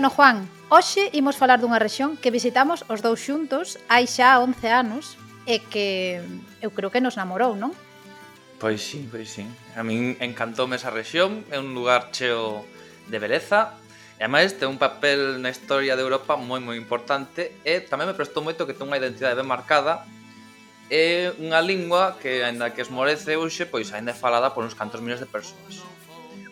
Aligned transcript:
Bueno, 0.00 0.16
Juan, 0.16 0.48
hoxe 0.72 1.12
imos 1.12 1.36
falar 1.36 1.60
dunha 1.60 1.76
rexión 1.76 2.16
que 2.16 2.32
visitamos 2.32 2.88
os 2.88 3.04
dous 3.04 3.20
xuntos 3.20 3.76
hai 3.84 4.08
xa 4.08 4.40
11 4.40 4.64
anos 4.72 5.20
e 5.44 5.60
que 5.60 6.24
eu 6.64 6.72
creo 6.72 6.88
que 6.88 7.04
nos 7.04 7.20
namorou, 7.20 7.52
non? 7.52 7.76
Pois 8.56 8.80
sí, 8.80 9.04
pois 9.12 9.28
sí. 9.28 9.44
A 9.76 9.84
min 9.84 10.16
encantoume 10.24 10.80
esa 10.80 10.88
rexión, 10.88 11.44
é 11.52 11.60
un 11.60 11.76
lugar 11.76 12.08
cheo 12.16 12.64
de 13.12 13.18
beleza, 13.20 13.76
E 14.16 14.24
ademais 14.24 14.56
ten 14.56 14.72
un 14.72 14.80
papel 14.80 15.36
na 15.36 15.52
historia 15.52 15.92
de 15.92 16.00
Europa 16.00 16.32
moi 16.32 16.64
moi 16.64 16.80
importante 16.80 17.60
e 17.60 17.84
tamén 17.84 18.08
me 18.08 18.16
prestou 18.16 18.40
moito 18.40 18.64
que 18.64 18.72
ten 18.72 18.88
unha 18.88 18.96
identidade 18.96 19.36
ben 19.36 19.52
marcada 19.52 20.08
e 20.88 21.28
unha 21.44 21.60
lingua 21.60 22.16
que, 22.16 22.40
aínda 22.40 22.72
que 22.72 22.80
esmorece 22.80 23.36
hoxe, 23.36 23.68
pois 23.68 23.92
aínda 23.92 24.12
é 24.12 24.16
falada 24.16 24.56
por 24.56 24.64
uns 24.64 24.72
cantos 24.72 25.04
miles 25.04 25.20
de 25.20 25.28
persoas. 25.28 25.84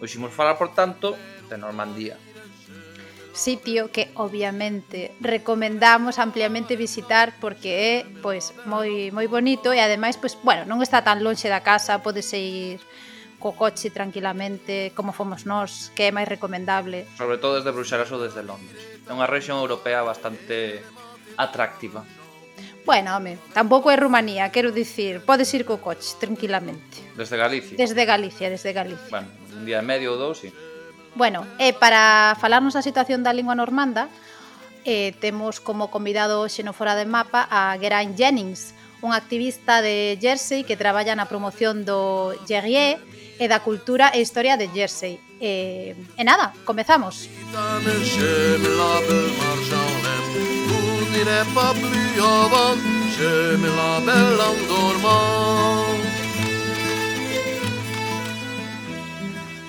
Hoxe 0.04 0.20
imos 0.20 0.36
falar, 0.36 0.60
por 0.60 0.76
tanto, 0.76 1.16
de 1.48 1.56
Normandía 1.56 2.27
sitio 3.38 3.94
que 3.94 4.10
obviamente 4.18 5.14
recomendamos 5.22 6.18
ampliamente 6.18 6.74
visitar 6.74 7.38
porque 7.38 7.70
é 7.70 7.94
pois 8.18 8.50
moi 8.66 9.14
moi 9.14 9.30
bonito 9.30 9.70
e 9.70 9.78
ademais 9.78 10.18
pois 10.18 10.34
bueno, 10.42 10.66
non 10.66 10.82
está 10.82 11.06
tan 11.06 11.22
lonxe 11.22 11.46
da 11.46 11.62
casa, 11.62 12.02
podes 12.02 12.26
ir 12.34 12.82
co 13.38 13.54
coche 13.54 13.94
tranquilamente 13.94 14.90
como 14.98 15.14
fomos 15.14 15.46
nós, 15.46 15.94
que 15.94 16.10
é 16.10 16.12
máis 16.12 16.26
recomendable. 16.26 17.06
Sobre 17.14 17.38
todo 17.38 17.62
desde 17.62 17.70
Bruxelas 17.70 18.10
ou 18.10 18.18
desde 18.18 18.42
Londres. 18.42 18.82
É 19.06 19.14
unha 19.14 19.30
rexión 19.30 19.62
europea 19.62 20.02
bastante 20.02 20.82
atractiva. 21.38 22.02
Bueno, 22.82 23.14
home, 23.14 23.38
tampouco 23.54 23.94
é 23.94 23.96
Rumanía, 24.00 24.50
quero 24.50 24.74
dicir, 24.74 25.22
podes 25.22 25.52
ir 25.54 25.62
co 25.62 25.78
coche 25.78 26.18
tranquilamente. 26.18 26.98
Desde 27.14 27.38
Galicia. 27.38 27.78
Desde 27.78 28.02
Galicia, 28.02 28.50
desde 28.50 28.74
Galicia. 28.74 29.12
Bueno, 29.12 29.30
un 29.54 29.62
día 29.62 29.78
e 29.78 29.86
medio 29.86 30.16
ou 30.16 30.18
dous, 30.18 30.42
sí. 30.42 30.50
Bueno, 31.14 31.46
e 31.58 31.72
para 31.72 32.36
falarnos 32.40 32.74
da 32.74 32.82
situación 32.82 33.22
da 33.22 33.32
lingua 33.32 33.54
normanda, 33.54 34.08
eh, 34.84 35.12
temos 35.20 35.60
como 35.60 35.90
convidado 35.90 36.48
xenofora 36.48 36.94
de 36.94 37.04
mapa 37.04 37.48
a 37.50 37.76
Geraint 37.80 38.16
Jennings, 38.16 38.74
un 39.00 39.12
activista 39.12 39.82
de 39.82 40.18
Jersey 40.20 40.64
que 40.64 40.76
traballa 40.76 41.14
na 41.14 41.26
promoción 41.26 41.84
do 41.84 42.34
Gerrier 42.46 42.98
e 43.38 43.46
da 43.46 43.62
cultura 43.62 44.10
e 44.10 44.18
historia 44.18 44.58
de 44.58 44.66
Jersey. 44.74 45.20
E, 45.38 45.94
e 45.94 46.22
nada, 46.26 46.50
comezamos. 46.66 47.30
Je 53.18 53.56
me 53.58 53.68
la 53.68 53.98
belle 54.06 54.46
endormant 54.54 56.27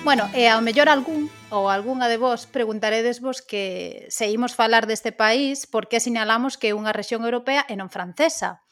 Bueno, 0.02 0.30
e 0.32 0.48
ao 0.48 0.64
mellor 0.64 0.88
algún 0.88 1.28
ou 1.52 1.68
algunha 1.68 2.08
de 2.08 2.16
vos 2.16 2.48
preguntaredes 2.48 3.20
vos 3.20 3.44
que 3.44 4.08
seguimos 4.08 4.56
falar 4.56 4.88
deste 4.88 5.12
país 5.12 5.68
porque 5.68 6.00
sinalamos 6.00 6.56
que 6.56 6.72
é 6.72 6.74
unha 6.74 6.96
rexión 6.96 7.20
europea 7.20 7.68
e 7.68 7.76
non 7.76 7.92
francesa. 7.92 8.64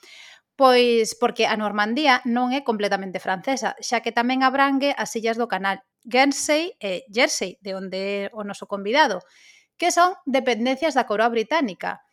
Pois 0.57 1.13
porque 1.21 1.45
a 1.45 1.55
Normandía 1.61 2.25
non 2.25 2.57
é 2.57 2.65
completamente 2.65 3.21
francesa, 3.21 3.77
xa 3.85 4.01
que 4.01 4.11
tamén 4.11 4.41
abrangue 4.41 4.97
as 4.97 5.13
illas 5.21 5.37
do 5.37 5.53
canal 5.53 5.85
Guernsey 6.09 6.73
e 6.81 7.05
Jersey, 7.13 7.61
de 7.61 7.77
onde 7.77 8.01
é 8.01 8.21
o 8.33 8.41
noso 8.41 8.65
convidado, 8.65 9.21
que 9.77 9.93
son 9.93 10.17
dependencias 10.25 10.97
da 10.97 11.05
coroa 11.05 11.29
británica. 11.29 12.08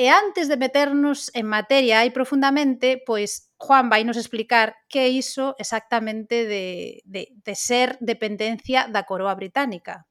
E 0.00 0.08
antes 0.08 0.48
de 0.48 0.56
meternos 0.56 1.28
en 1.36 1.44
materia 1.44 2.00
aí 2.00 2.08
profundamente, 2.08 2.96
pois 3.04 3.52
Juan 3.60 3.92
vai 3.92 4.00
nos 4.00 4.16
explicar 4.16 4.72
que 4.88 5.04
é 5.04 5.12
iso 5.12 5.52
exactamente 5.60 6.48
de, 6.48 7.04
de, 7.04 7.28
de 7.28 7.52
ser 7.52 8.00
dependencia 8.00 8.88
da 8.88 9.04
coroa 9.04 9.36
británica. 9.36 10.08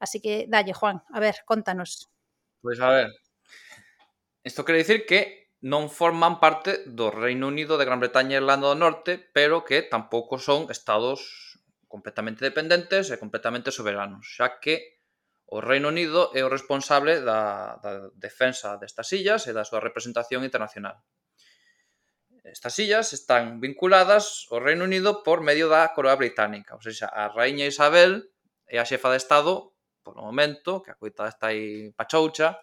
Así 0.00 0.24
que 0.24 0.48
dalle, 0.48 0.72
Juan, 0.72 1.04
a 1.12 1.20
ver, 1.20 1.44
contanos. 1.44 2.08
Pois 2.64 2.80
a 2.80 2.88
ver, 2.88 3.12
isto 4.40 4.64
quere 4.64 4.80
dicir 4.80 5.04
que 5.04 5.52
non 5.60 5.92
forman 5.92 6.40
parte 6.40 6.88
do 6.88 7.12
Reino 7.12 7.52
Unido 7.52 7.76
de 7.76 7.84
Gran 7.84 8.00
Bretaña 8.00 8.36
e 8.36 8.40
Irlanda 8.40 8.72
do 8.72 8.80
Norte, 8.80 9.20
pero 9.36 9.68
que 9.68 9.84
tampouco 9.84 10.40
son 10.40 10.72
estados 10.72 11.60
completamente 11.92 12.40
dependentes 12.40 13.12
e 13.12 13.20
completamente 13.20 13.68
soberanos, 13.68 14.24
xa 14.32 14.56
que 14.64 14.95
O 15.46 15.62
Reino 15.62 15.88
Unido 15.94 16.34
é 16.34 16.42
o 16.42 16.50
responsable 16.50 17.22
da, 17.22 17.78
da 17.78 18.10
defensa 18.18 18.74
destas 18.82 19.06
illas 19.14 19.46
e 19.46 19.54
da 19.54 19.62
súa 19.62 19.78
representación 19.78 20.42
internacional. 20.42 20.98
Estas 22.42 22.78
illas 22.82 23.14
están 23.14 23.62
vinculadas 23.62 24.46
ao 24.50 24.58
Reino 24.58 24.86
Unido 24.86 25.22
por 25.22 25.42
medio 25.42 25.70
da 25.70 25.86
coroa 25.94 26.18
británica, 26.18 26.74
ou 26.74 26.82
seja, 26.82 27.06
a 27.10 27.30
Raíña 27.30 27.66
Isabel 27.66 28.26
é 28.66 28.78
a 28.82 28.86
xefa 28.86 29.10
de 29.10 29.22
Estado, 29.22 29.74
por 30.02 30.18
o 30.18 30.22
momento, 30.22 30.82
que 30.82 30.90
a 30.90 30.98
coitada 30.98 31.30
está 31.30 31.54
aí 31.54 31.90
pachoucha, 31.94 32.58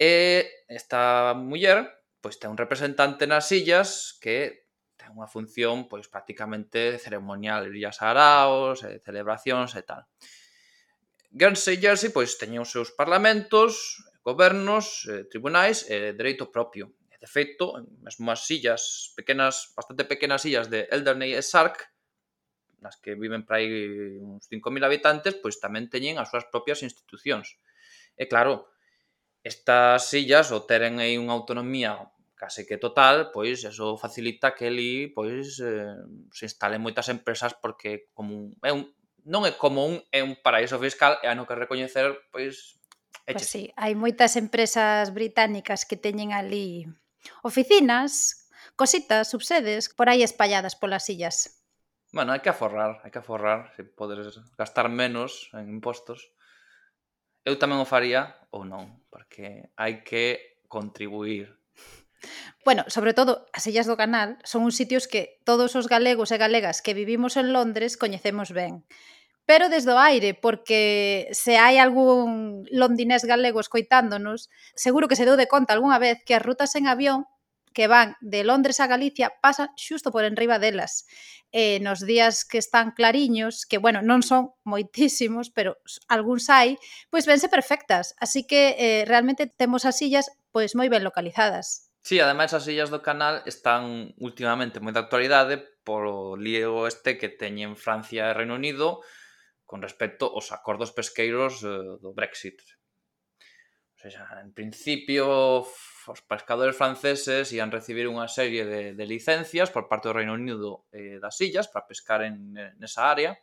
e 0.00 0.48
esta 0.68 1.36
muller 1.36 1.84
pois 2.20 2.36
ten 2.36 2.52
un 2.52 2.60
representante 2.60 3.24
nas 3.24 3.48
illas 3.52 4.16
que 4.20 4.68
ten 4.96 5.12
unha 5.16 5.28
función 5.28 5.88
pois 5.88 6.08
prácticamente 6.08 7.00
ceremonial, 7.00 7.68
illas 7.72 8.00
araos, 8.04 8.84
e 8.84 9.00
celebracións 9.00 9.72
e 9.76 9.82
tal. 9.84 10.04
Guernsey 11.30 11.78
e 11.78 11.80
Jersey 11.80 12.10
pois 12.10 12.34
teñen 12.34 12.62
os 12.62 12.74
seus 12.74 12.90
parlamentos, 12.90 14.02
gobernos, 14.26 15.06
eh, 15.06 15.24
tribunais 15.30 15.86
e 15.86 16.10
eh, 16.10 16.12
dereito 16.12 16.50
propio. 16.50 16.98
E, 17.06 17.16
de 17.16 17.28
feito, 17.30 17.78
mesmo 18.02 18.26
as 18.34 18.42
illas 18.50 19.14
pequenas, 19.14 19.70
bastante 19.78 20.02
pequenas 20.04 20.42
illas 20.42 20.66
de 20.66 20.90
Elderney 20.90 21.32
e 21.32 21.42
Sark, 21.42 21.86
nas 22.82 22.96
que 22.98 23.14
viven 23.14 23.46
para 23.46 23.62
aí 23.62 24.18
uns 24.18 24.48
5.000 24.48 24.82
habitantes, 24.82 25.38
pois 25.38 25.62
tamén 25.62 25.86
teñen 25.86 26.18
as 26.18 26.32
súas 26.32 26.48
propias 26.50 26.82
institucións. 26.82 27.60
E 28.18 28.26
claro, 28.26 28.66
estas 29.46 30.02
illas 30.12 30.50
o 30.50 30.66
teren 30.66 30.98
aí 30.98 31.14
unha 31.16 31.32
autonomía 31.32 32.10
case 32.40 32.64
que 32.64 32.80
total, 32.80 33.28
pois 33.36 33.60
eso 33.68 34.00
facilita 34.00 34.56
que 34.56 34.72
ali 34.72 35.12
pois 35.12 35.60
eh, 35.60 35.92
se 36.32 36.48
instalen 36.48 36.80
moitas 36.80 37.12
empresas 37.12 37.52
porque 37.52 38.08
como 38.16 38.56
é 38.64 38.72
un, 38.72 38.88
non 39.30 39.46
é 39.46 39.54
como 39.54 39.86
un 39.86 40.02
é 40.10 40.26
un 40.26 40.34
paraíso 40.34 40.74
fiscal 40.82 41.22
e 41.22 41.30
ano 41.30 41.46
que 41.46 41.54
recoñecer, 41.54 42.10
pois 42.34 42.80
Eches. 43.30 43.46
Pois 43.46 43.50
sí, 43.54 43.62
hai 43.78 43.94
moitas 43.94 44.34
empresas 44.34 45.14
británicas 45.14 45.86
que 45.86 45.94
teñen 45.94 46.34
ali 46.34 46.90
oficinas, 47.46 48.42
cositas, 48.74 49.30
subsedes, 49.30 49.86
por 49.86 50.10
aí 50.10 50.26
espalladas 50.26 50.74
polas 50.74 51.06
illas. 51.06 51.62
Bueno, 52.10 52.34
hai 52.34 52.42
que 52.42 52.50
aforrar, 52.50 52.98
hai 53.06 53.14
que 53.14 53.22
aforrar, 53.22 53.70
se 53.78 53.86
podes 53.86 54.42
gastar 54.58 54.90
menos 54.90 55.54
en 55.54 55.70
impostos. 55.70 56.34
Eu 57.46 57.54
tamén 57.54 57.78
o 57.78 57.86
faría 57.86 58.34
ou 58.50 58.66
non, 58.66 58.98
porque 59.14 59.70
hai 59.78 60.02
que 60.02 60.58
contribuir 60.66 61.60
Bueno, 62.64 62.84
sobre 62.92 63.14
todo, 63.14 63.48
as 63.56 63.64
illas 63.64 63.88
do 63.88 63.96
canal 63.96 64.36
son 64.44 64.68
uns 64.68 64.76
sitios 64.76 65.08
que 65.08 65.40
todos 65.48 65.72
os 65.72 65.88
galegos 65.88 66.28
e 66.28 66.36
galegas 66.36 66.84
que 66.84 66.92
vivimos 66.92 67.40
en 67.40 67.56
Londres 67.56 67.96
coñecemos 67.96 68.52
ben 68.52 68.84
pero 69.50 69.68
desde 69.68 69.90
o 69.90 69.98
aire, 69.98 70.38
porque 70.38 71.26
se 71.34 71.58
hai 71.58 71.82
algún 71.82 72.62
londinés 72.70 73.26
galego 73.26 73.58
escoitándonos, 73.58 74.46
seguro 74.78 75.10
que 75.10 75.18
se 75.18 75.26
deu 75.26 75.34
de 75.34 75.50
conta 75.50 75.74
algunha 75.74 75.98
vez 75.98 76.22
que 76.22 76.38
as 76.38 76.46
rutas 76.46 76.78
en 76.78 76.86
avión 76.86 77.26
que 77.74 77.90
van 77.90 78.14
de 78.22 78.46
Londres 78.46 78.78
a 78.78 78.86
Galicia 78.86 79.34
pasan 79.42 79.74
xusto 79.74 80.14
por 80.14 80.22
enriba 80.22 80.62
delas. 80.62 81.02
Eh, 81.50 81.82
nos 81.82 81.98
días 82.06 82.46
que 82.46 82.62
están 82.62 82.94
clariños, 82.94 83.66
que 83.66 83.82
bueno, 83.82 84.06
non 84.06 84.22
son 84.22 84.54
moitísimos, 84.62 85.50
pero 85.50 85.82
algúns 86.06 86.46
hai, 86.46 86.78
pois 87.10 87.26
vense 87.26 87.50
perfectas. 87.50 88.14
Así 88.22 88.46
que 88.46 88.78
eh, 88.78 89.02
realmente 89.02 89.50
temos 89.50 89.82
as 89.82 89.98
sillas 89.98 90.30
pois 90.54 90.78
moi 90.78 90.86
ben 90.86 91.02
localizadas. 91.02 91.90
Sí, 92.06 92.22
ademais 92.22 92.54
as 92.54 92.62
sillas 92.62 92.94
do 92.94 93.02
canal 93.02 93.42
están 93.50 94.14
últimamente 94.22 94.78
moi 94.78 94.94
de 94.94 95.02
actualidade 95.02 95.58
polo 95.82 96.38
lío 96.38 96.86
este 96.86 97.18
que 97.18 97.26
teñen 97.34 97.74
Francia 97.74 98.30
e 98.30 98.36
Reino 98.38 98.54
Unido, 98.54 99.02
con 99.70 99.86
respecto 99.86 100.26
aos 100.26 100.50
acordos 100.50 100.90
pesqueiros 100.90 101.62
eh, 101.62 101.70
do 102.02 102.10
Brexit. 102.10 102.58
Ou 104.02 104.10
sea, 104.10 104.42
en 104.42 104.50
principio 104.50 105.62
os 105.62 106.20
pescadores 106.26 106.74
franceses 106.74 107.54
ian 107.54 107.70
recibir 107.70 108.10
unha 108.10 108.26
serie 108.26 108.66
de, 108.66 108.82
de 108.98 109.04
licencias 109.06 109.70
por 109.70 109.86
parte 109.86 110.10
do 110.10 110.16
Reino 110.18 110.34
Unido 110.34 110.90
eh, 110.90 111.22
das 111.22 111.38
illas 111.38 111.70
para 111.70 111.86
pescar 111.86 112.26
en, 112.26 112.50
nesa 112.82 113.06
área, 113.06 113.38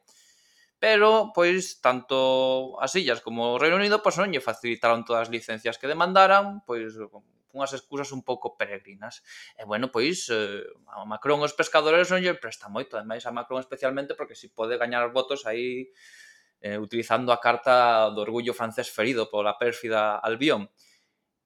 pero 0.76 1.32
pois 1.32 1.80
tanto 1.80 2.76
as 2.84 2.92
illas 3.00 3.24
como 3.24 3.56
o 3.56 3.62
Reino 3.62 3.80
Unido 3.80 4.04
pois 4.04 4.20
non 4.20 4.28
lle 4.28 4.44
facilitaron 4.44 5.08
todas 5.08 5.30
as 5.30 5.32
licencias 5.32 5.80
que 5.80 5.88
demandaran, 5.88 6.60
pois 6.68 6.92
unhas 7.58 7.74
excusas 7.74 8.14
un 8.14 8.22
pouco 8.22 8.54
peregrinas. 8.54 9.26
E 9.58 9.66
bueno, 9.66 9.90
pois 9.90 10.30
eh, 10.30 10.62
a 10.94 11.02
Macron 11.10 11.42
os 11.42 11.58
pescadores 11.58 12.14
non 12.14 12.22
lle 12.22 12.38
presta 12.38 12.70
moito, 12.70 12.96
ademais 12.96 13.26
a 13.26 13.34
Macron 13.34 13.58
especialmente 13.58 14.14
porque 14.14 14.38
se 14.38 14.54
pode 14.54 14.78
gañar 14.78 15.10
votos 15.10 15.50
aí 15.50 15.90
eh, 16.62 16.78
utilizando 16.78 17.34
a 17.34 17.42
carta 17.42 18.10
do 18.14 18.22
orgullo 18.22 18.54
francés 18.54 18.90
ferido 18.94 19.30
pola 19.34 19.58
pérfida 19.58 20.22
Albión. 20.22 20.70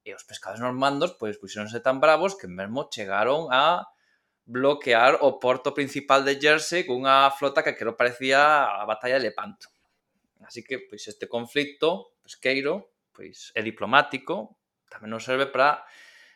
E 0.04 0.12
os 0.12 0.26
pescadores 0.28 0.60
normandos 0.60 1.16
pois 1.16 1.40
puxeronse 1.40 1.80
tan 1.80 1.96
bravos 2.02 2.36
que 2.36 2.50
mesmo 2.50 2.92
chegaron 2.92 3.48
a 3.48 3.88
bloquear 4.44 5.22
o 5.22 5.38
porto 5.38 5.72
principal 5.72 6.26
de 6.26 6.36
Jersey 6.36 6.84
cunha 6.84 7.30
flota 7.30 7.62
que 7.62 7.78
creo 7.78 7.96
parecía 7.96 8.66
a 8.66 8.84
batalla 8.84 9.16
de 9.16 9.30
Lepanto. 9.30 9.70
Así 10.42 10.66
que 10.66 10.82
pois 10.82 11.06
este 11.06 11.30
conflicto 11.30 12.18
pesqueiro 12.26 12.92
pois 13.12 13.52
é 13.54 13.62
diplomático, 13.62 14.58
tamén 14.92 15.08
nos 15.08 15.24
serve 15.24 15.48
para 15.48 15.88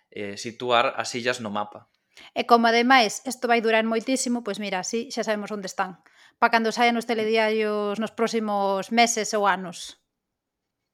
eh, 0.09 0.41
situar 0.41 0.97
as 0.97 1.13
illas 1.13 1.45
no 1.45 1.53
mapa. 1.53 1.93
E 2.33 2.49
como 2.49 2.65
ademais 2.73 3.21
isto 3.29 3.45
vai 3.45 3.61
durar 3.61 3.85
moitísimo, 3.85 4.41
pois 4.41 4.57
mira, 4.57 4.81
así 4.81 5.13
xa 5.13 5.21
sabemos 5.21 5.53
onde 5.53 5.69
están. 5.69 6.01
Para 6.41 6.53
cando 6.57 6.73
saian 6.73 6.97
os 6.97 7.05
telediarios 7.05 8.01
nos 8.01 8.17
próximos 8.17 8.89
meses 8.89 9.37
ou 9.37 9.45
anos. 9.45 10.01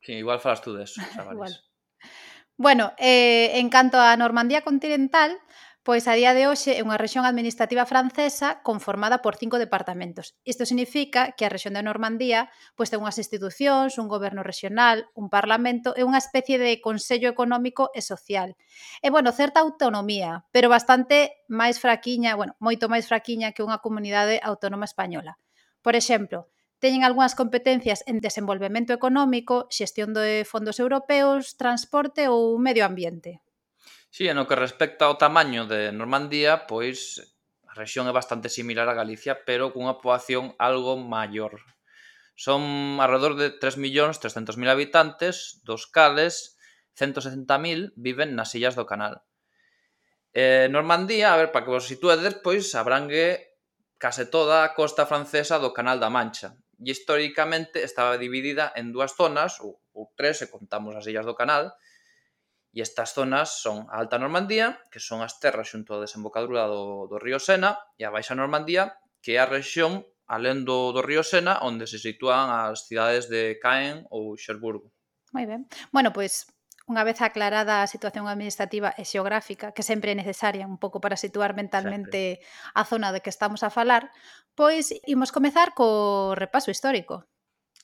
Sí, 0.03 0.19
igual 0.19 0.43
falas 0.43 0.63
tú 0.67 0.75
deso, 0.75 0.99
igual. 1.31 1.55
Bueno, 2.59 2.93
eh, 2.99 3.59
en 3.59 3.71
canto 3.71 3.97
á 4.03 4.15
Normandía 4.19 4.67
continental, 4.67 5.39
Pois 5.85 6.07
a 6.07 6.15
día 6.15 6.31
de 6.31 6.47
hoxe 6.47 6.79
é 6.79 6.83
unha 6.87 6.95
rexión 6.95 7.27
administrativa 7.27 7.83
francesa 7.91 8.63
conformada 8.63 9.19
por 9.19 9.35
cinco 9.35 9.59
departamentos. 9.59 10.39
Isto 10.47 10.63
significa 10.63 11.35
que 11.35 11.43
a 11.43 11.51
rexión 11.51 11.75
de 11.75 11.83
Normandía 11.83 12.55
pois 12.79 12.87
ten 12.87 13.03
unhas 13.03 13.19
institucións, 13.19 13.99
un 13.99 14.07
goberno 14.07 14.47
rexional, 14.47 15.11
un 15.19 15.27
parlamento 15.27 15.91
e 15.99 16.07
unha 16.07 16.23
especie 16.23 16.63
de 16.63 16.79
consello 16.79 17.27
económico 17.27 17.91
e 17.99 18.01
social. 18.13 18.55
E 19.03 19.11
bueno, 19.11 19.35
certa 19.35 19.59
autonomía, 19.59 20.47
pero 20.55 20.71
bastante 20.71 21.43
máis 21.51 21.83
fraquiña, 21.83 22.39
bueno, 22.39 22.55
moito 22.63 22.87
máis 22.87 23.11
fraquiña 23.11 23.51
que 23.51 23.67
unha 23.67 23.83
comunidade 23.83 24.39
autónoma 24.39 24.87
española. 24.87 25.35
Por 25.83 25.99
exemplo, 25.99 26.47
teñen 26.79 27.03
algunhas 27.03 27.35
competencias 27.35 28.07
en 28.07 28.23
desenvolvemento 28.23 28.95
económico, 28.95 29.67
xestión 29.67 30.15
de 30.15 30.47
fondos 30.47 30.79
europeos, 30.79 31.59
transporte 31.59 32.31
ou 32.31 32.55
medio 32.63 32.87
ambiente. 32.87 33.43
Si, 34.13 34.29
e 34.29 34.37
no 34.37 34.45
que 34.45 34.61
respecta 34.61 35.09
ao 35.09 35.17
tamaño 35.17 35.65
de 35.65 35.89
Normandía, 35.89 36.69
pois 36.69 37.17
a 37.65 37.73
rexión 37.73 38.05
é 38.05 38.13
bastante 38.13 38.53
similar 38.53 38.85
a 38.85 38.99
Galicia, 39.01 39.41
pero 39.49 39.73
cunha 39.73 39.97
poboación 40.05 40.53
algo 40.61 41.01
maior. 41.01 41.57
Son 42.37 42.61
alrededor 43.01 43.41
de 43.41 43.57
3.300.000 43.57 44.69
habitantes, 44.69 45.65
dos 45.65 45.89
cales 45.89 46.61
160.000 46.93 47.97
viven 47.97 48.37
nas 48.37 48.53
illas 48.53 48.77
do 48.77 48.85
canal. 48.85 49.25
Eh, 50.37 50.69
Normandía, 50.69 51.33
a 51.33 51.41
ver, 51.41 51.49
para 51.49 51.65
que 51.65 51.73
vos 51.73 51.89
situedes, 51.89 52.37
pois 52.45 52.77
abrangue 52.77 53.57
case 53.97 54.29
toda 54.29 54.61
a 54.61 54.77
costa 54.77 55.09
francesa 55.09 55.57
do 55.57 55.73
Canal 55.73 55.97
da 55.97 56.13
Mancha. 56.13 56.61
E 56.77 56.93
históricamente 56.93 57.81
estaba 57.81 58.21
dividida 58.21 58.77
en 58.77 58.93
dúas 58.93 59.17
zonas, 59.17 59.57
ou, 59.65 59.81
ou 59.97 60.13
tres, 60.13 60.45
se 60.45 60.53
contamos 60.53 60.93
as 61.01 61.09
illas 61.09 61.25
do 61.25 61.33
canal, 61.33 61.73
E 62.73 62.81
estas 62.81 63.13
zonas 63.13 63.61
son 63.61 63.85
a 63.93 64.01
Alta 64.01 64.17
Normandía, 64.17 64.81
que 64.89 64.99
son 64.99 65.21
as 65.21 65.37
terras 65.37 65.69
xunto 65.69 65.93
á 65.93 66.01
desembocadura 66.01 66.65
do, 66.65 67.05
do 67.05 67.21
río 67.21 67.37
Sena, 67.37 67.77
e 68.01 68.09
a 68.09 68.11
Baixa 68.11 68.33
Normandía, 68.33 68.97
que 69.21 69.37
é 69.37 69.45
a 69.45 69.49
rexión 69.49 70.09
alén 70.25 70.65
do, 70.65 70.97
do 70.97 71.05
río 71.05 71.21
Sena, 71.21 71.61
onde 71.61 71.85
se 71.85 72.01
sitúan 72.01 72.49
as 72.49 72.89
cidades 72.89 73.29
de 73.29 73.61
Caen 73.61 74.09
ou 74.09 74.41
Xerburgo. 74.41 74.89
Moi 75.37 75.45
ben. 75.45 75.69
Bueno, 75.93 76.17
pois 76.17 76.49
unha 76.89 77.07
vez 77.07 77.23
aclarada 77.23 77.85
a 77.85 77.91
situación 77.91 78.27
administrativa 78.27 78.91
e 78.99 79.07
xeográfica, 79.07 79.71
que 79.71 79.87
sempre 79.87 80.13
é 80.13 80.17
necesaria 80.19 80.67
un 80.67 80.81
pouco 80.81 80.99
para 80.99 81.21
situar 81.21 81.55
mentalmente 81.55 82.43
sempre. 82.43 82.73
a 82.75 82.83
zona 82.89 83.09
de 83.15 83.21
que 83.23 83.31
estamos 83.31 83.63
a 83.63 83.71
falar, 83.71 84.11
pois 84.59 84.91
imos 85.07 85.31
comezar 85.31 85.77
co 85.79 86.35
repaso 86.35 86.75
histórico. 86.75 87.29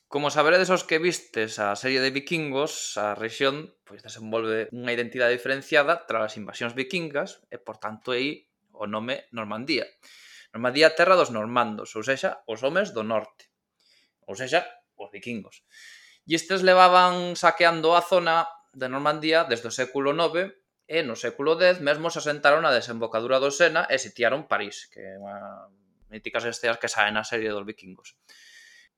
Como 0.09 0.31
saberedes 0.31 0.73
os 0.73 0.81
que 0.89 0.97
vistes 0.97 1.61
a 1.61 1.77
serie 1.77 2.01
de 2.01 2.09
vikingos, 2.09 2.97
a 2.97 3.13
rexión 3.13 3.77
pois 3.85 4.01
desenvolve 4.01 4.65
unha 4.73 4.89
identidade 4.89 5.37
diferenciada 5.37 6.01
tras 6.09 6.33
as 6.33 6.37
invasións 6.41 6.73
vikingas 6.73 7.45
e, 7.53 7.61
por 7.61 7.77
tanto, 7.77 8.17
aí 8.17 8.49
o 8.73 8.89
nome 8.89 9.29
Normandía. 9.29 9.85
Normandía 10.49 10.97
terra 10.97 11.13
dos 11.13 11.29
normandos, 11.29 11.93
ou 11.93 12.01
seja, 12.01 12.41
os 12.49 12.65
homes 12.65 12.89
do 12.89 13.05
norte. 13.05 13.53
Ou 14.25 14.33
seja, 14.33 14.65
os 14.97 15.13
vikingos. 15.13 15.61
E 16.25 16.33
estes 16.33 16.65
levaban 16.65 17.37
saqueando 17.37 17.93
a 17.93 18.01
zona 18.01 18.49
de 18.73 18.89
Normandía 18.89 19.45
desde 19.45 19.69
o 19.69 19.77
século 19.77 20.09
IX 20.17 20.57
e 20.89 21.05
no 21.05 21.13
século 21.13 21.53
X 21.53 21.85
mesmo 21.85 22.09
se 22.09 22.17
asentaron 22.17 22.65
na 22.65 22.73
desembocadura 22.73 23.37
do 23.37 23.53
Sena 23.53 23.85
e 23.85 24.01
sitiaron 24.01 24.49
París, 24.49 24.89
que 24.89 25.05
é 25.05 25.21
unha 25.21 25.69
míticas 26.09 26.49
esteas 26.49 26.81
que 26.81 26.89
saen 26.89 27.13
a 27.13 27.21
serie 27.21 27.53
dos 27.53 27.61
vikingos. 27.61 28.17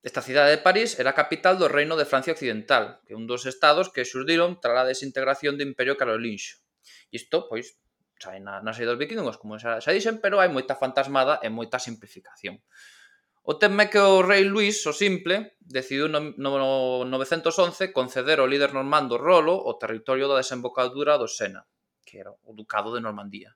Esta 0.02 0.18
cidade 0.18 0.50
de 0.50 0.58
París 0.58 0.98
era 0.98 1.14
a 1.14 1.18
capital 1.18 1.62
do 1.62 1.70
Reino 1.70 1.94
de 1.94 2.02
Francia 2.02 2.34
Occidental, 2.34 2.98
que 3.06 3.14
é 3.14 3.18
un 3.18 3.30
dos 3.30 3.46
estados 3.46 3.86
que 3.94 4.02
xurdiron 4.02 4.58
tras 4.58 4.82
a 4.82 4.88
desintegración 4.90 5.54
do 5.54 5.62
Imperio 5.62 5.94
Carolinxo. 5.94 6.58
Isto, 7.14 7.46
pois, 7.46 7.78
sai 8.18 8.42
na, 8.42 8.58
na 8.58 8.74
serie 8.74 8.90
dos 8.90 8.98
vikingos, 8.98 9.38
como 9.38 9.62
xa, 9.62 9.78
xa 9.78 9.94
dixen, 9.94 10.18
pero 10.18 10.42
hai 10.42 10.50
moita 10.50 10.74
fantasmada 10.74 11.38
e 11.38 11.54
moita 11.54 11.78
simplificación. 11.78 12.58
O 13.46 13.58
tema 13.62 13.86
é 13.86 13.90
que 13.90 14.02
o 14.02 14.26
rei 14.26 14.42
Luís, 14.42 14.82
o 14.86 14.94
simple, 14.94 15.58
decidiu 15.58 16.10
no, 16.10 16.34
no 16.34 16.50
911 17.06 17.94
conceder 17.94 18.38
ao 18.38 18.50
líder 18.50 18.74
normando 18.74 19.18
Rolo 19.18 19.54
o 19.54 19.78
territorio 19.78 20.26
da 20.26 20.38
desembocadura 20.38 21.14
do 21.14 21.30
Sena, 21.30 21.62
que 22.02 22.22
era 22.22 22.30
o 22.30 22.54
ducado 22.54 22.90
de 22.90 23.02
Normandía. 23.02 23.54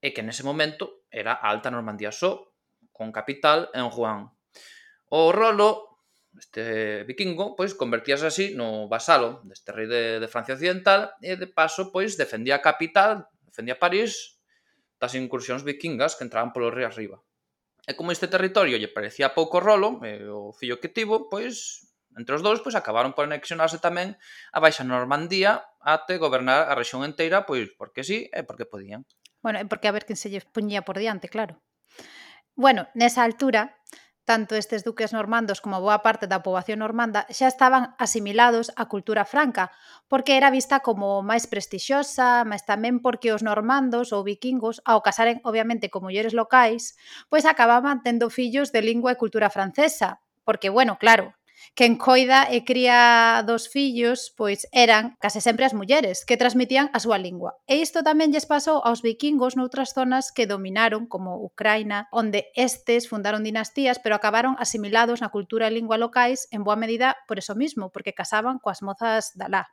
E 0.00 0.12
que 0.16 0.24
nese 0.24 0.44
momento 0.44 1.04
era 1.08 1.36
a 1.36 1.48
alta 1.52 1.72
Normandía 1.72 2.12
só, 2.12 2.52
con 2.92 3.12
capital 3.12 3.72
en 3.76 3.88
Rouen. 3.88 4.35
O 5.08 5.30
Rolo, 5.30 6.02
este 6.38 7.04
vikingo, 7.04 7.56
pois 7.56 7.72
convertíase 7.78 8.26
así 8.26 8.46
no 8.58 8.90
vasalo 8.90 9.40
deste 9.46 9.72
rei 9.72 9.86
de, 9.86 10.18
de 10.20 10.28
Francia 10.28 10.58
Occidental 10.58 11.14
e 11.22 11.38
de 11.38 11.48
paso 11.48 11.94
pois 11.94 12.18
defendía 12.18 12.58
a 12.58 12.64
capital, 12.64 13.30
defendía 13.46 13.78
París 13.78 14.36
das 15.00 15.14
incursións 15.14 15.62
vikingas 15.62 16.16
que 16.16 16.24
entraban 16.24 16.52
polo 16.52 16.72
río 16.72 16.88
arriba. 16.88 17.22
E 17.86 17.94
como 17.94 18.10
este 18.10 18.26
territorio 18.26 18.76
lle 18.76 18.90
parecía 18.90 19.30
pouco 19.30 19.62
rolo, 19.62 20.02
e 20.02 20.26
o 20.26 20.50
fillo 20.50 20.82
que 20.82 20.90
tivo, 20.90 21.30
pois 21.30 21.86
entre 22.16 22.34
os 22.34 22.42
dous, 22.42 22.64
pois 22.64 22.74
acabaron 22.74 23.12
por 23.12 23.28
anexionarse 23.28 23.78
tamén 23.78 24.16
a 24.50 24.58
Baixa 24.58 24.82
Normandía 24.82 25.68
até 25.84 26.18
gobernar 26.18 26.66
a 26.66 26.74
rexión 26.74 27.04
enteira, 27.06 27.46
pois 27.46 27.70
porque 27.78 28.02
sí 28.02 28.26
e 28.32 28.42
porque 28.42 28.66
podían. 28.66 29.06
Bueno, 29.44 29.62
e 29.62 29.64
porque 29.68 29.86
a 29.86 29.94
ver 29.94 30.08
quen 30.08 30.18
se 30.18 30.32
lle 30.32 30.42
poñía 30.42 30.82
por 30.82 30.98
diante, 30.98 31.30
claro. 31.30 31.62
Bueno, 32.56 32.88
nesa 32.96 33.22
altura, 33.22 33.76
Tanto 34.26 34.56
estes 34.56 34.82
duques 34.82 35.12
normandos 35.14 35.62
como 35.62 35.78
boa 35.78 36.02
parte 36.02 36.26
da 36.26 36.42
poboación 36.42 36.82
normanda 36.82 37.20
xa 37.30 37.46
estaban 37.46 37.94
asimilados 37.94 38.74
á 38.74 38.90
cultura 38.90 39.22
franca, 39.22 39.70
porque 40.10 40.34
era 40.34 40.50
vista 40.50 40.82
como 40.82 41.22
máis 41.22 41.46
prestixiosa, 41.46 42.42
mas 42.42 42.66
tamén 42.66 42.98
porque 42.98 43.30
os 43.30 43.46
normandos 43.46 44.10
ou 44.10 44.26
vikingos, 44.26 44.82
ao 44.82 44.98
casaren 45.06 45.38
obviamente 45.46 45.94
con 45.94 46.02
mulleres 46.02 46.34
locais, 46.34 46.98
pois 47.30 47.46
acababan 47.46 48.02
tendo 48.02 48.26
fillos 48.26 48.74
de 48.74 48.82
lingua 48.82 49.14
e 49.14 49.20
cultura 49.22 49.46
francesa, 49.46 50.18
porque, 50.42 50.74
bueno, 50.74 50.98
claro, 50.98 51.30
quen 51.74 51.98
coida 51.98 52.46
e 52.46 52.62
cría 52.62 53.42
dos 53.42 53.66
fillos 53.66 54.30
pois 54.36 54.68
eran 54.70 55.16
case 55.18 55.40
sempre 55.42 55.66
as 55.66 55.74
mulleres 55.74 56.22
que 56.22 56.38
transmitían 56.38 56.92
a 56.92 57.02
súa 57.02 57.18
lingua. 57.18 57.58
E 57.66 57.80
isto 57.82 58.06
tamén 58.06 58.30
lles 58.30 58.46
pasou 58.46 58.84
aos 58.84 59.02
vikingos 59.02 59.58
noutras 59.58 59.96
zonas 59.96 60.30
que 60.30 60.46
dominaron 60.46 61.10
como 61.10 61.40
Ucraina, 61.42 62.06
onde 62.14 62.52
estes 62.54 63.10
fundaron 63.10 63.42
dinastías 63.42 63.98
pero 63.98 64.14
acabaron 64.14 64.54
asimilados 64.62 65.18
na 65.24 65.32
cultura 65.34 65.66
e 65.66 65.74
lingua 65.74 65.98
locais 65.98 66.46
en 66.54 66.62
boa 66.62 66.78
medida 66.78 67.18
por 67.26 67.40
eso 67.42 67.58
mismo, 67.58 67.90
porque 67.90 68.14
casaban 68.14 68.62
coas 68.62 68.84
mozas 68.84 69.34
da 69.34 69.50
lá. 69.50 69.64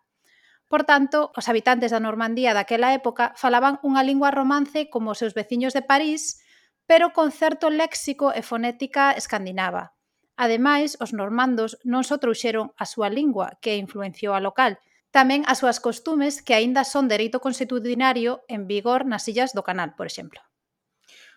Por 0.74 0.90
tanto, 0.90 1.30
os 1.38 1.46
habitantes 1.50 1.94
da 1.94 2.02
Normandía 2.02 2.58
daquela 2.58 2.98
época 2.98 3.38
falaban 3.38 3.78
unha 3.86 4.02
lingua 4.02 4.34
romance 4.34 4.90
como 4.90 5.14
os 5.14 5.22
seus 5.22 5.38
veciños 5.38 5.78
de 5.78 5.86
París, 5.86 6.42
pero 6.90 7.14
con 7.14 7.30
certo 7.30 7.70
léxico 7.70 8.34
e 8.34 8.42
fonética 8.42 9.14
escandinava. 9.14 9.93
Ademais, 10.36 10.98
os 10.98 11.14
normandos 11.14 11.78
non 11.86 12.02
só 12.02 12.18
trouxeron 12.18 12.74
a 12.74 12.90
súa 12.90 13.10
lingua, 13.10 13.62
que 13.62 13.78
influenciou 13.78 14.34
a 14.34 14.42
local, 14.42 14.82
tamén 15.14 15.46
as 15.46 15.62
súas 15.62 15.78
costumes 15.78 16.42
que 16.42 16.58
aínda 16.58 16.82
son 16.82 17.06
dereito 17.06 17.38
constitucionario 17.38 18.42
en 18.50 18.66
vigor 18.66 19.06
nas 19.06 19.30
illas 19.30 19.54
do 19.54 19.62
Canal, 19.62 19.94
por 19.94 20.10
exemplo. 20.10 20.42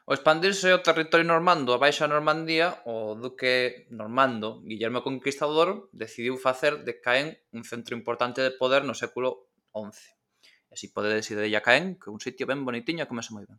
O 0.09 0.15
expandirse 0.15 0.71
o 0.73 0.81
territorio 0.81 1.27
normando 1.27 1.75
a 1.75 1.83
Baixa 1.83 2.09
Normandía, 2.09 2.81
o 2.87 3.19
duque 3.19 3.91
normando 3.93 4.63
Guillermo 4.63 5.03
Conquistador 5.05 5.91
decidiu 5.91 6.39
facer 6.39 6.87
de 6.87 7.03
Caen 7.03 7.37
un 7.51 7.67
centro 7.67 7.93
importante 7.99 8.41
de 8.41 8.55
poder 8.55 8.87
no 8.87 8.95
século 8.95 9.51
XI. 9.75 9.93
E 10.73 10.75
si 10.79 10.95
podedes 10.95 11.29
ir 11.35 11.43
de 11.43 11.51
Caen, 11.59 11.99
que 11.99 12.09
é 12.09 12.15
un 12.15 12.23
sitio 12.23 12.49
ben 12.49 12.63
bonitiño 12.63 13.05
e 13.05 13.11
comese 13.11 13.35
moi 13.35 13.45
ben. 13.45 13.59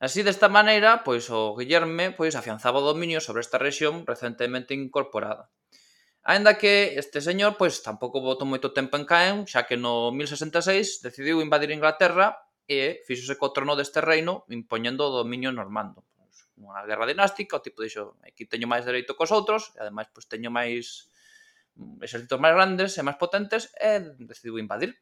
Así 0.00 0.24
desta 0.24 0.48
maneira, 0.48 1.04
pois 1.04 1.28
o 1.28 1.52
Guillerme 1.52 2.16
pois 2.16 2.32
afianzaba 2.32 2.80
o 2.80 2.88
dominio 2.88 3.20
sobre 3.20 3.44
esta 3.44 3.60
rexión 3.60 4.08
recentemente 4.08 4.72
incorporada. 4.72 5.52
Aínda 6.24 6.56
que 6.56 6.96
este 6.96 7.20
señor 7.20 7.60
pois 7.60 7.84
tampouco 7.84 8.24
botou 8.24 8.48
moito 8.48 8.72
tempo 8.72 8.96
en 8.96 9.04
Caen, 9.04 9.36
xa 9.44 9.68
que 9.68 9.76
no 9.76 10.08
1066 10.08 11.04
decidiu 11.04 11.44
invadir 11.44 11.68
Inglaterra 11.68 12.40
e 12.64 13.04
fíxose 13.04 13.36
co 13.36 13.52
trono 13.52 13.76
deste 13.76 14.00
reino 14.00 14.48
impoñendo 14.48 15.04
o 15.04 15.12
dominio 15.20 15.52
normando. 15.52 16.00
Pois, 16.16 16.48
unha 16.56 16.80
guerra 16.88 17.04
dinástica, 17.04 17.60
o 17.60 17.64
tipo 17.64 17.84
dixo, 17.84 18.16
aquí 18.24 18.48
teño 18.48 18.72
máis 18.72 18.88
dereito 18.88 19.12
cos 19.20 19.28
outros, 19.28 19.76
e 19.76 19.84
ademais 19.84 20.08
pois 20.16 20.24
teño 20.24 20.48
máis 20.48 21.12
mm, 21.76 22.00
exércitos 22.00 22.40
máis 22.40 22.56
grandes 22.56 22.96
e 22.96 23.04
máis 23.04 23.20
potentes, 23.20 23.68
e 23.76 24.16
decidiu 24.16 24.56
invadir. 24.56 24.96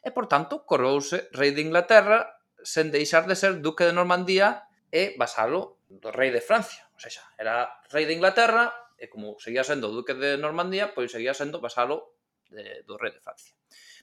E, 0.00 0.08
por 0.08 0.24
tanto, 0.24 0.64
corouse 0.64 1.28
rei 1.36 1.52
de 1.52 1.60
Inglaterra 1.60 2.37
sen 2.62 2.90
deixar 2.90 3.26
de 3.26 3.36
ser 3.36 3.60
duque 3.60 3.84
de 3.84 3.92
Normandía 3.92 4.66
e 4.90 5.14
vasalo 5.18 5.78
do 5.88 6.10
rei 6.10 6.30
de 6.30 6.40
Francia. 6.40 6.88
Ou 6.94 7.00
sea, 7.00 7.24
era 7.38 7.68
rei 7.92 8.04
de 8.04 8.16
Inglaterra 8.16 8.74
e 8.98 9.06
como 9.06 9.38
seguía 9.38 9.62
sendo 9.62 9.94
duque 9.94 10.14
de 10.14 10.36
Normandía, 10.36 10.92
pois 10.92 11.12
seguía 11.12 11.32
sendo 11.32 11.62
vasalo 11.62 12.18
de, 12.50 12.82
do 12.82 12.98
rei 12.98 13.14
de 13.14 13.22
Francia. 13.22 13.54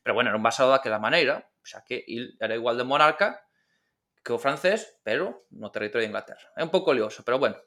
Pero 0.01 0.13
bueno, 0.13 0.29
era 0.29 0.37
un 0.37 0.45
vasalo 0.45 0.71
daquela 0.71 1.01
maneira, 1.01 1.49
xa 1.65 1.83
que 1.83 2.01
il 2.07 2.37
era 2.39 2.55
igual 2.55 2.77
de 2.77 2.85
monarca 2.85 3.45
que 4.25 4.33
o 4.33 4.41
francés, 4.41 4.97
pero 5.05 5.45
no 5.53 5.69
territorio 5.69 6.01
de 6.01 6.09
Inglaterra. 6.09 6.49
É 6.57 6.65
un 6.65 6.73
pouco 6.73 6.89
lioso, 6.97 7.21
pero 7.21 7.37
bueno. 7.37 7.61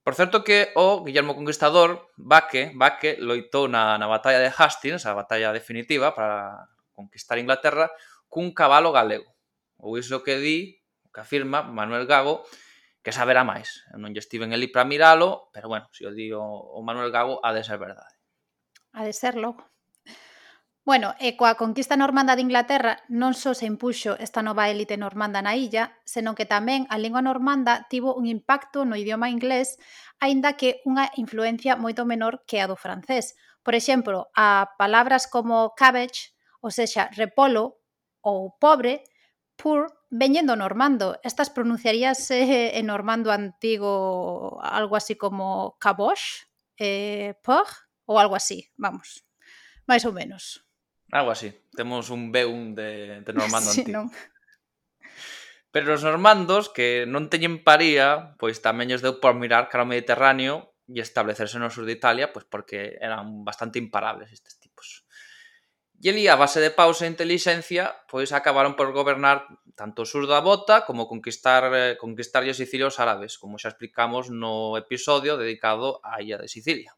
Por 0.00 0.16
certo 0.16 0.40
que 0.40 0.72
o 0.72 1.04
Guillermo 1.04 1.36
Conquistador, 1.36 2.08
Baque, 2.16 2.72
Baque 2.72 3.20
loitou 3.20 3.68
na, 3.68 4.00
na 4.00 4.08
batalla 4.08 4.40
de 4.40 4.48
Hastings, 4.48 5.04
a 5.04 5.12
batalla 5.12 5.52
definitiva 5.52 6.16
para 6.16 6.70
conquistar 6.96 7.36
Inglaterra, 7.36 7.92
cun 8.32 8.56
cabalo 8.56 8.88
galego. 8.88 9.35
Ou 9.80 9.96
iso 10.00 10.24
que 10.24 10.36
di, 10.40 10.80
que 11.12 11.20
afirma 11.20 11.62
Manuel 11.62 12.04
Gago, 12.04 12.44
que 13.06 13.14
saberá 13.14 13.46
máis. 13.46 13.86
Eu 13.94 14.02
non 14.02 14.10
lle 14.10 14.18
estiven 14.18 14.50
ali 14.50 14.66
para 14.66 14.82
miralo, 14.82 15.48
pero 15.54 15.70
bueno, 15.70 15.86
se 15.94 16.02
o 16.04 16.10
di 16.10 16.34
o, 16.34 16.42
o 16.42 16.82
Manuel 16.82 17.14
Gago, 17.14 17.38
ha 17.44 17.54
de 17.54 17.62
ser 17.62 17.78
verdade. 17.78 18.18
Ha 18.96 19.06
de 19.06 19.14
ser 19.14 19.38
logo. 19.38 19.62
Bueno, 20.86 21.18
e 21.18 21.34
coa 21.34 21.58
conquista 21.58 21.98
normanda 21.98 22.38
de 22.38 22.46
Inglaterra 22.46 23.02
non 23.10 23.34
só 23.34 23.58
se 23.58 23.66
impuxo 23.66 24.14
esta 24.22 24.38
nova 24.38 24.70
élite 24.70 24.94
normanda 24.94 25.42
na 25.42 25.58
illa, 25.58 25.98
senón 26.06 26.38
que 26.38 26.46
tamén 26.46 26.86
a 26.90 26.94
lingua 26.94 27.26
normanda 27.26 27.90
tivo 27.90 28.14
un 28.14 28.30
impacto 28.30 28.86
no 28.86 28.94
idioma 28.94 29.26
inglés, 29.26 29.82
aínda 30.22 30.54
que 30.54 30.78
unha 30.86 31.10
influencia 31.18 31.74
moito 31.74 32.06
menor 32.06 32.46
que 32.46 32.62
a 32.62 32.70
do 32.70 32.78
francés. 32.78 33.34
Por 33.66 33.74
exemplo, 33.74 34.30
a 34.38 34.78
palabras 34.78 35.26
como 35.26 35.74
cabbage, 35.74 36.30
ou 36.62 36.70
sexa, 36.70 37.10
repolo 37.18 37.82
ou 38.22 38.54
pobre, 38.62 39.02
Poor 39.56 39.88
veñen 40.12 40.46
do 40.46 40.54
normando. 40.54 41.16
Estas 41.24 41.48
pronunciaríase 41.50 42.44
eh, 42.44 42.78
en 42.78 42.92
normando 42.92 43.32
antigo 43.32 44.60
algo 44.60 44.96
así 44.96 45.16
como 45.16 45.76
cabosh, 45.80 46.44
eh, 46.76 47.34
por, 47.42 47.66
ou 48.04 48.20
algo 48.20 48.36
así, 48.36 48.68
vamos. 48.76 49.24
Mais 49.88 50.04
ou 50.04 50.12
menos. 50.12 50.64
Algo 51.12 51.30
así. 51.32 51.52
Temos 51.74 52.10
un 52.10 52.32
B1 52.32 52.74
de, 52.74 52.90
de 53.24 53.32
normando 53.32 53.70
sí, 53.72 53.82
antigo. 53.82 53.96
Non. 53.96 54.06
Pero 55.76 55.92
os 55.92 56.00
normandos, 56.00 56.72
que 56.72 57.04
non 57.04 57.28
teñen 57.28 57.60
paría, 57.60 58.32
pois 58.40 58.64
tamén 58.64 58.88
os 58.96 59.04
deu 59.04 59.20
por 59.20 59.36
mirar 59.36 59.68
cara 59.68 59.84
ao 59.84 59.90
Mediterráneo 59.92 60.72
e 60.88 61.04
establecerse 61.04 61.60
no 61.60 61.68
sur 61.68 61.84
de 61.84 61.92
Italia, 61.92 62.32
pois 62.32 62.48
porque 62.48 62.96
eran 62.96 63.44
bastante 63.44 63.76
imparables 63.76 64.32
estes 64.32 64.56
tíos. 64.56 64.65
E 65.96 66.12
ali, 66.12 66.28
a 66.28 66.36
base 66.36 66.60
de 66.60 66.68
pausa 66.68 67.08
e 67.08 67.12
intelixencia, 67.12 68.04
pois 68.04 68.28
acabaron 68.36 68.76
por 68.76 68.92
gobernar 68.92 69.48
tanto 69.80 70.04
o 70.04 70.08
sur 70.08 70.28
da 70.28 70.44
bota 70.44 70.84
como 70.84 71.08
conquistar 71.08 71.72
eh, 71.72 71.96
conquistar 71.96 72.44
os 72.44 72.60
sicilios 72.60 73.00
árabes, 73.00 73.40
como 73.40 73.56
xa 73.56 73.72
explicamos 73.72 74.28
no 74.28 74.76
episodio 74.76 75.40
dedicado 75.40 76.04
á 76.04 76.20
illa 76.20 76.36
de 76.36 76.52
Sicilia. 76.52 76.92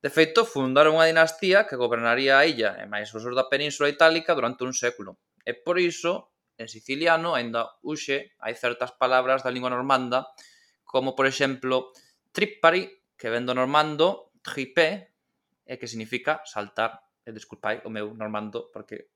De 0.00 0.08
feito, 0.08 0.48
fundaron 0.48 0.96
unha 0.96 1.08
dinastía 1.12 1.68
que 1.68 1.76
gobernaría 1.76 2.40
a 2.40 2.48
illa 2.48 2.80
e 2.80 2.88
máis 2.88 3.12
o 3.12 3.20
sur 3.20 3.36
da 3.36 3.52
península 3.52 3.92
itálica 3.92 4.32
durante 4.32 4.64
un 4.64 4.72
século. 4.72 5.20
E 5.44 5.52
por 5.52 5.76
iso, 5.76 6.32
en 6.56 6.72
siciliano, 6.72 7.36
aínda 7.36 7.68
uxe, 7.84 8.32
hai 8.40 8.56
certas 8.56 8.96
palabras 8.96 9.44
da 9.44 9.52
lingua 9.52 9.68
normanda, 9.68 10.24
como 10.88 11.12
por 11.12 11.28
exemplo, 11.28 11.92
tripari, 12.32 12.88
que 13.20 13.28
vendo 13.28 13.52
normando, 13.52 14.32
tripé, 14.40 15.12
e 15.68 15.76
que 15.76 15.90
significa 15.90 16.40
saltar 16.48 17.05
Eh, 17.26 17.30
e 17.30 17.34
desculpai 17.34 17.82
o 17.84 17.90
meu 17.90 18.14
normando 18.14 18.70
porque 18.72 19.10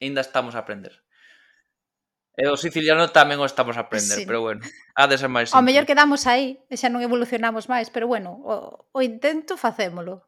ainda 0.00 0.20
estamos 0.20 0.54
a 0.54 0.60
aprender. 0.60 0.92
E 2.36 2.44
o 2.52 2.56
siciliano 2.60 3.08
tamén 3.08 3.40
o 3.40 3.48
estamos 3.48 3.80
a 3.80 3.88
aprender, 3.88 4.20
sí. 4.20 4.28
pero 4.28 4.44
bueno, 4.44 4.60
ha 4.92 5.08
de 5.08 5.16
ser 5.16 5.32
máis 5.32 5.48
simple. 5.48 5.64
O 5.64 5.64
mellor 5.64 5.88
quedamos 5.88 6.28
aí, 6.28 6.60
e 6.68 6.76
xa 6.76 6.92
non 6.92 7.00
evolucionamos 7.00 7.64
máis, 7.72 7.88
pero 7.88 8.04
bueno, 8.04 8.36
o, 8.44 8.84
o 8.92 8.98
intento 9.00 9.56
facémolo. 9.56 10.20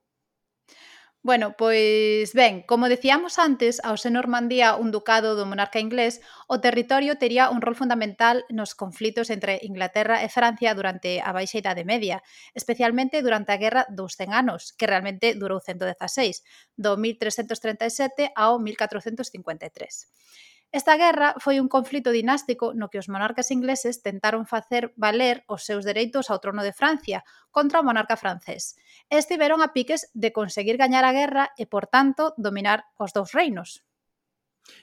Bueno, 1.28 1.52
pois 1.58 2.32
ben, 2.32 2.62
como 2.62 2.88
decíamos 2.88 3.37
antes, 3.37 3.85
ao 3.85 4.00
ser 4.00 4.16
Normandía 4.16 4.80
un 4.80 4.88
ducado 4.97 5.37
do 5.37 5.44
monarca 5.44 5.76
inglés, 5.76 6.25
o 6.49 6.56
territorio 6.64 7.20
tería 7.20 7.52
un 7.52 7.61
rol 7.61 7.76
fundamental 7.76 8.49
nos 8.49 8.73
conflitos 8.73 9.28
entre 9.28 9.61
Inglaterra 9.61 10.25
e 10.25 10.32
Francia 10.32 10.73
durante 10.73 11.20
a 11.20 11.37
Baixa 11.37 11.61
Idade 11.61 11.85
Media, 11.85 12.25
especialmente 12.56 13.20
durante 13.20 13.52
a 13.52 13.61
Guerra 13.61 13.85
dos 13.92 14.16
100 14.16 14.32
Anos, 14.32 14.73
que 14.73 14.88
realmente 14.88 15.37
durou 15.37 15.61
116, 15.61 16.40
do 16.80 16.97
1337 16.97 18.32
ao 18.32 18.56
1453. 18.56 20.48
Esta 20.68 21.00
guerra 21.00 21.32
foi 21.40 21.56
un 21.64 21.68
conflito 21.72 22.12
dinástico 22.12 22.76
no 22.76 22.92
que 22.92 23.00
os 23.00 23.08
monarcas 23.08 23.48
ingleses 23.48 24.04
tentaron 24.04 24.44
facer 24.44 24.92
valer 25.00 25.40
os 25.48 25.64
seus 25.64 25.80
dereitos 25.80 26.28
ao 26.28 26.44
trono 26.44 26.60
de 26.60 26.76
Francia 26.76 27.25
contra 27.48 27.80
o 27.80 27.87
monarca 27.88 28.20
francés. 28.20 28.76
E 29.08 29.16
estiveron 29.16 29.64
a 29.64 29.72
piques 29.72 30.12
de 30.12 30.28
conseguir 30.28 30.76
gañar 30.76 31.08
a 31.08 31.16
guerra 31.16 31.56
e, 31.56 31.64
por 31.64 31.88
tanto, 31.88 32.37
dominar 32.37 32.84
os 33.00 33.16
dous 33.16 33.32
reinos. 33.32 33.80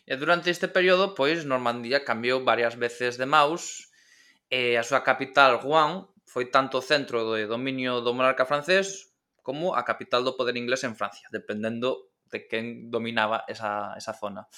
E 0.09 0.17
durante 0.17 0.49
este 0.49 0.65
período, 0.65 1.13
pois, 1.13 1.45
Normandía 1.45 2.01
cambiou 2.01 2.41
varias 2.41 2.73
veces 2.81 3.21
de 3.21 3.29
maus 3.29 3.93
e 4.49 4.81
a 4.81 4.83
súa 4.85 5.05
capital, 5.05 5.61
Rouen, 5.61 6.09
foi 6.25 6.49
tanto 6.49 6.81
o 6.81 6.85
centro 6.85 7.37
de 7.37 7.45
dominio 7.45 8.01
do 8.01 8.09
monarca 8.17 8.49
francés 8.49 9.13
como 9.45 9.77
a 9.77 9.85
capital 9.85 10.25
do 10.25 10.33
poder 10.33 10.57
inglés 10.57 10.81
en 10.81 10.97
Francia, 10.97 11.29
dependendo 11.29 12.09
de 12.33 12.49
quen 12.49 12.89
dominaba 12.89 13.45
esa, 13.45 13.93
esa 13.93 14.17
zona. 14.17 14.49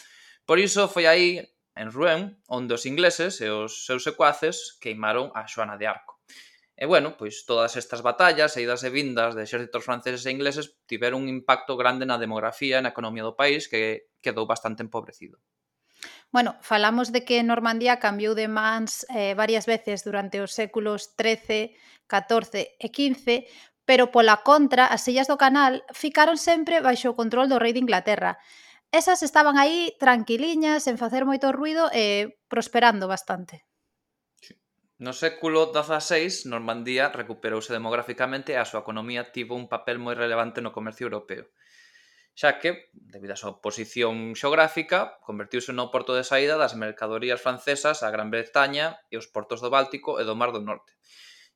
Por 0.47 0.63
iso 0.63 0.87
foi 0.87 1.11
aí 1.11 1.43
en 1.75 1.91
Rouen 1.91 2.39
onde 2.47 2.71
os 2.71 2.87
ingleses 2.87 3.43
e 3.43 3.51
os 3.51 3.83
seus 3.83 4.07
secuaces 4.07 4.79
queimaron 4.79 5.27
a 5.35 5.43
Xoana 5.43 5.75
de 5.75 5.91
Arco. 5.91 6.23
E 6.71 6.87
bueno, 6.87 7.19
pois 7.19 7.43
todas 7.43 7.75
estas 7.75 7.99
batallas 7.99 8.55
e 8.55 8.63
idas 8.63 8.87
e 8.87 8.89
vindas 8.93 9.35
de 9.35 9.43
exércitos 9.43 9.83
franceses 9.83 10.23
e 10.23 10.31
ingleses 10.31 10.79
tiveron 10.87 11.27
un 11.27 11.27
impacto 11.27 11.75
grande 11.75 12.07
na 12.07 12.15
demografía 12.15 12.79
e 12.79 12.83
na 12.85 12.95
economía 12.95 13.27
do 13.27 13.35
país 13.35 13.67
que 13.67 14.07
quedou 14.23 14.47
bastante 14.47 14.87
empobrecido. 14.87 15.35
Bueno, 16.31 16.55
falamos 16.63 17.11
de 17.11 17.27
que 17.27 17.43
Normandía 17.43 17.99
cambiou 17.99 18.31
de 18.31 18.47
mans 18.47 19.03
eh, 19.11 19.35
varias 19.35 19.67
veces 19.67 20.07
durante 20.07 20.39
os 20.39 20.55
séculos 20.55 21.11
XIII, 21.19 21.75
XIV 22.07 22.53
e 22.79 22.87
XV, 22.87 23.27
pero 23.83 24.15
pola 24.15 24.47
contra, 24.47 24.87
as 24.87 25.03
illas 25.11 25.27
do 25.27 25.35
canal 25.35 25.83
ficaron 25.91 26.39
sempre 26.39 26.79
baixo 26.79 27.11
o 27.11 27.19
control 27.19 27.51
do 27.51 27.59
rei 27.59 27.75
de 27.75 27.83
Inglaterra, 27.83 28.39
Esas 28.91 29.21
estaban 29.21 29.57
aí 29.59 29.93
tranquiliñas, 29.99 30.87
sen 30.87 30.97
facer 30.97 31.27
moito 31.27 31.51
ruido 31.51 31.91
e 31.91 32.39
prosperando 32.47 33.05
bastante. 33.07 33.67
No 34.97 35.13
século 35.13 35.69
XVI, 35.69 36.49
Normandía 36.49 37.13
recuperouse 37.13 37.69
demográficamente 37.69 38.55
e 38.55 38.57
a 38.57 38.65
súa 38.65 38.81
economía 38.81 39.29
tivo 39.29 39.53
un 39.53 39.69
papel 39.69 40.01
moi 40.01 40.17
relevante 40.17 40.63
no 40.63 40.73
comercio 40.73 41.05
europeo 41.05 41.51
xa 42.37 42.61
que, 42.61 42.93
debido 42.93 43.33
á 43.33 43.41
súa 43.41 43.57
posición 43.65 44.37
xeográfica, 44.37 45.17
convertiuse 45.25 45.73
no 45.73 45.89
porto 45.89 46.13
de 46.13 46.21
saída 46.21 46.53
das 46.61 46.77
mercadorías 46.77 47.41
francesas 47.41 48.05
á 48.05 48.07
Gran 48.13 48.29
Bretaña 48.29 49.01
e 49.09 49.17
os 49.17 49.25
portos 49.25 49.57
do 49.57 49.73
Báltico 49.73 50.21
e 50.21 50.23
do 50.29 50.37
Mar 50.37 50.53
do 50.53 50.61
Norte. 50.61 50.93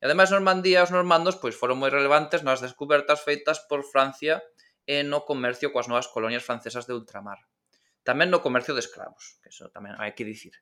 E 0.01 0.09
ademais 0.09 0.33
Normandía 0.33 0.81
e 0.81 0.85
os 0.89 0.89
normandos 0.89 1.38
pois 1.38 1.53
foron 1.53 1.77
moi 1.77 1.93
relevantes 1.93 2.41
nas 2.41 2.65
descubertas 2.65 3.21
feitas 3.21 3.61
por 3.69 3.85
Francia 3.85 4.41
e 4.91 5.07
no 5.07 5.24
comercio 5.24 5.71
coas 5.71 5.88
novas 5.88 6.12
colonias 6.12 6.43
francesas 6.43 6.83
de 6.83 6.91
ultramar. 6.91 7.39
Tamén 8.03 8.27
no 8.27 8.43
comercio 8.43 8.75
de 8.75 8.83
escravos, 8.83 9.39
que 9.39 9.48
eso 9.48 9.71
tamén 9.71 9.95
hai 9.95 10.12
que 10.12 10.27
dicir. 10.27 10.60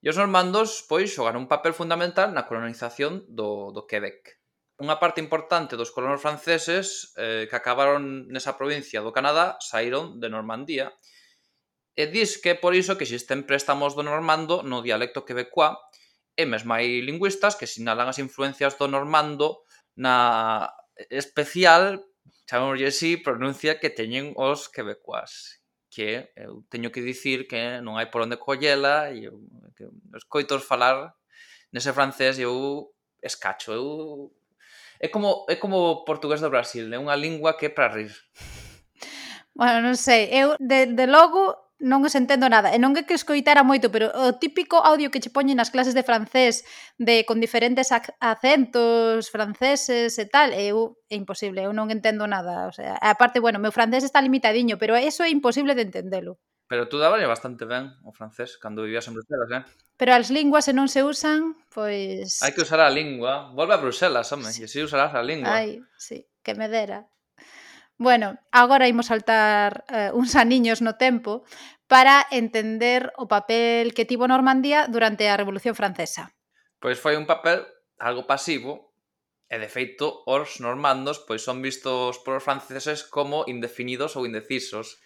E 0.00 0.08
os 0.08 0.16
normandos, 0.16 0.80
pois, 0.88 1.12
xogaron 1.12 1.44
un 1.44 1.52
papel 1.52 1.76
fundamental 1.76 2.32
na 2.32 2.48
colonización 2.48 3.28
do, 3.28 3.68
do 3.76 3.84
Quebec. 3.84 4.40
Unha 4.80 4.96
parte 4.96 5.20
importante 5.20 5.76
dos 5.76 5.92
colonos 5.92 6.24
franceses 6.24 7.12
eh, 7.20 7.44
que 7.44 7.58
acabaron 7.60 8.24
nesa 8.32 8.56
provincia 8.56 9.04
do 9.04 9.12
Canadá 9.12 9.60
saíron 9.60 10.16
de 10.16 10.32
Normandía 10.32 10.96
e 11.92 12.08
dis 12.08 12.40
que 12.40 12.56
é 12.56 12.58
por 12.58 12.72
iso 12.72 12.96
que 12.96 13.04
existen 13.04 13.44
préstamos 13.44 13.92
do 13.92 14.00
normando 14.00 14.64
no 14.64 14.80
dialecto 14.80 15.28
quebecoa 15.28 15.76
e 16.34 16.48
mesmo 16.48 16.72
hai 16.72 17.04
lingüistas 17.04 17.54
que 17.54 17.68
sinalan 17.68 18.08
as 18.08 18.16
influencias 18.16 18.80
do 18.80 18.88
normando 18.88 19.60
na 19.92 20.72
especial 21.12 22.00
Chamoullesí 22.48 23.16
pronuncia 23.16 23.78
que 23.78 23.90
teñen 23.90 24.34
os 24.36 24.68
quebecuás 24.68 25.62
que 25.92 26.32
eu 26.36 26.64
teño 26.72 26.88
que 26.90 27.04
dicir 27.04 27.44
que 27.44 27.84
non 27.84 28.00
hai 28.00 28.08
por 28.08 28.24
onde 28.24 28.40
collela 28.40 29.12
e 29.12 29.28
eu, 29.28 29.36
que 29.76 29.84
escoitos 30.16 30.64
falar 30.64 31.12
nese 31.68 31.92
francés 31.92 32.40
e 32.40 32.48
eu 32.48 32.88
escacho, 33.20 33.76
eu 33.76 33.86
é 34.96 35.08
como 35.12 35.44
é 35.52 35.56
como 35.60 35.76
o 35.76 36.04
portugués 36.08 36.40
do 36.40 36.48
Brasil, 36.48 36.88
é 36.88 36.96
unha 36.96 37.12
lingua 37.12 37.52
que 37.60 37.68
é 37.68 37.72
para 37.72 37.92
rir. 37.92 38.12
Bueno, 39.52 39.84
non 39.84 40.00
sei, 40.00 40.32
eu 40.32 40.56
de, 40.56 40.96
de 40.96 41.04
logo 41.04 41.61
non 41.82 42.06
os 42.06 42.14
entendo 42.14 42.46
nada. 42.46 42.70
E 42.70 42.78
non 42.78 42.94
é 42.94 43.02
que 43.02 43.18
escoitara 43.18 43.66
moito, 43.66 43.90
pero 43.90 44.14
o 44.14 44.38
típico 44.38 44.78
audio 44.78 45.10
que 45.10 45.18
che 45.18 45.34
poñen 45.34 45.58
nas 45.58 45.74
clases 45.74 45.98
de 45.98 46.06
francés 46.06 46.62
de 46.96 47.26
con 47.26 47.42
diferentes 47.42 47.90
ac 47.90 48.14
acentos 48.22 49.26
franceses 49.28 50.14
e 50.16 50.26
tal, 50.30 50.54
eu 50.54 50.96
é 51.10 51.18
imposible, 51.18 51.66
eu 51.66 51.74
non 51.74 51.90
entendo 51.90 52.30
nada, 52.30 52.70
o 52.70 52.72
sea, 52.72 52.94
aparte, 53.02 53.42
bueno, 53.42 53.58
meu 53.58 53.74
francés 53.74 54.06
está 54.06 54.22
limitadiño, 54.22 54.78
pero 54.78 54.94
eso 54.94 55.26
é 55.26 55.30
imposible 55.34 55.74
de 55.74 55.82
entendelo. 55.90 56.38
Pero 56.70 56.88
tú 56.88 56.96
dabas 56.96 57.20
bastante 57.26 57.66
ben 57.66 57.92
o 58.06 58.14
francés 58.14 58.56
cando 58.56 58.86
vivías 58.86 59.04
en 59.10 59.18
Bruselas, 59.18 59.50
eh? 59.50 59.62
Pero 59.98 60.14
as 60.14 60.30
linguas 60.30 60.64
se 60.64 60.72
non 60.72 60.88
se 60.88 61.04
usan, 61.04 61.58
pois... 61.68 62.40
Hai 62.40 62.56
que 62.56 62.64
usar 62.64 62.80
a 62.80 62.88
lingua. 62.88 63.52
Volve 63.52 63.76
a 63.76 63.82
Bruselas, 63.82 64.30
home, 64.32 64.48
sí. 64.48 64.64
e 64.64 64.68
si 64.70 64.80
usarás 64.80 65.12
a 65.12 65.20
lingua. 65.20 65.52
Ai, 65.52 65.84
sí, 66.00 66.24
que 66.40 66.56
me 66.56 66.72
dera. 66.72 67.10
Bueno, 68.02 68.34
agora 68.50 68.90
imos 68.90 69.06
saltar 69.06 69.86
eh, 69.86 70.10
uns 70.10 70.34
aniños 70.34 70.82
no 70.82 70.98
tempo 70.98 71.46
para 71.86 72.26
entender 72.34 73.14
o 73.14 73.30
papel 73.30 73.94
que 73.94 74.02
tivo 74.02 74.26
Normandía 74.26 74.90
durante 74.90 75.30
a 75.30 75.38
Revolución 75.38 75.78
Francesa. 75.78 76.34
Pois 76.82 76.98
foi 76.98 77.14
un 77.14 77.30
papel 77.30 77.62
algo 78.02 78.26
pasivo, 78.26 78.90
e 79.46 79.54
de 79.62 79.70
feito 79.70 80.26
os 80.26 80.58
normandos 80.58 81.22
pois 81.22 81.46
son 81.46 81.62
vistos 81.62 82.18
polos 82.26 82.42
franceses 82.42 83.06
como 83.06 83.46
indefinidos 83.46 84.18
ou 84.18 84.26
indecisos, 84.26 84.98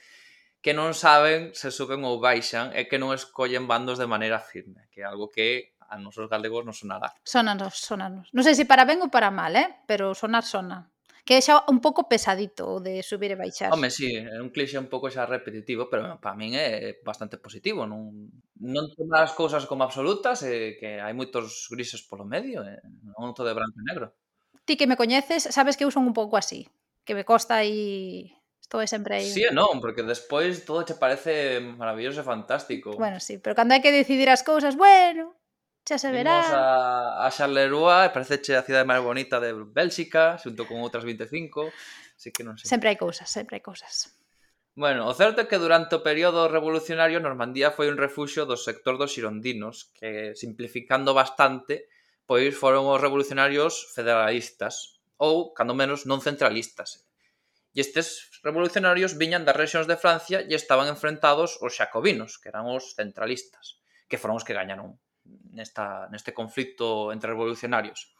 que 0.65 0.73
non 0.73 0.97
saben 0.97 1.53
se 1.53 1.69
suben 1.69 2.01
ou 2.01 2.17
baixan 2.17 2.73
e 2.73 2.89
que 2.89 2.97
non 2.97 3.13
escollen 3.13 3.69
bandos 3.69 4.01
de 4.01 4.09
maneira 4.09 4.41
firme, 4.41 4.89
que 4.89 5.05
é 5.05 5.07
algo 5.07 5.29
que 5.29 5.77
a 5.85 6.01
nosos 6.01 6.33
galegos 6.33 6.65
non 6.65 6.73
sonará. 6.73 7.13
Sonanos, 7.29 7.77
sonanos. 7.77 8.33
Non 8.33 8.41
sei 8.41 8.57
se 8.57 8.65
para 8.65 8.89
ben 8.89 9.05
ou 9.05 9.13
para 9.13 9.29
mal, 9.29 9.53
eh? 9.53 9.85
pero 9.85 10.17
sonar 10.17 10.49
sona 10.49 10.96
que 11.27 11.35
é 11.35 11.43
xa 11.43 11.67
un 11.67 11.83
pouco 11.83 12.07
pesadito 12.07 12.79
de 12.79 13.03
subir 13.03 13.35
e 13.35 13.37
baixar. 13.37 13.75
Home, 13.75 13.91
sí, 13.91 14.15
é 14.15 14.39
un 14.39 14.55
cliché 14.55 14.79
un 14.79 14.87
pouco 14.87 15.11
xa 15.11 15.27
repetitivo, 15.27 15.91
pero 15.91 16.23
para 16.23 16.39
min 16.39 16.55
é 16.55 17.03
bastante 17.03 17.35
positivo, 17.35 17.83
non 17.83 18.31
non 18.63 18.95
tomar 18.95 19.27
as 19.27 19.35
cousas 19.35 19.67
como 19.67 19.83
absolutas 19.83 20.47
e 20.47 20.79
que 20.79 21.03
hai 21.03 21.11
moitos 21.19 21.67
grises 21.67 22.07
polo 22.07 22.23
medio, 22.23 22.63
e 22.63 22.79
eh, 22.79 22.81
non 23.19 23.35
todo 23.35 23.51
é 23.51 23.59
branco 23.59 23.75
e 23.75 23.85
negro. 23.85 24.15
Ti 24.63 24.79
que 24.79 24.87
me 24.87 24.95
coñeces, 24.95 25.51
sabes 25.51 25.75
que 25.75 25.83
eu 25.83 25.91
son 25.91 26.07
un 26.07 26.15
pouco 26.15 26.39
así, 26.39 26.71
que 27.03 27.19
me 27.19 27.27
costa 27.27 27.59
aí 27.59 28.31
Estou 28.67 28.83
sempre 28.91 29.23
aí. 29.23 29.31
Sí 29.31 29.47
e 29.47 29.55
non, 29.55 29.79
porque 29.79 30.03
despois 30.03 30.67
todo 30.67 30.83
che 30.83 30.99
parece 30.99 31.63
maravilloso 31.63 32.19
e 32.23 32.27
fantástico. 32.27 32.99
Bueno, 32.99 33.23
sí, 33.23 33.39
pero 33.39 33.55
cando 33.55 33.79
hai 33.79 33.83
que 33.83 33.95
decidir 33.95 34.27
as 34.27 34.43
cousas, 34.43 34.75
bueno, 34.75 35.39
Xa 35.87 36.03
se 36.03 36.11
verá. 36.11 36.43
Vimos 36.43 36.51
a, 36.51 37.27
a 37.27 37.31
Charleroi, 37.31 38.11
pareceche 38.11 38.59
a 38.59 38.67
cidade 38.67 38.83
máis 38.83 38.99
bonita 38.99 39.39
de 39.39 39.55
Bélxica, 39.55 40.35
xunto 40.35 40.67
con 40.67 40.83
outras 40.83 41.07
25, 41.07 41.71
así 42.19 42.35
que 42.35 42.43
non 42.43 42.59
sei. 42.59 42.67
Sempre 42.67 42.91
hai 42.91 42.99
cousas, 42.99 43.31
sempre 43.31 43.55
hai 43.55 43.63
cousas. 43.63 44.11
Bueno, 44.75 45.07
o 45.07 45.15
certo 45.15 45.47
é 45.47 45.49
que 45.49 45.63
durante 45.63 45.95
o 45.95 46.03
período 46.03 46.51
revolucionario 46.51 47.23
Normandía 47.23 47.71
foi 47.71 47.87
un 47.87 48.03
refuxio 48.03 48.51
do 48.51 48.59
sector 48.59 48.99
dos 48.99 49.15
xirondinos, 49.15 49.95
que 49.95 50.35
simplificando 50.35 51.15
bastante, 51.15 51.87
pois 52.27 52.51
foron 52.59 52.91
os 52.91 52.99
revolucionarios 52.99 53.87
federalistas, 53.95 54.99
ou, 55.23 55.55
cando 55.55 55.79
menos, 55.79 56.03
non 56.03 56.19
centralistas. 56.19 57.07
E 57.71 57.79
estes 57.79 58.43
revolucionarios 58.43 59.15
viñan 59.15 59.47
das 59.47 59.55
rexións 59.55 59.87
de 59.87 59.95
Francia 59.95 60.43
e 60.43 60.51
estaban 60.59 60.91
enfrentados 60.91 61.63
aos 61.63 61.79
xacobinos, 61.79 62.43
que 62.43 62.51
eran 62.51 62.67
os 62.67 62.99
centralistas, 62.99 63.79
que 64.11 64.19
foron 64.19 64.35
os 64.35 64.45
que 64.45 64.53
gañaron 64.53 64.99
nesta, 65.53 66.09
neste 66.13 66.33
conflicto 66.33 67.13
entre 67.13 67.33
revolucionarios. 67.33 68.13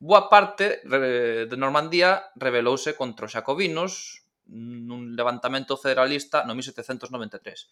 Boa 0.00 0.32
parte 0.32 0.80
de 0.84 1.56
Normandía 1.60 2.32
rebelouse 2.34 2.96
contra 2.96 3.28
os 3.28 3.34
xacobinos 3.36 4.24
nun 4.50 5.14
levantamento 5.14 5.76
federalista 5.76 6.42
no 6.48 6.56
1793. 6.56 7.68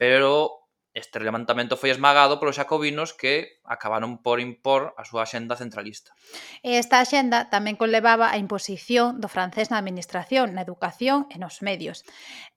Pero 0.00 0.66
este 0.96 1.20
levantamento 1.20 1.76
foi 1.76 1.92
esmagado 1.92 2.40
polos 2.40 2.56
xacobinos 2.56 3.12
que 3.12 3.60
acabaron 3.68 4.24
por 4.24 4.40
impor 4.40 4.96
a 4.96 5.04
súa 5.04 5.28
axenda 5.28 5.52
centralista. 5.52 6.16
Esta 6.64 7.04
axenda 7.04 7.52
tamén 7.52 7.76
conlevaba 7.76 8.32
a 8.32 8.40
imposición 8.40 9.20
do 9.20 9.28
francés 9.28 9.68
na 9.68 9.76
administración, 9.76 10.56
na 10.56 10.64
educación 10.64 11.28
e 11.28 11.36
nos 11.36 11.60
medios. 11.60 12.08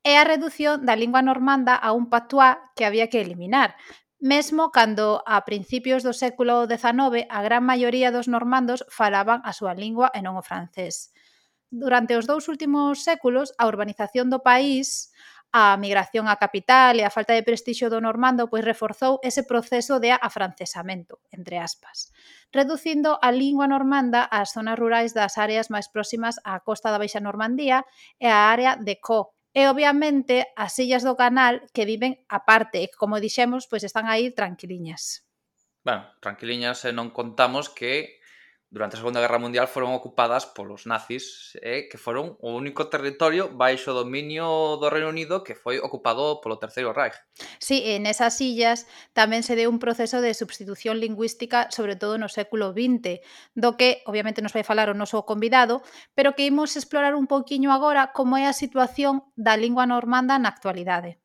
E 0.07 0.15
a 0.15 0.23
reducción 0.23 0.87
da 0.87 0.95
lingua 0.95 1.19
normanda 1.19 1.75
a 1.75 1.91
un 1.91 2.07
patuá 2.07 2.71
que 2.79 2.87
había 2.87 3.11
que 3.11 3.19
eliminar, 3.19 3.75
mesmo 4.19 4.71
cando 4.71 5.23
a 5.25 5.43
principios 5.47 6.03
do 6.03 6.11
século 6.11 6.67
XIX 6.67 7.23
a 7.31 7.39
gran 7.39 7.63
maioría 7.63 8.11
dos 8.11 8.27
normandos 8.27 8.83
falaban 8.91 9.39
a 9.47 9.55
súa 9.55 9.71
lingua 9.71 10.11
e 10.11 10.19
non 10.19 10.35
o 10.35 10.43
francés. 10.43 11.15
Durante 11.71 12.19
os 12.19 12.27
dous 12.27 12.51
últimos 12.51 13.05
séculos, 13.05 13.55
a 13.55 13.63
urbanización 13.69 14.27
do 14.27 14.43
país, 14.43 15.13
a 15.51 15.73
migración 15.81 16.29
á 16.29 16.37
capital 16.37 17.01
e 17.01 17.03
a 17.07 17.13
falta 17.13 17.33
de 17.33 17.41
prestixio 17.41 17.89
do 17.89 18.03
normando 18.03 18.51
pois 18.51 18.61
reforzou 18.61 19.17
ese 19.25 19.41
proceso 19.41 19.97
de 19.97 20.13
afrancesamento, 20.13 21.23
entre 21.33 21.57
aspas, 21.57 22.13
reducindo 22.53 23.17
a 23.17 23.33
lingua 23.33 23.65
normanda 23.65 24.29
ás 24.29 24.53
zonas 24.53 24.77
rurais 24.77 25.17
das 25.17 25.41
áreas 25.41 25.73
máis 25.73 25.89
próximas 25.89 26.37
á 26.45 26.61
costa 26.61 26.93
da 26.93 27.01
Baixa 27.01 27.23
Normandía 27.23 27.81
e 28.21 28.29
á 28.29 28.53
área 28.53 28.77
de 28.77 29.01
Co, 29.01 29.33
E 29.53 29.65
obviamente 29.65 30.45
as 30.53 30.77
illas 30.77 31.01
do 31.01 31.17
canal 31.17 31.65
que 31.73 31.87
viven 31.87 32.21
aparte, 32.29 32.85
e 32.85 32.87
como 32.93 33.17
dixemos, 33.17 33.65
pois 33.65 33.81
están 33.81 34.05
aí 34.05 34.29
tranquiliñas. 34.29 35.25
Bueno, 35.81 36.05
tranquiliñas 36.21 36.85
e 36.85 36.93
non 36.93 37.09
contamos 37.09 37.71
que 37.71 38.18
durante 38.71 38.95
a 38.95 38.99
Segunda 38.99 39.19
Guerra 39.19 39.41
Mundial 39.41 39.67
foron 39.67 39.97
ocupadas 39.97 40.45
polos 40.45 40.85
nazis, 40.85 41.57
eh, 41.65 41.89
que 41.89 41.97
foron 41.97 42.37
o 42.37 42.53
único 42.53 42.85
territorio 42.85 43.49
baixo 43.49 43.97
dominio 43.97 44.77
do 44.77 44.93
Reino 44.93 45.09
Unido 45.09 45.41
que 45.41 45.57
foi 45.57 45.81
ocupado 45.81 46.37
polo 46.37 46.61
Terceiro 46.61 46.93
Reich. 46.93 47.17
Sí, 47.57 47.97
en 47.97 48.05
esas 48.05 48.37
illas 48.37 48.85
tamén 49.17 49.41
se 49.41 49.57
deu 49.57 49.73
un 49.73 49.81
proceso 49.81 50.21
de 50.21 50.37
substitución 50.37 51.01
lingüística, 51.01 51.73
sobre 51.73 51.97
todo 51.97 52.21
no 52.21 52.29
século 52.29 52.69
XX, 52.69 53.25
do 53.57 53.73
que 53.73 54.05
obviamente 54.05 54.45
nos 54.45 54.53
vai 54.53 54.61
falar 54.61 54.93
o 54.93 54.97
noso 54.97 55.25
convidado, 55.25 55.81
pero 56.13 56.37
que 56.37 56.45
imos 56.45 56.77
explorar 56.77 57.17
un 57.17 57.25
pouquiño 57.25 57.73
agora 57.73 58.13
como 58.13 58.37
é 58.37 58.45
a 58.45 58.53
situación 58.53 59.25
da 59.33 59.57
lingua 59.57 59.89
normanda 59.89 60.37
na 60.37 60.53
actualidade. 60.53 61.17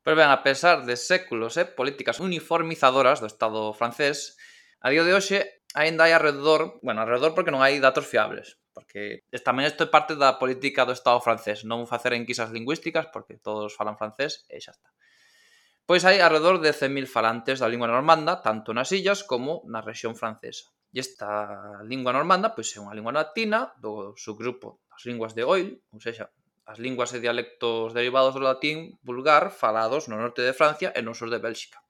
Pero 0.00 0.16
ben, 0.16 0.32
a 0.32 0.40
pesar 0.40 0.88
de 0.88 0.96
séculos 0.96 1.60
e 1.60 1.64
eh, 1.64 1.68
políticas 1.68 2.24
uniformizadoras 2.24 3.20
do 3.20 3.28
Estado 3.28 3.68
francés, 3.76 4.40
A 4.84 4.90
día 4.90 5.02
de 5.02 5.14
hoxe, 5.16 5.63
aínda 5.74 6.06
hai 6.06 6.14
alrededor, 6.14 6.78
bueno, 6.86 7.02
alrededor 7.02 7.34
porque 7.34 7.50
non 7.50 7.60
hai 7.60 7.82
datos 7.82 8.06
fiables, 8.06 8.62
porque 8.70 9.26
tamén 9.42 9.66
isto 9.66 9.84
é 9.84 9.90
parte 9.90 10.14
da 10.14 10.38
política 10.38 10.86
do 10.86 10.94
Estado 10.94 11.18
francés, 11.18 11.66
non 11.66 11.90
facer 11.90 12.14
enquisas 12.14 12.54
lingüísticas 12.54 13.10
porque 13.10 13.36
todos 13.42 13.74
falan 13.74 13.98
francés 13.98 14.46
e 14.46 14.62
xa 14.62 14.70
está. 14.70 14.94
Pois 15.84 16.06
hai 16.08 16.22
alrededor 16.22 16.64
de 16.64 16.72
100.000 16.72 17.10
falantes 17.10 17.60
da 17.60 17.68
lingua 17.68 17.90
normanda, 17.90 18.40
tanto 18.40 18.72
nas 18.72 18.88
illas 18.94 19.20
como 19.26 19.66
na 19.68 19.84
rexión 19.84 20.16
francesa. 20.16 20.72
E 20.94 21.02
esta 21.02 21.82
lingua 21.84 22.14
normanda 22.14 22.54
pois 22.54 22.70
é 22.72 22.78
unha 22.78 22.94
lingua 22.94 23.12
latina 23.12 23.74
do 23.82 24.14
subgrupo 24.14 24.80
das 24.88 25.02
linguas 25.04 25.34
de 25.34 25.42
Oil, 25.42 25.82
ou 25.90 26.00
seja, 26.00 26.30
as 26.64 26.78
linguas 26.78 27.12
e 27.12 27.20
dialectos 27.20 27.92
derivados 27.92 28.32
do 28.32 28.46
latín 28.46 28.96
vulgar 29.04 29.52
falados 29.52 30.08
no 30.08 30.16
norte 30.16 30.40
de 30.40 30.56
Francia 30.56 30.94
e 30.96 31.02
no 31.04 31.12
sur 31.12 31.28
de 31.28 31.42
Bélxica. 31.42 31.82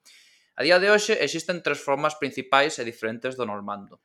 A 0.55 0.63
día 0.63 0.79
de 0.79 0.87
hoxe 0.87 1.19
existen 1.19 1.67
tres 1.67 1.83
formas 1.83 2.15
principais 2.15 2.79
e 2.79 2.87
diferentes 2.87 3.35
do 3.35 3.43
normando. 3.43 3.99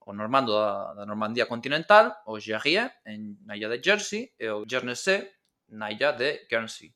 O 0.00 0.16
normando 0.16 0.56
da, 0.56 0.96
da 0.96 1.04
Normandía 1.04 1.44
continental, 1.44 2.24
o 2.24 2.40
Gerrier, 2.40 2.88
en, 3.04 3.36
na 3.44 3.52
illa 3.52 3.68
de 3.68 3.84
Jersey, 3.84 4.32
e 4.40 4.48
o 4.48 4.64
Guernsey, 4.64 5.28
na 5.76 5.92
illa 5.92 6.16
de 6.16 6.48
Guernsey. 6.48 6.88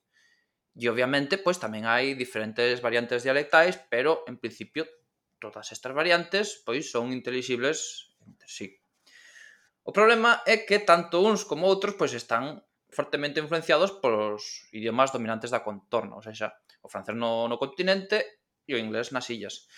E 0.74 0.88
obviamente, 0.88 1.36
pois 1.36 1.60
tamén 1.60 1.84
hai 1.84 2.16
diferentes 2.16 2.80
variantes 2.80 3.22
dialectais, 3.22 3.76
pero 3.92 4.24
en 4.24 4.40
principio 4.40 4.88
todas 5.36 5.68
estas 5.68 5.92
variantes 5.92 6.64
pois 6.64 6.88
son 6.88 7.12
inteligibles 7.12 8.10
entre 8.24 8.48
sí. 8.48 8.72
O 9.84 9.92
problema 9.92 10.40
é 10.48 10.64
que 10.64 10.80
tanto 10.80 11.20
uns 11.20 11.44
como 11.44 11.68
outros 11.68 11.92
pois 12.00 12.16
están 12.16 12.64
fortemente 12.88 13.36
influenciados 13.36 13.92
polos 14.00 14.64
idiomas 14.72 15.12
dominantes 15.12 15.52
da 15.52 15.60
contorna, 15.60 16.16
ou 16.16 16.24
seja, 16.24 16.56
o 16.80 16.88
francés 16.88 17.12
no, 17.12 17.46
no 17.46 17.60
continente 17.60 18.43
e 18.66 18.74
o 18.74 18.80
inglés 18.80 19.12
nas 19.12 19.28
illas. 19.28 19.68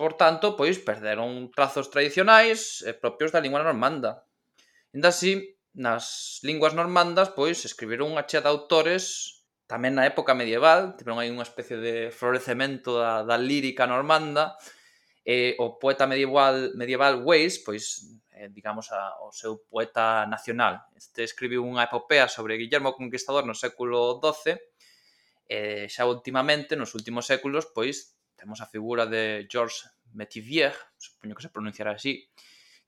Por 0.00 0.16
tanto, 0.16 0.56
pois 0.56 0.80
perderon 0.80 1.52
trazos 1.52 1.92
tradicionais 1.92 2.80
e 2.88 2.96
propios 2.96 3.34
da 3.34 3.42
lingua 3.44 3.60
normanda. 3.60 4.24
Ainda 4.96 5.12
así, 5.12 5.60
nas 5.76 6.40
linguas 6.42 6.72
normandas, 6.72 7.30
pois 7.36 7.62
escribiron 7.68 8.10
unha 8.10 8.24
chea 8.24 8.40
de 8.40 8.48
autores 8.48 9.36
tamén 9.70 9.94
na 9.94 10.02
época 10.02 10.34
medieval, 10.34 10.98
tiveron 10.98 11.22
aí 11.22 11.30
unha 11.30 11.46
especie 11.46 11.78
de 11.78 12.10
florecemento 12.10 12.98
da, 12.98 13.22
da 13.22 13.38
lírica 13.38 13.86
normanda, 13.86 14.58
e 15.22 15.54
o 15.62 15.78
poeta 15.78 16.10
medieval 16.10 16.74
medieval 16.74 17.22
Wace, 17.22 17.62
pois 17.62 18.02
eh, 18.34 18.50
digamos 18.50 18.90
a, 18.90 19.14
o 19.22 19.30
seu 19.30 19.62
poeta 19.70 20.26
nacional. 20.26 20.80
Este 20.98 21.22
escribiu 21.22 21.62
unha 21.62 21.86
epopea 21.86 22.26
sobre 22.26 22.58
Guillermo 22.58 22.90
o 22.90 22.98
Conquistador 22.98 23.46
no 23.46 23.54
século 23.54 24.18
XII, 24.18 24.58
e 25.46 25.86
xa 25.86 26.02
últimamente, 26.08 26.74
nos 26.74 26.90
últimos 26.98 27.30
séculos, 27.30 27.70
pois 27.70 28.18
temos 28.40 28.64
a 28.64 28.66
figura 28.66 29.04
de 29.04 29.44
Georges 29.52 29.92
Metivier, 30.16 30.72
supoño 30.96 31.36
que 31.36 31.44
se 31.44 31.52
pronunciará 31.52 31.92
así, 31.92 32.32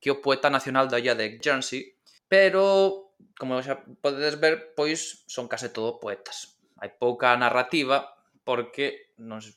que 0.01 0.09
é 0.09 0.12
o 0.17 0.25
poeta 0.25 0.49
nacional 0.49 0.88
da 0.88 0.97
illa 0.99 1.12
de 1.12 1.37
Guernsey, 1.37 2.01
pero, 2.27 3.12
como 3.37 3.61
xa 3.61 3.85
podedes 4.01 4.41
ver, 4.41 4.73
pois 4.73 5.29
son 5.29 5.53
case 5.53 5.69
todo 5.69 6.01
poetas. 6.01 6.57
Hai 6.81 6.91
pouca 6.97 7.37
narrativa 7.37 8.09
porque 8.43 9.12
nos, 9.21 9.55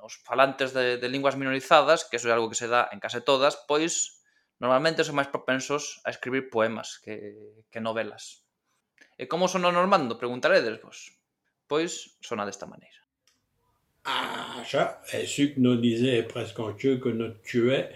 os 0.00 0.16
falantes 0.24 0.72
de, 0.72 0.96
de 0.96 1.08
linguas 1.12 1.36
minorizadas, 1.36 2.08
que 2.08 2.16
eso 2.16 2.26
é 2.26 2.34
algo 2.34 2.48
que 2.48 2.58
se 2.58 2.66
dá 2.66 2.88
en 2.90 2.98
case 2.98 3.20
todas, 3.20 3.60
pois 3.68 4.24
normalmente 4.58 5.04
son 5.04 5.20
máis 5.20 5.28
propensos 5.28 6.00
a 6.02 6.10
escribir 6.10 6.48
poemas 6.48 6.98
que, 6.98 7.36
que 7.68 7.84
novelas. 7.84 8.48
E 9.20 9.28
como 9.28 9.46
son 9.46 9.68
o 9.68 9.70
normando, 9.70 10.16
preguntaredes 10.16 10.80
vos? 10.80 11.12
Pois 11.68 12.18
sona 12.24 12.48
desta 12.48 12.66
maneira. 12.66 13.01
Ah, 14.04 14.64
ça, 14.66 15.00
et 15.12 15.26
ceux 15.26 15.46
que 15.46 15.60
nous 15.60 15.76
disait 15.76 16.24
presque 16.24 16.58
en 16.58 16.72
queue 16.72 16.96
que 16.96 17.08
nous 17.08 17.30
tuait, 17.44 17.90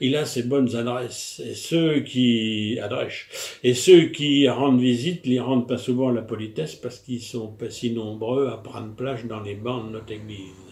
il 0.00 0.14
a 0.16 0.24
ses 0.24 0.44
bonnes 0.44 0.76
adresses. 0.76 1.40
Et 1.44 1.56
ceux 1.56 2.00
qui, 2.00 2.78
et 3.64 3.74
ceux 3.74 4.04
qui 4.06 4.48
rendent 4.48 4.80
visite, 4.80 5.26
les 5.26 5.40
rendent 5.40 5.66
pas 5.66 5.78
souvent 5.78 6.10
la 6.10 6.22
politesse 6.22 6.76
parce 6.76 7.00
qu'ils 7.00 7.22
sont 7.22 7.48
pas 7.48 7.68
si 7.70 7.90
nombreux 7.90 8.48
à 8.48 8.58
prendre 8.58 8.94
place 8.94 9.24
dans 9.24 9.40
les 9.40 9.56
bancs 9.56 9.86
de 9.86 9.90
notre 9.90 10.12
église. 10.12 10.70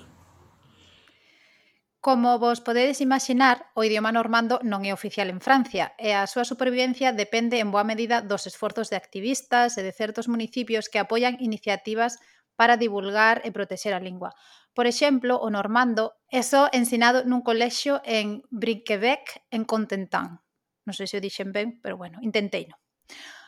Como 2.00 2.38
vos 2.38 2.60
podedes 2.60 3.00
imaginar, 3.00 3.66
o 3.74 3.82
idioma 3.82 4.12
normando 4.12 4.62
non 4.62 4.86
é 4.86 4.94
oficial 4.94 5.26
en 5.34 5.42
Francia 5.42 5.98
e 5.98 6.14
a 6.14 6.30
súa 6.30 6.46
supervivencia 6.46 7.10
depende 7.10 7.58
en 7.58 7.74
boa 7.74 7.82
medida 7.82 8.22
dos 8.22 8.46
esforzos 8.46 8.86
de 8.86 8.94
activistas 8.94 9.74
e 9.74 9.82
de 9.82 9.90
certos 9.90 10.30
municipios 10.30 10.86
que 10.86 11.02
apoian 11.02 11.34
iniciativas 11.42 12.22
para 12.58 12.74
divulgar 12.74 13.38
e 13.46 13.54
protexer 13.54 13.94
a 13.94 14.02
lingua. 14.02 14.34
Por 14.74 14.90
exemplo, 14.90 15.38
o 15.38 15.46
normando 15.46 16.18
é 16.26 16.42
só 16.42 16.66
ensinado 16.74 17.22
nun 17.22 17.46
colexio 17.46 18.02
en 18.02 18.42
Brinquebec, 18.50 19.46
en 19.54 19.62
Contentán. 19.62 20.42
Non 20.82 20.94
sei 20.98 21.06
se 21.06 21.16
o 21.18 21.22
dixen 21.22 21.54
ben, 21.54 21.78
pero 21.78 21.94
bueno, 21.94 22.18
intentei 22.18 22.66
no. 22.66 22.74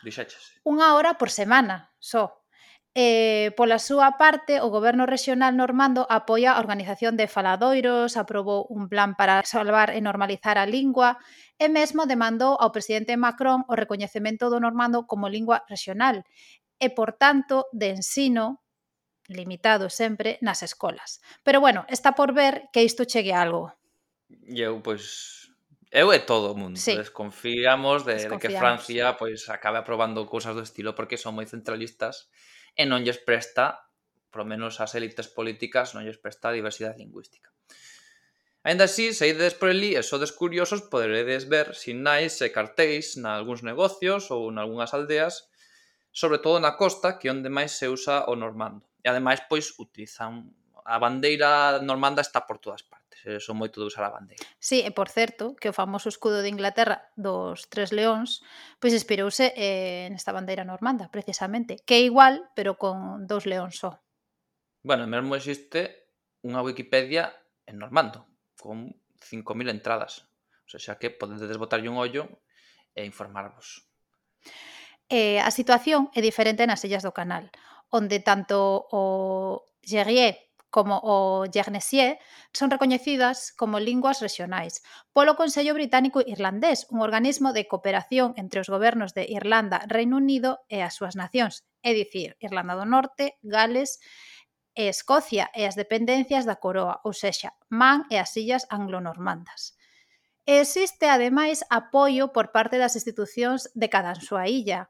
Dixaches. 0.06 0.62
Unha 0.62 0.94
hora 0.94 1.18
por 1.18 1.34
semana, 1.34 1.90
só. 1.98 2.40
E, 2.90 3.46
eh, 3.46 3.48
pola 3.54 3.78
súa 3.78 4.18
parte, 4.18 4.58
o 4.58 4.70
goberno 4.70 5.06
rexional 5.06 5.54
normando 5.54 6.06
apoia 6.10 6.54
a 6.54 6.62
organización 6.62 7.14
de 7.14 7.30
faladoiros, 7.30 8.18
aprobou 8.18 8.66
un 8.70 8.90
plan 8.90 9.14
para 9.14 9.42
salvar 9.46 9.94
e 9.94 10.02
normalizar 10.02 10.58
a 10.58 10.66
lingua 10.66 11.18
e 11.58 11.70
mesmo 11.70 12.10
demandou 12.10 12.58
ao 12.58 12.74
presidente 12.74 13.14
Macron 13.14 13.62
o 13.70 13.74
recoñecemento 13.78 14.50
do 14.50 14.58
normando 14.58 15.06
como 15.06 15.30
lingua 15.30 15.62
rexional 15.70 16.26
e, 16.82 16.90
por 16.90 17.14
tanto, 17.14 17.70
de 17.70 17.94
ensino 17.94 18.58
limitado 19.30 19.88
sempre 19.88 20.36
nas 20.42 20.62
escolas. 20.66 21.22
Pero 21.46 21.62
bueno, 21.62 21.86
está 21.88 22.12
por 22.12 22.34
ver 22.34 22.68
que 22.74 22.82
isto 22.82 23.06
chegue 23.06 23.32
a 23.32 23.42
algo. 23.46 23.72
E 24.28 24.58
eu, 24.60 24.82
pois, 24.82 25.48
eu 25.90 26.12
e 26.12 26.20
todo 26.22 26.52
o 26.52 26.58
mundo 26.58 26.78
sí. 26.78 26.94
desconfiamos 26.94 28.06
de, 28.06 28.14
desconfiamos. 28.14 28.42
de 28.42 28.46
que 28.46 28.58
Francia 28.58 29.04
pois 29.18 29.48
acabe 29.50 29.78
aprobando 29.78 30.26
cousas 30.26 30.54
do 30.54 30.62
estilo 30.62 30.94
porque 30.94 31.18
son 31.18 31.38
moi 31.38 31.46
centralistas 31.46 32.30
e 32.78 32.86
non 32.86 33.02
lles 33.02 33.18
presta, 33.22 33.86
por 34.30 34.46
menos 34.46 34.78
as 34.78 34.94
élites 34.94 35.26
políticas, 35.26 35.94
non 35.94 36.06
lles 36.06 36.18
presta 36.18 36.50
a 36.50 36.56
diversidade 36.56 37.02
lingüística. 37.02 37.50
Ainda 38.62 38.84
así, 38.84 39.14
se 39.14 39.24
ides 39.26 39.56
por 39.56 39.72
elí 39.72 39.96
e 39.96 40.04
sodes 40.04 40.36
curiosos, 40.36 40.84
poderedes 40.92 41.48
ver 41.48 41.72
sinais 41.72 42.38
e 42.44 42.52
cartéis 42.52 43.16
na 43.16 43.34
algúns 43.40 43.64
negocios 43.64 44.28
ou 44.28 44.52
en 44.52 44.60
algunhas 44.60 44.92
aldeas, 44.92 45.48
sobre 46.12 46.38
todo 46.44 46.60
na 46.60 46.76
costa, 46.76 47.16
que 47.16 47.32
onde 47.32 47.48
máis 47.48 47.72
se 47.72 47.88
usa 47.88 48.28
o 48.28 48.36
normando. 48.36 48.89
E 49.02 49.06
ademais, 49.08 49.40
pois, 49.48 49.72
utilizan 49.80 50.52
a 50.84 50.98
bandeira 50.98 51.78
normanda 51.82 52.20
está 52.20 52.46
por 52.46 52.58
todas 52.58 52.82
partes. 52.82 53.20
Eh, 53.24 53.40
son 53.40 53.60
moito 53.60 53.80
de 53.80 53.86
usar 53.86 54.04
a 54.08 54.14
bandeira. 54.16 54.42
Sí, 54.58 54.80
e 54.80 54.90
por 54.90 55.12
certo, 55.12 55.54
que 55.56 55.68
o 55.68 55.76
famoso 55.76 56.08
escudo 56.08 56.40
de 56.40 56.48
Inglaterra 56.48 57.12
dos 57.16 57.68
tres 57.68 57.92
leóns, 57.92 58.40
pois 58.80 58.96
inspirouse 58.96 59.52
eh, 59.54 60.08
nesta 60.08 60.32
bandeira 60.32 60.64
normanda, 60.64 61.12
precisamente, 61.12 61.78
que 61.84 62.00
é 62.00 62.02
igual, 62.02 62.48
pero 62.56 62.80
con 62.80 63.28
dous 63.28 63.44
leóns 63.44 63.76
só. 63.76 64.00
Bueno, 64.80 65.04
mesmo 65.04 65.36
existe 65.36 66.08
unha 66.40 66.64
Wikipedia 66.64 67.36
en 67.68 67.76
normando, 67.76 68.24
con 68.56 68.96
5.000 69.20 69.68
entradas. 69.68 70.24
O 70.64 70.68
sea, 70.72 70.80
xa 70.80 70.94
que 70.96 71.12
podedes 71.12 71.60
botarlle 71.60 71.92
un 71.92 72.00
ollo 72.00 72.40
e 72.96 73.04
informarvos. 73.04 73.84
Eh, 75.10 75.42
a 75.42 75.50
situación 75.52 76.08
é 76.16 76.24
diferente 76.24 76.64
nas 76.64 76.80
illas 76.86 77.04
do 77.04 77.12
canal 77.12 77.52
onde 77.90 78.20
tanto 78.20 78.86
o 78.90 79.66
Gerrier 79.82 80.50
como 80.70 81.00
o 81.02 81.46
Yernesier 81.50 82.18
son 82.54 82.70
recoñecidas 82.70 83.52
como 83.58 83.82
linguas 83.82 84.22
rexionais 84.22 84.82
polo 85.12 85.34
Consello 85.34 85.74
Británico 85.74 86.22
Irlandés, 86.22 86.86
un 86.94 87.02
organismo 87.02 87.52
de 87.52 87.66
cooperación 87.66 88.32
entre 88.38 88.62
os 88.62 88.70
gobernos 88.70 89.12
de 89.12 89.26
Irlanda, 89.26 89.82
Reino 89.90 90.16
Unido 90.16 90.62
e 90.70 90.80
as 90.86 90.94
súas 90.94 91.18
nacións, 91.18 91.66
é 91.82 91.90
dicir, 91.92 92.38
Irlanda 92.38 92.78
do 92.78 92.86
Norte, 92.86 93.34
Gales 93.42 93.98
e 94.78 94.86
Escocia 94.86 95.50
e 95.58 95.66
as 95.66 95.74
dependencias 95.74 96.46
da 96.46 96.56
Coroa, 96.62 97.02
ou 97.02 97.12
sexa, 97.12 97.58
Man 97.68 98.06
e 98.06 98.16
as 98.22 98.30
Illas 98.38 98.70
Anglonormandas. 98.70 99.74
E 100.46 100.62
existe, 100.62 101.10
ademais, 101.10 101.66
apoio 101.68 102.30
por 102.30 102.54
parte 102.54 102.78
das 102.78 102.94
institucións 102.94 103.68
de 103.74 103.90
cada 103.90 104.14
súa 104.14 104.46
illa, 104.46 104.88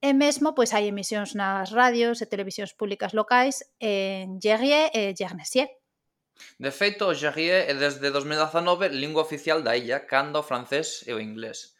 E 0.00 0.16
mesmo 0.16 0.56
pois 0.56 0.72
hai 0.72 0.88
emisións 0.88 1.36
nas 1.36 1.76
radios 1.76 2.24
e 2.24 2.30
televisións 2.32 2.72
públicas 2.72 3.12
locais 3.12 3.60
en 3.76 4.40
Gerrier 4.40 4.88
e 4.96 5.12
Gernassier. 5.12 5.68
De 6.56 6.72
feito, 6.72 7.04
o 7.04 7.12
Gerrier 7.12 7.68
é 7.68 7.74
desde 7.76 8.08
2019 8.08 8.88
lingua 8.88 9.20
oficial 9.28 9.60
da 9.60 9.76
illa, 9.76 10.08
cando 10.08 10.40
o 10.40 10.46
francés 10.50 11.04
e 11.04 11.12
o 11.12 11.20
inglés. 11.20 11.76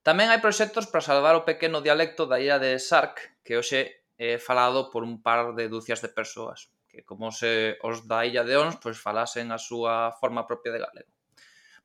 Tamén 0.00 0.32
hai 0.32 0.40
proxectos 0.40 0.88
para 0.88 1.04
salvar 1.04 1.36
o 1.36 1.44
pequeno 1.44 1.84
dialecto 1.84 2.24
da 2.24 2.40
illa 2.40 2.56
de 2.56 2.80
Sark, 2.80 3.44
que 3.44 3.60
hoxe 3.60 4.08
é 4.16 4.40
falado 4.40 4.88
por 4.88 5.04
un 5.04 5.20
par 5.20 5.52
de 5.52 5.68
dúcias 5.68 6.00
de 6.00 6.08
persoas, 6.08 6.72
que 6.88 7.04
como 7.04 7.28
se 7.28 7.76
os 7.84 8.08
da 8.08 8.24
illa 8.24 8.40
de 8.40 8.56
Ons, 8.56 8.80
pois 8.80 8.96
falasen 8.96 9.52
a 9.52 9.60
súa 9.60 10.16
forma 10.16 10.48
propia 10.48 10.72
de 10.72 10.80
galego. 10.80 11.12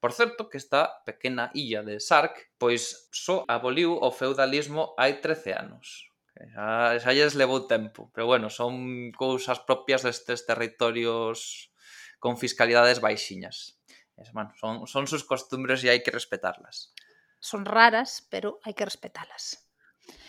Por 0.05 0.13
certo 0.13 0.49
que 0.51 0.59
esta 0.59 1.01
pequena 1.03 1.49
illa 1.55 1.81
de 1.81 1.97
Sark 1.99 2.53
pois 2.61 3.09
só 3.09 3.41
aboliu 3.49 3.97
o 3.97 4.13
feudalismo 4.13 4.93
hai 5.01 5.17
13 5.17 5.57
anos. 5.57 6.13
Xa, 6.53 6.93
xa 7.01 7.09
lles 7.09 7.33
levou 7.33 7.65
tempo, 7.65 8.13
pero 8.13 8.29
bueno, 8.29 8.53
son 8.53 9.09
cousas 9.17 9.65
propias 9.65 10.05
destes 10.05 10.45
territorios 10.45 11.73
con 12.21 12.37
fiscalidades 12.37 13.01
baixiñas. 13.01 13.81
Es, 14.13 14.29
bueno, 14.29 14.53
son, 14.61 14.85
son 14.85 15.09
sus 15.09 15.25
costumbres 15.25 15.81
e 15.81 15.89
hai 15.89 16.05
que 16.05 16.13
respetarlas. 16.13 16.93
Son 17.41 17.65
raras, 17.65 18.29
pero 18.29 18.61
hai 18.61 18.77
que 18.77 18.85
respetalas. 18.85 19.65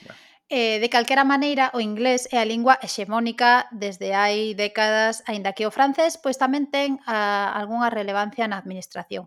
Bueno. 0.00 0.16
Eh, 0.48 0.78
de 0.78 0.88
calquera 0.88 1.24
maneira, 1.24 1.74
o 1.74 1.82
inglés 1.82 2.30
é 2.30 2.38
a 2.38 2.46
lingua 2.46 2.78
hexemónica 2.78 3.66
desde 3.74 4.14
hai 4.14 4.54
décadas, 4.54 5.26
aínda 5.26 5.50
que 5.50 5.66
o 5.66 5.74
francés 5.74 6.14
pois 6.22 6.38
tamén 6.38 6.70
ten 6.70 7.02
a, 7.02 7.50
algunha 7.50 7.90
relevancia 7.90 8.46
na 8.46 8.54
administración 8.62 9.26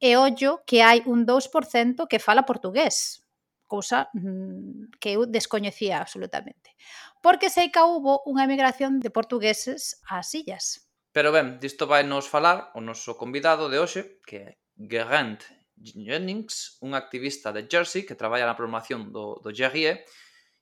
e 0.00 0.16
ollo 0.16 0.62
que 0.66 0.82
hai 0.82 1.02
un 1.06 1.26
2% 1.26 2.06
que 2.08 2.18
fala 2.18 2.48
portugués, 2.48 3.24
cousa 3.66 4.08
mm, 4.14 4.98
que 5.00 5.16
eu 5.16 5.26
descoñecía 5.26 5.98
absolutamente. 5.98 6.76
Porque 7.24 7.50
sei 7.50 7.72
que 7.72 7.80
houbo 7.80 8.22
unha 8.28 8.44
emigración 8.44 9.00
de 9.00 9.10
portugueses 9.10 9.98
ás 10.06 10.30
illas. 10.36 10.84
Pero 11.14 11.30
ben, 11.30 11.58
disto 11.62 11.86
vai 11.86 12.02
nos 12.02 12.26
falar 12.26 12.74
o 12.74 12.80
noso 12.82 13.14
convidado 13.14 13.70
de 13.70 13.78
hoxe, 13.78 14.20
que 14.26 14.36
é 14.36 14.48
Geraint 14.76 15.42
Jennings, 15.78 16.78
un 16.80 16.94
activista 16.94 17.52
de 17.52 17.66
Jersey 17.70 18.06
que 18.06 18.18
traballa 18.18 18.46
na 18.46 18.58
programación 18.58 19.10
do, 19.14 19.38
do 19.42 19.50
Gerrier, 19.54 20.02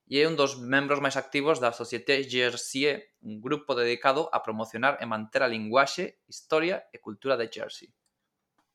e 0.09 0.21
é 0.21 0.29
un 0.29 0.37
dos 0.37 0.61
membros 0.61 1.01
máis 1.01 1.16
activos 1.16 1.57
da 1.57 1.73
Société 1.73 2.21
Jersey, 2.25 3.01
un 3.25 3.40
grupo 3.40 3.73
dedicado 3.73 4.29
a 4.29 4.45
promocionar 4.45 5.01
e 5.01 5.07
manter 5.09 5.40
a 5.40 5.49
linguaxe, 5.49 6.21
historia 6.29 6.85
e 6.92 7.01
cultura 7.01 7.38
de 7.40 7.49
Jersey. 7.49 7.88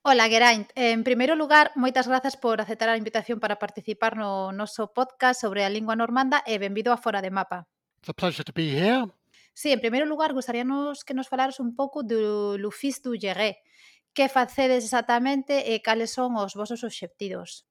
Ola, 0.03 0.29
Geraint. 0.29 0.69
En 0.75 1.03
primeiro 1.03 1.35
lugar, 1.35 1.71
moitas 1.75 2.07
grazas 2.07 2.37
por 2.37 2.61
aceptar 2.61 2.89
a 2.89 2.97
invitación 2.97 3.39
para 3.39 3.59
participar 3.59 4.15
no 4.15 4.51
noso 4.51 4.93
podcast 4.93 5.41
sobre 5.41 5.65
a 5.65 5.69
lingua 5.69 5.95
normanda 5.95 6.43
e 6.47 6.57
benvido 6.57 6.93
a 6.93 6.97
Fora 6.97 7.21
de 7.21 7.31
Mapa. 7.31 7.67
It's 7.99 8.09
a 8.09 8.13
pleasure 8.13 8.43
to 8.43 8.53
be 8.55 8.71
here. 8.71 9.11
Sí, 9.53 9.71
en 9.71 9.81
primeiro 9.81 10.05
lugar, 10.05 10.33
gustaríanos 10.33 11.03
que 11.03 11.13
nos 11.13 11.27
falaras 11.27 11.59
un 11.59 11.75
pouco 11.75 12.03
do 12.03 12.57
Lufis 12.57 13.01
du 13.01 13.17
Llegué. 13.17 13.63
Que 14.13 14.29
facedes 14.29 14.85
exactamente 14.85 15.73
e 15.73 15.81
cales 15.81 16.13
son 16.13 16.37
os 16.37 16.53
vosos 16.53 16.85
obxectivos? 16.85 17.65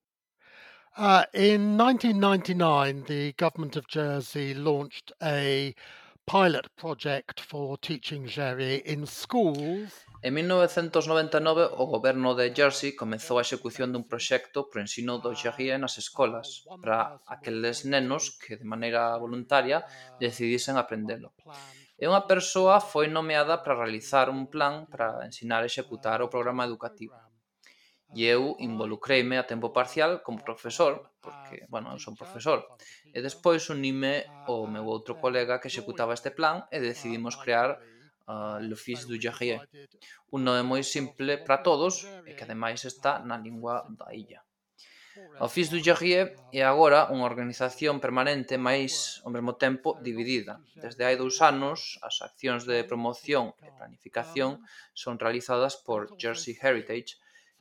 Uh, 0.96 1.24
in 1.32 1.76
1999, 1.76 3.04
the 3.06 3.32
government 3.36 3.76
of 3.76 3.86
Jersey 3.86 4.54
launched 4.54 5.12
a 5.22 5.74
pilot 6.26 6.66
project 6.76 7.40
for 7.40 7.76
teaching 7.78 8.26
Jerry 8.26 8.82
in 8.84 9.06
schools. 9.06 10.04
En 10.26 10.34
1999 10.34 11.70
o 11.78 11.86
goberno 11.86 12.34
de 12.34 12.50
Jersey 12.50 12.98
comezou 12.98 13.38
a 13.38 13.46
execución 13.46 13.94
dun 13.94 14.10
proxecto 14.10 14.66
pro 14.66 14.82
ensino 14.82 15.22
do 15.22 15.30
xerrie 15.38 15.78
nas 15.78 16.02
escolas 16.02 16.66
para 16.82 17.22
aqueles 17.30 17.86
nenos 17.86 18.34
que 18.34 18.58
de 18.58 18.66
maneira 18.66 19.14
voluntaria 19.22 19.86
decidisen 20.18 20.82
aprendelo. 20.82 21.30
E 21.94 22.10
unha 22.10 22.26
persoa 22.26 22.82
foi 22.82 23.06
nomeada 23.06 23.62
para 23.62 23.78
realizar 23.78 24.26
un 24.26 24.50
plan 24.50 24.90
para 24.90 25.22
ensinar 25.22 25.62
e 25.62 25.70
executar 25.70 26.18
o 26.18 26.32
programa 26.34 26.66
educativo. 26.66 27.14
E 28.10 28.26
eu 28.26 28.58
involucreime 28.58 29.38
a 29.38 29.46
tempo 29.46 29.70
parcial 29.70 30.26
como 30.26 30.42
profesor, 30.42 31.14
porque, 31.22 31.70
bueno, 31.70 31.94
eu 31.94 32.02
son 32.02 32.18
profesor. 32.18 32.66
E 33.14 33.22
despois 33.22 33.70
unime 33.70 34.26
o 34.50 34.66
meu 34.66 34.90
outro 34.90 35.22
colega 35.22 35.62
que 35.62 35.70
executaba 35.70 36.18
este 36.18 36.34
plan 36.34 36.66
e 36.74 36.82
decidimos 36.82 37.38
crear 37.38 37.78
Ah, 38.26 38.58
uh, 38.58 38.68
Lofis 38.68 39.06
do 39.06 39.16
Jarrier, 39.22 39.60
un 40.34 40.40
nome 40.46 40.62
moi 40.70 40.82
simple 40.82 41.32
para 41.46 41.62
todos 41.68 41.94
e 42.28 42.34
que 42.34 42.44
ademais 42.44 42.82
está 42.92 43.12
na 43.28 43.36
lingua 43.46 43.74
da 43.98 44.10
illa. 44.22 44.40
O 45.40 45.48
FIS 45.48 45.68
do 45.70 45.82
Jarrier 45.86 46.26
é 46.52 46.62
agora 46.64 47.08
unha 47.14 47.28
organización 47.32 47.94
permanente 48.04 48.54
máis 48.68 48.92
ao 49.24 49.30
mesmo 49.36 49.52
tempo 49.64 49.88
dividida. 50.08 50.54
Desde 50.84 51.02
hai 51.06 51.16
dous 51.16 51.36
anos, 51.52 51.78
as 52.08 52.16
accións 52.28 52.62
de 52.70 52.76
promoción 52.90 53.44
e 53.66 53.68
planificación 53.78 54.50
son 55.02 55.14
realizadas 55.24 55.74
por 55.86 56.00
Jersey 56.20 56.54
Heritage, 56.60 57.16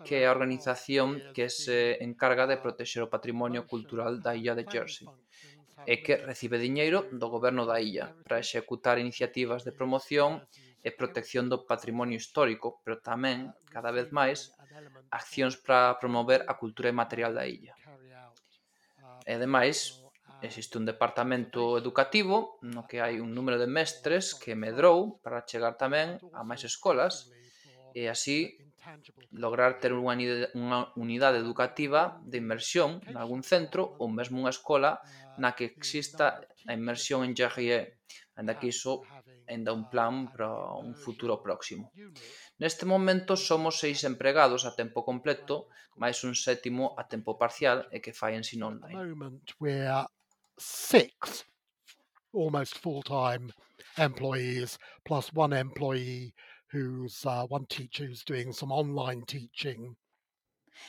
que 0.05 0.15
é 0.19 0.23
a 0.27 0.35
organización 0.35 1.07
que 1.35 1.47
se 1.47 1.79
encarga 2.07 2.43
de 2.47 2.59
protexer 2.63 3.01
o 3.03 3.11
patrimonio 3.15 3.61
cultural 3.71 4.13
da 4.25 4.35
illa 4.39 4.57
de 4.59 4.67
Jersey 4.73 5.07
e 5.85 6.01
que 6.01 6.17
recibe 6.21 6.57
diñeiro 6.57 7.05
do 7.13 7.27
goberno 7.29 7.63
da 7.69 7.77
illa 7.79 8.13
para 8.25 8.41
executar 8.41 8.97
iniciativas 8.97 9.63
de 9.63 9.71
promoción 9.71 10.41
e 10.85 10.89
protección 10.93 11.49
do 11.49 11.65
patrimonio 11.65 12.17
histórico, 12.17 12.81
pero 12.85 13.01
tamén, 13.01 13.53
cada 13.73 13.89
vez 13.89 14.13
máis, 14.13 14.53
accións 15.09 15.57
para 15.57 15.97
promover 15.97 16.45
a 16.45 16.53
cultura 16.61 16.93
imaterial 16.93 17.33
da 17.33 17.45
illa. 17.49 17.73
E 19.25 19.31
ademais, 19.33 20.05
existe 20.41 20.77
un 20.77 20.85
departamento 20.85 21.77
educativo 21.77 22.59
no 22.61 22.85
que 22.85 23.01
hai 23.01 23.17
un 23.17 23.33
número 23.33 23.57
de 23.57 23.69
mestres 23.69 24.37
que 24.37 24.53
medrou 24.53 25.17
para 25.25 25.45
chegar 25.45 25.73
tamén 25.79 26.21
a 26.33 26.45
máis 26.45 26.61
escolas 26.61 27.33
e 27.95 28.05
así 28.05 28.59
lograr 29.31 29.79
ter 29.79 29.91
unha 29.93 30.13
unidade, 30.15 30.47
unha 30.55 30.89
unidade 30.95 31.37
educativa 31.39 32.21
de 32.23 32.37
inmersión 32.37 33.01
en 33.09 33.15
algún 33.17 33.41
centro 33.41 33.97
ou 33.99 34.07
mesmo 34.07 34.41
unha 34.41 34.53
escola 34.53 35.01
na 35.41 35.53
que 35.57 35.65
exista 35.71 36.39
a 36.67 36.71
inmersión 36.73 37.27
en 37.27 37.33
GRE, 37.35 37.99
anda 38.35 38.57
que 38.59 38.71
iso 38.71 39.03
enda 39.47 39.73
un 39.73 39.89
plan 39.89 40.31
para 40.31 40.49
un 40.81 40.95
futuro 40.95 41.41
próximo. 41.41 41.91
Neste 42.57 42.85
momento 42.85 43.37
somos 43.37 43.77
seis 43.77 44.03
empregados 44.03 44.65
a 44.65 44.73
tempo 44.73 45.05
completo, 45.05 45.69
máis 45.99 46.23
un 46.25 46.33
sétimo 46.33 46.95
a 46.97 47.03
tempo 47.05 47.37
parcial 47.37 47.85
e 47.91 48.01
que 48.01 48.11
fai 48.11 48.35
ensino 48.35 48.71
online. 48.71 48.95
Six 50.55 51.45
almost 52.35 52.79
full-time 52.79 53.51
employees 53.97 54.77
plus 55.03 55.31
one 55.33 55.53
employee 55.53 56.33
who's 56.71 57.25
uh, 57.25 57.45
one 57.47 57.65
teacher 57.65 58.05
who's 58.05 58.23
doing 58.23 58.53
some 58.53 58.71
online 58.71 59.23
teaching. 59.25 59.95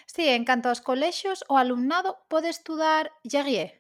Sí, 0.07 0.29
en 0.29 0.45
canto 0.45 0.69
aos 0.69 0.81
colexios, 0.81 1.45
o 1.49 1.57
alumnado 1.57 2.17
pode 2.29 2.49
estudar 2.49 3.11
Gerrier. 3.25 3.71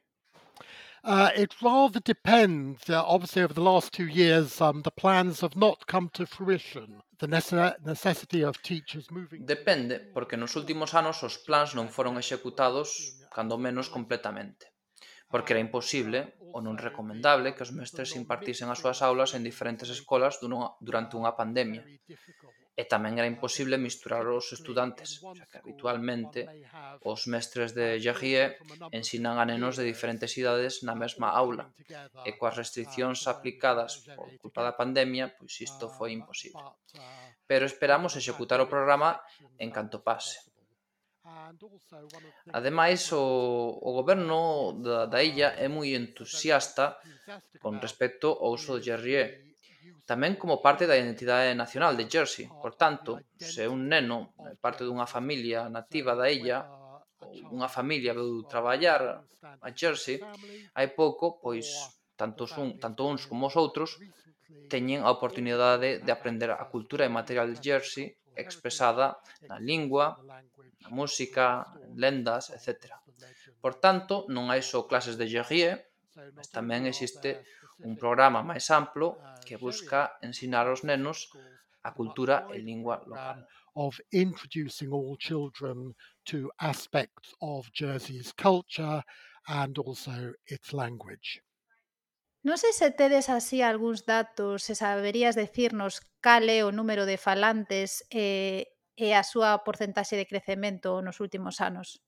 Uh, 1.02 1.30
it 1.36 1.54
rather 1.62 2.00
depends. 2.00 2.90
Uh, 2.90 3.02
obviously, 3.06 3.42
over 3.42 3.54
the 3.54 3.60
last 3.60 3.92
two 3.92 4.06
years, 4.06 4.60
um, 4.60 4.82
the 4.82 4.90
plans 4.90 5.40
have 5.40 5.54
not 5.54 5.86
come 5.86 6.10
to 6.12 6.26
fruition. 6.26 7.00
The 7.18 7.28
necessity 7.28 8.42
of 8.42 8.60
teachers 8.62 9.08
moving... 9.10 9.46
Depende, 9.46 10.00
porque 10.12 10.36
nos 10.36 10.56
últimos 10.56 10.94
anos 10.94 11.22
os 11.22 11.36
plans 11.38 11.74
non 11.74 11.88
foron 11.88 12.18
executados, 12.18 12.88
mm, 12.90 13.30
cando 13.30 13.56
menos 13.56 13.88
completamente 13.88 14.75
porque 15.30 15.52
era 15.54 15.64
imposible 15.66 16.38
ou 16.54 16.62
non 16.62 16.78
recomendable 16.78 17.52
que 17.54 17.64
os 17.66 17.74
mestres 17.74 18.14
impartisen 18.14 18.70
as 18.70 18.80
súas 18.80 19.02
aulas 19.02 19.34
en 19.36 19.42
diferentes 19.42 19.88
escolas 19.90 20.38
durante 20.80 21.18
unha 21.18 21.34
pandemia. 21.34 21.82
E 22.76 22.84
tamén 22.84 23.16
era 23.16 23.24
imposible 23.24 23.80
misturar 23.80 24.28
os 24.28 24.52
estudantes, 24.52 25.24
xa 25.24 25.44
que 25.48 25.58
habitualmente 25.60 26.44
os 27.00 27.24
mestres 27.32 27.72
de 27.72 27.96
Yahie 28.04 28.60
ensinan 28.92 29.40
a 29.40 29.48
nenos 29.48 29.80
de 29.80 29.84
diferentes 29.88 30.36
idades 30.36 30.84
na 30.84 30.92
mesma 30.92 31.32
aula, 31.32 31.72
e 32.28 32.30
coas 32.36 32.56
restriccións 32.60 33.24
aplicadas 33.32 34.04
por 34.12 34.28
culpa 34.36 34.60
da 34.60 34.76
pandemia, 34.76 35.32
pois 35.36 35.56
isto 35.56 35.88
foi 35.88 36.12
imposible. 36.12 36.60
Pero 37.48 37.64
esperamos 37.64 38.12
executar 38.20 38.60
o 38.60 38.68
programa 38.68 39.24
en 39.56 39.72
canto 39.72 40.04
pase. 40.04 40.36
Ademais, 42.52 43.00
o, 43.12 43.24
o 43.82 43.90
goberno 43.98 44.78
da, 44.84 45.06
da 45.06 45.20
illa 45.22 45.54
é 45.58 45.68
moi 45.68 45.94
entusiasta 45.94 46.84
con 47.62 47.74
respecto 47.82 48.28
ao 48.38 48.54
uso 48.56 48.78
do 48.78 48.84
Jerrier, 48.86 49.28
tamén 50.06 50.38
como 50.40 50.62
parte 50.66 50.86
da 50.86 50.98
identidade 50.98 51.50
nacional 51.54 51.98
de 51.98 52.06
Jersey. 52.06 52.46
Por 52.62 52.78
tanto, 52.82 53.10
se 53.38 53.66
un 53.66 53.90
neno 53.90 54.34
parte 54.64 54.82
dunha 54.86 55.06
familia 55.06 55.66
nativa 55.66 56.12
da 56.14 56.30
illa 56.30 56.58
unha 57.56 57.68
familia 57.68 58.16
veu 58.18 58.44
traballar 58.52 59.00
a 59.66 59.68
Jersey, 59.80 60.16
hai 60.76 60.88
pouco, 61.00 61.24
pois 61.44 61.66
tantos 62.20 62.50
un, 62.62 62.68
tanto 62.82 63.00
uns 63.10 63.22
como 63.30 63.48
os 63.48 63.56
outros 63.62 63.90
teñen 64.72 65.00
a 65.02 65.10
oportunidade 65.16 65.88
de 66.06 66.10
aprender 66.16 66.50
a 66.54 66.66
cultura 66.72 67.02
e 67.04 67.16
material 67.18 67.46
de 67.50 67.58
Jersey 67.66 68.06
expresada 68.36 69.16
na 69.48 69.58
lingua, 69.58 70.06
música, 70.90 71.66
lendas, 71.94 72.50
etc. 72.50 72.96
Por 73.60 73.78
tanto, 73.80 74.26
non 74.28 74.50
hai 74.50 74.62
só 74.62 74.86
clases 74.90 75.16
de 75.20 75.26
Gerrier, 75.26 75.90
mas 76.36 76.48
tamén 76.48 76.86
existe 76.88 77.44
un 77.84 77.94
programa 77.96 78.40
máis 78.40 78.66
amplo 78.72 79.20
que 79.44 79.60
busca 79.60 80.16
ensinar 80.24 80.64
aos 80.66 80.82
nenos 80.88 81.28
a 81.84 81.92
cultura 81.92 82.48
e 82.54 82.58
lingua 82.58 83.04
local. 83.06 83.46
Of 83.76 84.00
introducing 84.10 84.90
all 84.90 85.16
children 85.20 85.92
to 86.32 86.50
aspects 86.58 87.36
of 87.40 87.68
Jersey's 87.76 88.32
culture 88.32 89.04
and 89.46 89.76
also 89.78 90.32
its 90.48 90.72
language. 90.72 91.44
Non 92.46 92.56
sei 92.62 92.70
se 92.70 92.94
tedes 92.94 93.26
así 93.26 93.58
algúns 93.60 94.06
datos, 94.06 94.62
se 94.62 94.78
saberías 94.78 95.34
decirnos 95.34 95.98
cal 96.22 96.46
é 96.46 96.62
o 96.62 96.70
número 96.70 97.02
de 97.02 97.18
falantes 97.18 98.06
e 98.08 98.16
eh, 98.16 98.75
e 98.96 99.12
a 99.12 99.22
súa 99.22 99.60
porcentaxe 99.62 100.16
de 100.16 100.24
crecemento 100.24 101.04
nos 101.04 101.20
últimos 101.20 101.60
anos? 101.60 102.00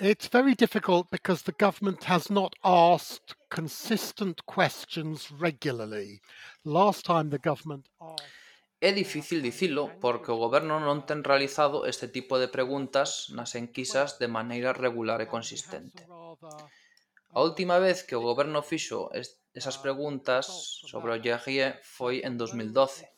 It's 0.00 0.30
very 0.32 0.54
difficult 0.54 1.10
because 1.10 1.42
the 1.42 1.52
government 1.58 2.04
has 2.08 2.30
not 2.30 2.54
asked 2.64 3.36
consistent 3.50 4.46
questions 4.46 5.28
regularly. 5.30 6.22
Last 6.64 7.04
time 7.04 7.28
the 7.28 7.42
government 7.42 7.90
asked... 8.00 8.40
É 8.80 8.92
difícil 8.92 9.42
dicilo 9.42 9.92
porque 10.00 10.32
o 10.32 10.40
goberno 10.40 10.80
non 10.80 11.04
ten 11.04 11.20
realizado 11.20 11.84
este 11.84 12.08
tipo 12.08 12.40
de 12.40 12.48
preguntas 12.48 13.28
nas 13.28 13.52
enquisas 13.52 14.16
de 14.16 14.24
maneira 14.24 14.72
regular 14.72 15.20
e 15.20 15.28
consistente. 15.28 16.08
A 16.08 17.44
última 17.44 17.76
vez 17.76 18.00
que 18.00 18.16
o 18.16 18.24
goberno 18.24 18.64
fixo 18.64 19.12
este 19.12 19.39
esas 19.54 19.78
preguntas 19.78 20.46
sobre 20.86 21.10
o 21.12 21.18
Yerrie 21.18 21.74
foi 21.82 22.22
en 22.22 22.38
2012 22.38 23.10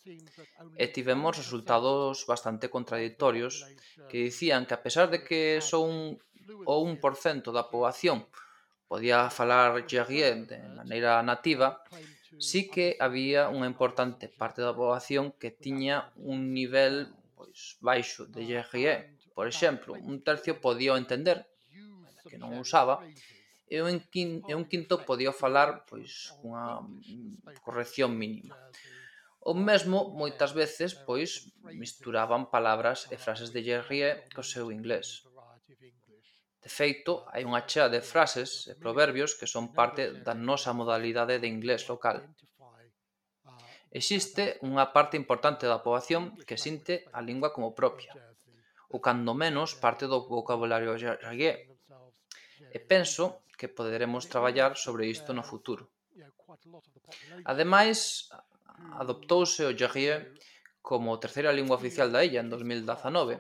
e 0.81 0.85
tivemos 0.88 1.37
resultados 1.37 2.25
bastante 2.25 2.73
contradictorios 2.73 3.68
que 4.09 4.25
dicían 4.29 4.64
que 4.64 4.73
a 4.73 4.81
pesar 4.81 5.12
de 5.12 5.21
que 5.21 5.61
só 5.61 5.85
un 5.85 6.16
ou 6.64 6.83
un 6.88 6.97
por 6.99 7.14
cento 7.21 7.53
da 7.53 7.68
poboación 7.68 8.25
podía 8.88 9.29
falar 9.29 9.85
Yerrie 9.88 10.49
de 10.49 10.57
maneira 10.73 11.21
nativa, 11.21 11.81
sí 12.40 12.68
que 12.68 12.97
había 13.01 13.53
unha 13.53 13.68
importante 13.68 14.29
parte 14.29 14.64
da 14.64 14.77
poboación 14.77 15.37
que 15.37 15.53
tiña 15.53 16.12
un 16.16 16.53
nivel 16.53 17.12
pois, 17.37 17.77
baixo 17.81 18.25
de 18.29 18.45
Yerrie. 18.49 19.16
Por 19.33 19.49
exemplo, 19.49 19.97
un 19.97 20.21
tercio 20.21 20.61
podía 20.61 20.97
entender 20.97 21.49
que 22.29 22.37
non 22.37 22.53
usaba, 22.57 23.01
eu 23.72 23.88
en 23.88 23.98
quinto, 24.12 24.44
eu 24.52 24.61
en 24.61 24.66
quinto 24.68 24.94
podía 25.08 25.32
falar 25.32 25.88
pois 25.88 26.28
cunha 26.40 26.85
corrección 27.64 28.12
mínima. 28.22 28.52
O 29.40 29.54
mesmo, 29.56 30.12
moitas 30.12 30.52
veces, 30.52 30.94
pois, 30.94 31.50
misturaban 31.82 32.52
palabras 32.52 33.11
e 33.11 33.16
frases 33.24 33.50
de 33.50 33.64
Jerrier 33.66 34.28
co 34.37 34.44
seu 34.44 34.70
inglés. 34.70 35.26
De 36.62 36.70
feito, 36.70 37.26
hai 37.35 37.42
unha 37.42 37.66
chea 37.66 37.90
de 37.90 37.98
frases 37.98 38.70
e 38.70 38.78
proverbios 38.78 39.35
que 39.35 39.50
son 39.50 39.74
parte 39.74 40.14
da 40.22 40.37
nosa 40.37 40.70
modalidade 40.70 41.42
de 41.42 41.50
inglés 41.50 41.90
local. 41.90 42.22
Existe 43.90 44.62
unha 44.62 44.94
parte 44.94 45.18
importante 45.18 45.66
da 45.66 45.82
poboación 45.82 46.38
que 46.46 46.61
sinte 46.61 47.11
a 47.11 47.18
lingua 47.18 47.50
como 47.50 47.74
propia, 47.74 48.14
ou 48.94 49.02
cando 49.02 49.35
menos 49.35 49.74
parte 49.74 50.06
do 50.06 50.22
vocabulario 50.30 50.94
jergué. 50.94 51.66
E 52.70 52.78
penso 52.78 53.41
que 53.62 53.70
poderemos 53.70 54.27
traballar 54.27 54.75
sobre 54.75 55.07
isto 55.07 55.31
no 55.31 55.46
futuro. 55.46 55.87
Ademais, 57.46 58.27
adoptouse 58.98 59.62
o 59.70 59.77
Jarrier 59.79 60.35
como 60.83 61.22
terceira 61.22 61.55
lingua 61.55 61.79
oficial 61.79 62.11
da 62.11 62.27
illa 62.27 62.42
en 62.42 62.51
2019 62.51 63.38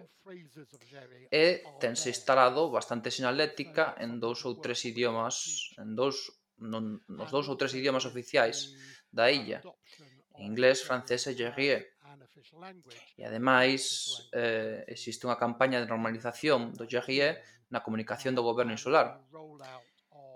e 1.26 1.46
tense 1.82 2.06
instalado 2.14 2.70
bastante 2.70 3.10
sinalética 3.10 3.98
en 3.98 4.22
dous 4.22 4.46
ou 4.46 4.62
tres 4.62 4.86
idiomas 4.86 5.74
en 5.82 5.98
dous, 5.98 6.30
non, 6.62 7.02
nos 7.10 7.34
dous 7.34 7.50
ou 7.50 7.58
tres 7.58 7.74
idiomas 7.74 8.06
oficiais 8.06 8.70
da 9.10 9.26
illa 9.26 9.58
inglés, 10.38 10.86
francés 10.86 11.26
e 11.26 11.34
jerrier 11.34 11.82
e 13.18 13.22
ademais 13.26 13.82
eh, 14.30 14.86
existe 14.86 15.26
unha 15.26 15.34
campaña 15.34 15.82
de 15.82 15.90
normalización 15.90 16.70
do 16.78 16.86
jerrier 16.86 17.42
na 17.74 17.82
comunicación 17.82 18.38
do 18.38 18.46
goberno 18.46 18.70
insular. 18.70 19.18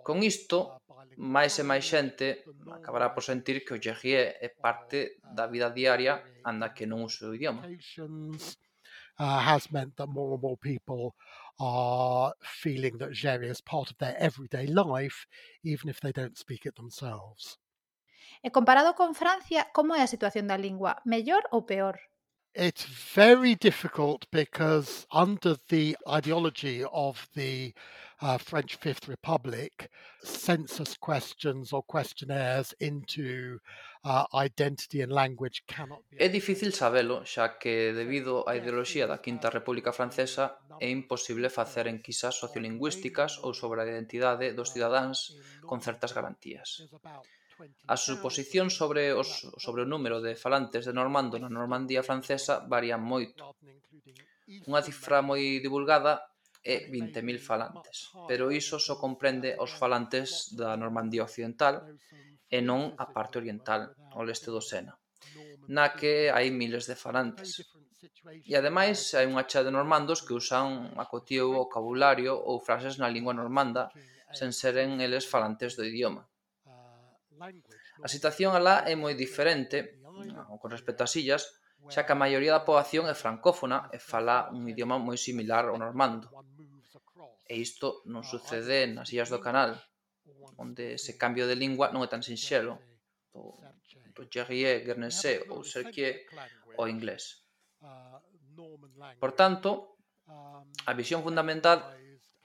Con 0.07 0.23
isto, 0.23 0.79
máis 1.19 1.59
e 1.59 1.65
máis 1.67 1.83
xente 1.83 2.47
acabará 2.71 3.11
por 3.11 3.27
sentir 3.27 3.67
que 3.67 3.75
o 3.75 3.81
yehie 3.83 4.39
é 4.39 4.49
parte 4.55 5.19
da 5.35 5.51
vida 5.51 5.75
diaria 5.75 6.23
anda 6.47 6.71
que 6.71 6.87
non 6.87 7.03
use 7.03 7.27
o 7.27 7.35
idioma. 7.35 7.67
Uh, 9.19 9.41
has 9.43 9.67
meant 9.75 9.97
that 9.99 10.07
more 10.07 10.37
and 10.37 10.43
more 10.47 10.61
people 10.71 11.19
are 11.59 12.31
feeling 12.39 12.95
that 13.03 13.11
Jerry 13.11 13.49
is 13.51 13.59
part 13.59 13.91
of 13.91 13.97
their 13.99 14.15
everyday 14.21 14.71
life, 14.71 15.27
even 15.65 15.91
if 15.91 15.99
they 15.99 16.13
don't 16.15 16.39
speak 16.39 16.63
it 16.71 16.79
themselves. 16.79 17.59
E 18.47 18.55
comparado 18.55 18.95
con 18.95 19.11
Francia, 19.19 19.75
como 19.75 19.97
é 19.99 20.07
a 20.07 20.13
situación 20.15 20.47
da 20.47 20.55
lingua? 20.55 21.03
Mellor 21.03 21.43
ou 21.51 21.67
peor? 21.67 21.99
it's 22.57 22.85
very 22.85 23.55
difficult 23.55 24.27
because 24.33 25.07
under 25.13 25.57
the 25.69 25.97
ideology 26.09 26.85
of 26.91 27.29
the 27.35 27.75
uh, 28.23 28.39
French 28.39 28.77
Fifth 28.77 29.09
Republic 29.09 29.91
census 30.23 30.97
questions 30.97 31.73
or 31.73 31.83
questionnaires 31.83 32.75
into 32.81 33.59
uh, 34.05 34.25
identity 34.35 35.03
and 35.03 35.13
language 35.13 35.65
cannot 35.67 36.03
be... 36.11 36.17
É 36.19 36.29
difícil 36.29 36.73
sabelo, 36.73 37.25
xa 37.25 37.59
que 37.59 37.93
debido 37.93 38.45
á 38.49 38.57
ideoloxía 38.57 39.07
da 39.07 39.21
Quinta 39.21 39.49
uh, 39.49 39.55
República 39.55 39.93
Francesa 39.93 40.59
é 40.81 40.89
imposible 40.89 41.49
facer 41.51 41.87
enquisas 41.87 42.35
uh, 42.37 42.49
sociolingüísticas 42.49 43.43
ou 43.45 43.53
sobre 43.53 43.83
a 43.83 43.89
identidade 43.89 44.53
dos 44.57 44.73
cidadáns 44.73 45.37
con 45.65 45.81
certas 45.81 46.13
garantías. 46.17 46.87
As 47.89 48.05
suposicións 48.05 48.77
sobre, 48.77 49.17
os, 49.17 49.49
sobre 49.57 49.81
o 49.83 49.89
número 49.89 50.21
de 50.21 50.37
falantes 50.37 50.85
de 50.85 50.93
normando 50.93 51.41
na 51.41 51.49
Normandía 51.49 52.05
francesa 52.05 52.61
varían 52.69 53.01
moito. 53.01 53.57
Unha 54.69 54.85
cifra 54.85 55.25
moi 55.25 55.59
divulgada 55.65 56.36
e 56.67 56.91
20.000 56.91 57.39
falantes, 57.39 58.11
pero 58.27 58.51
iso 58.51 58.83
só 58.83 58.99
comprende 58.99 59.55
os 59.63 59.71
falantes 59.71 60.51
da 60.59 60.75
Normandía 60.75 61.23
Occidental 61.23 61.87
e 62.51 62.59
non 62.59 62.99
a 62.99 63.07
parte 63.15 63.39
oriental, 63.39 63.95
o 64.19 64.27
leste 64.27 64.51
do 64.51 64.59
Sena, 64.59 64.99
na 65.71 65.95
que 65.95 66.27
hai 66.35 66.51
miles 66.51 66.91
de 66.91 66.99
falantes. 66.99 67.63
E 68.43 68.53
ademais 68.59 68.99
hai 69.15 69.31
unha 69.31 69.47
chea 69.47 69.63
de 69.63 69.71
normandos 69.71 70.27
que 70.27 70.35
usan 70.35 70.91
acotío 70.99 71.55
vocabulario 71.55 72.35
ou 72.35 72.59
frases 72.59 72.99
na 72.99 73.07
lingua 73.07 73.31
normanda 73.31 73.87
sen 74.35 74.51
seren 74.51 74.99
eles 74.99 75.23
falantes 75.31 75.79
do 75.79 75.87
idioma. 75.87 76.27
A 78.03 78.09
situación 78.11 78.59
alá 78.59 78.83
é 78.91 78.99
moi 78.99 79.15
diferente 79.15 80.03
con 80.61 80.71
respecto 80.75 81.07
ás 81.07 81.15
illas, 81.15 81.43
xa 81.93 82.03
que 82.07 82.15
a 82.15 82.23
maioría 82.23 82.53
da 82.57 82.67
poboación 82.67 83.05
é 83.07 83.15
francófona 83.15 83.79
e 83.95 83.99
fala 84.11 84.51
un 84.57 84.67
idioma 84.73 84.97
moi 84.99 85.19
similar 85.27 85.65
ao 85.67 85.79
normando. 85.79 86.27
E 87.47 87.55
isto 87.63 88.03
non 88.11 88.27
ah, 88.27 88.29
sucede 88.29 88.91
nas 88.91 89.15
Illas 89.15 89.31
do 89.31 89.39
Canal, 89.39 89.79
onde 90.59 90.99
ese 90.99 91.15
cambio 91.15 91.47
de 91.47 91.55
lingua 91.55 91.95
non 91.95 92.03
é 92.03 92.09
tan 92.11 92.23
sinxelo 92.27 92.83
do, 93.31 93.55
do 94.15 94.23
Gerrier, 94.27 94.83
Guernesé 94.83 95.47
ou 95.47 95.63
Serquier 95.63 96.27
ao 96.75 96.91
inglés. 96.91 97.47
Por 99.23 99.33
tanto, 99.39 99.99
a 100.91 100.93
visión 100.99 101.23
fundamental 101.23 101.79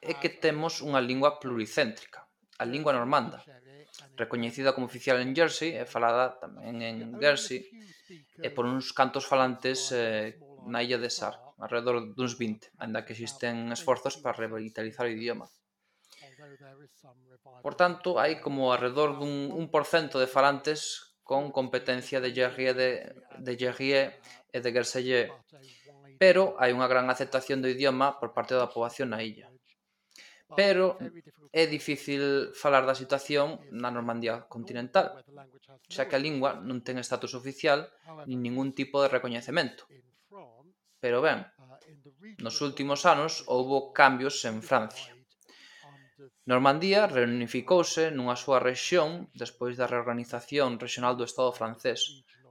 é 0.02 0.14
que 0.22 0.30
temos 0.30 0.86
unha 0.86 1.02
lingua 1.02 1.42
pluricéntrica, 1.42 2.30
a 2.62 2.66
lingua 2.66 2.94
normanda, 2.94 3.42
recoñecida 4.18 4.74
como 4.74 4.86
oficial 4.86 5.18
en 5.22 5.34
Jersey 5.34 5.78
e 5.78 5.90
falada 5.90 6.38
tamén 6.38 6.78
en 6.86 7.18
Guernsey 7.18 7.66
e 8.38 8.48
por 8.54 8.70
uns 8.70 8.94
cantos 8.94 9.26
falantes 9.26 9.90
eh, 9.90 10.38
na 10.70 10.86
illa 10.86 11.02
de 11.02 11.10
Sark 11.10 11.51
alrededor 11.62 12.14
duns 12.18 12.34
20, 12.36 12.74
anda 12.82 13.06
que 13.06 13.14
existen 13.14 13.72
esforzos 13.72 14.18
para 14.18 14.38
revitalizar 14.38 15.06
o 15.06 15.14
idioma. 15.14 15.48
Por 17.62 17.78
tanto, 17.78 18.18
hai 18.18 18.42
como 18.42 18.74
alrededor 18.74 19.22
dun 19.22 19.54
1% 19.54 20.18
de 20.18 20.28
falantes 20.28 21.14
con 21.22 21.54
competencia 21.54 22.20
de 22.20 22.34
Gerrier, 22.34 22.76
de, 22.76 22.90
de 23.38 23.54
Gerrier 23.56 24.20
e 24.52 24.60
de 24.60 24.70
Gerseyer, 24.76 25.28
pero 26.18 26.58
hai 26.60 26.74
unha 26.74 26.90
gran 26.92 27.08
aceptación 27.08 27.62
do 27.62 27.72
idioma 27.72 28.18
por 28.20 28.34
parte 28.36 28.58
da 28.58 28.68
poboación 28.68 29.14
na 29.14 29.22
illa. 29.22 29.48
Pero 30.60 31.00
é 31.56 31.64
difícil 31.68 32.52
falar 32.52 32.84
da 32.84 32.98
situación 32.98 33.64
na 33.72 33.88
Normandía 33.88 34.44
continental, 34.52 35.24
xa 35.88 36.04
que 36.10 36.18
a 36.18 36.24
lingua 36.24 36.60
non 36.60 36.84
ten 36.84 37.00
estatus 37.00 37.32
oficial 37.38 37.88
nin 38.28 38.44
ningún 38.44 38.76
tipo 38.76 39.00
de 39.00 39.08
recoñecemento. 39.08 39.88
Pero 41.04 41.18
ben, 41.26 41.40
nos 42.46 42.62
últimos 42.62 43.10
anos 43.14 43.44
houbo 43.50 43.92
cambios 43.92 44.46
en 44.46 44.62
Francia. 44.62 45.12
Normandía 46.46 47.10
reunificouse 47.10 48.14
nunha 48.14 48.38
súa 48.38 48.62
rexión 48.70 49.10
despois 49.34 49.74
da 49.76 49.90
reorganización 49.90 50.70
regional 50.78 51.14
do 51.18 51.28
Estado 51.30 51.52
francés. 51.60 52.00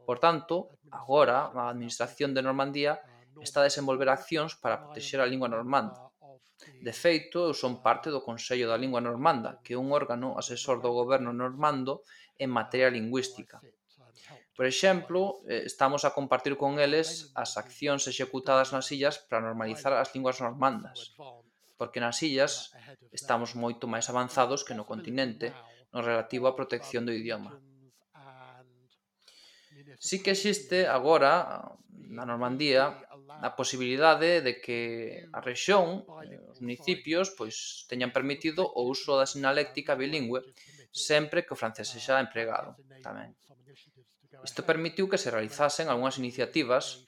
Por 0.08 0.18
tanto, 0.18 0.54
agora 0.90 1.38
a 1.54 1.70
administración 1.70 2.30
de 2.34 2.42
Normandía 2.42 2.92
está 3.46 3.62
a 3.62 3.68
desenvolver 3.70 4.08
accións 4.10 4.52
para 4.62 4.82
protexer 4.82 5.18
a 5.22 5.30
lingua 5.30 5.48
normanda. 5.48 6.10
De 6.86 6.92
feito, 6.92 7.38
eu 7.48 7.54
son 7.62 7.72
parte 7.86 8.08
do 8.12 8.24
Consello 8.28 8.66
da 8.68 8.80
Lingua 8.82 9.00
Normanda, 9.08 9.50
que 9.64 9.72
é 9.74 9.80
un 9.84 9.88
órgano 10.00 10.28
asesor 10.42 10.76
do 10.84 10.92
goberno 10.92 11.30
normando 11.32 11.92
en 12.42 12.50
materia 12.58 12.92
lingüística, 12.96 13.56
Por 14.60 14.66
exemplo, 14.66 15.40
eh, 15.48 15.62
estamos 15.64 16.04
a 16.04 16.12
compartir 16.12 16.60
con 16.60 16.76
eles 16.84 17.32
as 17.32 17.56
accións 17.56 18.04
executadas 18.04 18.76
nas 18.76 18.92
illas 18.92 19.16
para 19.16 19.40
normalizar 19.40 19.96
as 19.96 20.12
linguas 20.12 20.36
normandas, 20.44 21.16
porque 21.80 21.96
nas 21.96 22.20
illas 22.20 22.68
estamos 23.08 23.56
moito 23.56 23.88
máis 23.88 24.12
avanzados 24.12 24.60
que 24.60 24.76
no 24.76 24.84
continente 24.84 25.56
no 25.96 26.04
relativo 26.04 26.44
á 26.44 26.52
protección 26.52 27.08
do 27.08 27.16
idioma. 27.16 27.56
Sí 29.96 30.20
que 30.20 30.36
existe 30.36 30.84
agora 30.84 31.64
na 32.12 32.28
Normandía 32.28 33.00
a 33.40 33.56
posibilidade 33.56 34.44
de 34.44 34.60
que 34.60 34.80
a 35.32 35.40
rexión, 35.40 36.04
eh, 36.28 36.36
os 36.52 36.60
municipios, 36.60 37.32
pois 37.32 37.88
teñan 37.88 38.12
permitido 38.12 38.68
o 38.68 38.84
uso 38.84 39.16
da 39.16 39.24
sinaléctica 39.24 39.96
bilingüe 39.96 40.44
sempre 40.92 41.48
que 41.48 41.56
o 41.56 41.60
francés 41.62 41.88
sexa 41.88 42.20
empregado 42.20 42.76
tamén. 43.00 43.32
Isto 44.44 44.64
permitiu 44.64 45.08
que 45.10 45.20
se 45.20 45.30
realizasen 45.30 45.88
algunhas 45.88 46.16
iniciativas 46.16 47.04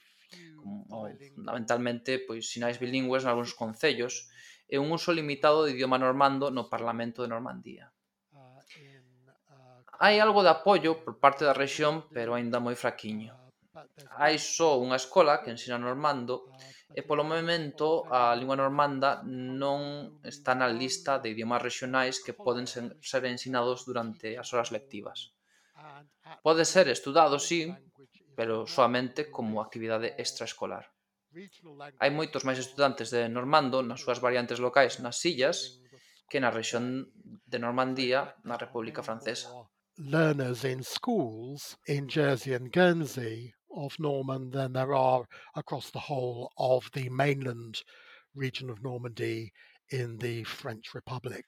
como, 0.63 0.85
oh. 0.89 1.09
fundamentalmente 1.35 2.23
pois 2.23 2.47
sinais 2.47 2.79
bilingües 2.79 3.23
en 3.23 3.29
algúns 3.33 3.53
concellos 3.57 4.29
e 4.69 4.79
un 4.79 4.89
uso 4.95 5.11
limitado 5.11 5.65
de 5.65 5.75
idioma 5.75 5.99
normando 5.99 6.49
no 6.49 6.71
Parlamento 6.71 7.21
de 7.21 7.31
Normandía. 7.33 7.91
Hai 10.03 10.19
algo 10.19 10.41
de 10.43 10.51
apoio 10.51 11.03
por 11.03 11.19
parte 11.23 11.45
da 11.45 11.55
rexión, 11.55 12.09
pero 12.15 12.33
aínda 12.33 12.63
moi 12.63 12.75
fraquiño. 12.75 13.33
Hai 14.17 14.37
só 14.37 14.77
unha 14.77 14.97
escola 14.97 15.41
que 15.41 15.53
ensina 15.53 15.77
normando 15.81 16.49
e 16.93 17.01
polo 17.01 17.25
momento 17.25 18.05
a 18.09 18.37
lingua 18.37 18.57
normanda 18.57 19.25
non 19.25 20.21
está 20.21 20.53
na 20.53 20.69
lista 20.69 21.17
de 21.17 21.33
idiomas 21.33 21.61
regionais 21.61 22.21
que 22.21 22.37
poden 22.37 22.69
ser 22.69 23.23
ensinados 23.25 23.81
durante 23.89 24.37
as 24.37 24.47
horas 24.53 24.69
lectivas. 24.69 25.32
Pode 26.41 26.65
ser 26.65 26.87
estudado, 26.89 27.39
sí, 27.39 27.73
pero 28.35 28.65
soamente 28.67 29.29
como 29.29 29.61
actividade 29.61 30.15
extraescolar. 30.17 30.89
Hai 32.01 32.11
moitos 32.13 32.45
máis 32.45 32.59
estudantes 32.61 33.09
de 33.09 33.25
Normando 33.25 33.81
nas 33.81 34.01
súas 34.03 34.21
variantes 34.21 34.61
locais 34.61 35.01
nas 35.01 35.17
sillas 35.17 35.81
que 36.29 36.41
na 36.41 36.53
rexión 36.53 37.09
de 37.51 37.57
Normandía 37.57 38.37
na 38.45 38.55
República 38.57 39.01
Francesa. 39.01 39.49
Learners 39.97 40.61
in 40.63 40.81
schools 40.81 41.77
in 41.85 42.09
Jersey 42.09 42.53
and 42.53 42.69
Guernsey 42.73 43.53
of 43.69 43.97
Norman 43.99 44.49
than 44.49 44.73
there 44.73 44.93
are 44.93 45.25
across 45.53 45.89
the 45.91 46.05
whole 46.09 46.49
of 46.57 46.89
the 46.93 47.09
mainland 47.09 47.81
region 48.33 48.69
of 48.69 48.81
Normandy 48.81 49.53
in 49.89 50.17
the 50.17 50.43
French 50.43 50.93
Republic. 50.93 51.45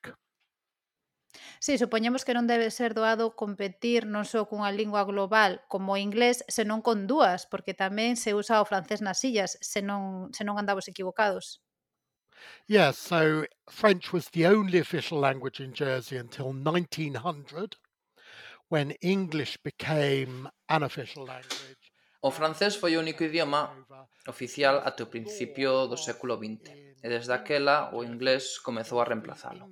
Sí, 1.60 1.78
supoñemos 1.78 2.24
que 2.26 2.36
non 2.38 2.48
debe 2.48 2.70
ser 2.72 2.92
doado 2.94 3.36
competir 3.36 4.06
non 4.06 4.24
só 4.24 4.46
cunha 4.50 4.72
lingua 4.72 5.04
global 5.04 5.52
como 5.72 5.96
o 5.96 6.02
inglés, 6.02 6.44
senón 6.48 6.82
con 6.82 7.08
dúas, 7.12 7.46
porque 7.52 7.74
tamén 7.74 8.16
se 8.20 8.32
usa 8.34 8.64
o 8.64 8.70
francés 8.72 9.00
nas 9.06 9.20
sillas, 9.24 9.58
se 9.62 9.82
non, 9.82 10.32
se 10.36 10.44
non 10.48 10.56
andamos 10.62 10.86
equivocados. 10.92 11.66
Yes, 12.68 12.98
so 12.98 13.46
French 13.70 14.12
was 14.12 14.30
the 14.30 14.46
only 14.46 14.80
official 14.80 15.20
language 15.20 15.60
in 15.60 15.74
Jersey 15.74 16.18
until 16.18 16.54
1900, 16.54 17.78
when 18.70 18.92
English 19.02 19.58
became 19.58 20.50
an 20.70 20.84
official 20.84 21.26
language. 21.26 21.92
O 22.28 22.32
francés 22.32 22.74
foi 22.82 22.98
o 22.98 23.02
único 23.06 23.24
idioma 23.30 23.62
oficial 24.34 24.76
até 24.90 25.04
o 25.04 25.12
principio 25.16 25.86
do 25.92 25.98
século 26.08 26.36
XX, 26.38 26.74
e 27.04 27.08
desde 27.14 27.34
aquela 27.38 27.76
o 27.94 28.04
inglés 28.04 28.58
comezou 28.66 28.98
a 29.00 29.06
reemplazalo. 29.06 29.66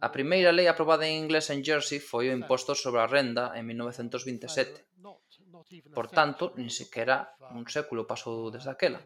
A 0.00 0.12
primeira 0.12 0.52
lei 0.52 0.68
aprobada 0.68 1.08
en 1.08 1.14
inglés 1.16 1.48
en 1.48 1.64
Jersey 1.64 2.00
foi 2.00 2.28
o 2.28 2.36
imposto 2.36 2.72
sobre 2.74 3.00
a 3.00 3.10
renda 3.16 3.56
en 3.56 3.64
1927. 3.64 4.84
Por 5.96 6.06
tanto, 6.18 6.52
nin 6.58 6.70
sequera 6.70 7.32
un 7.58 7.64
século 7.66 8.06
pasou 8.10 8.52
desde 8.54 8.70
aquela. 8.70 9.00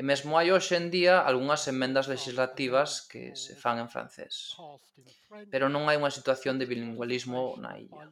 E 0.00 0.02
mesmo 0.10 0.32
hai 0.38 0.48
hoxe 0.50 0.74
en 0.80 0.88
día 0.96 1.14
algunhas 1.30 1.62
emendas 1.72 2.06
legislativas 2.14 2.90
que 3.10 3.22
se 3.42 3.52
fan 3.62 3.76
en 3.78 3.92
francés. 3.94 4.56
Pero 5.52 5.66
non 5.70 5.86
hai 5.86 5.96
unha 6.00 6.14
situación 6.18 6.56
de 6.58 6.68
bilingualismo 6.70 7.54
na 7.62 7.78
illa. 7.78 8.02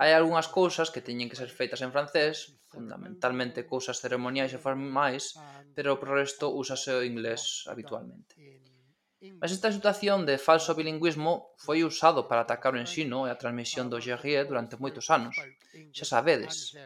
Hai 0.00 0.10
algunhas 0.14 0.48
cousas 0.48 0.88
que 0.92 1.04
teñen 1.04 1.28
que 1.28 1.40
ser 1.40 1.50
feitas 1.50 1.82
en 1.84 1.92
francés, 1.96 2.56
fundamentalmente 2.72 3.68
cousas 3.68 4.00
ceremoniais 4.00 4.52
e 4.54 4.62
formais, 4.62 5.24
pero 5.76 5.98
por 5.98 6.14
resto 6.14 6.54
úsase 6.62 6.90
o 6.94 7.04
inglés 7.10 7.66
habitualmente. 7.68 8.32
Mas 9.40 9.50
esta 9.50 9.72
situación 9.72 10.28
de 10.28 10.36
falso 10.36 10.76
bilingüismo 10.76 11.56
foi 11.56 11.80
usado 11.84 12.28
para 12.28 12.44
atacar 12.44 12.76
o 12.76 12.82
ensino 12.84 13.24
e 13.24 13.30
a 13.32 13.40
transmisión 13.40 13.88
do 13.88 13.96
Gerrier 13.96 14.44
durante 14.44 14.76
moitos 14.76 15.08
anos. 15.08 15.34
Xa 15.96 16.04
sabedes. 16.04 16.76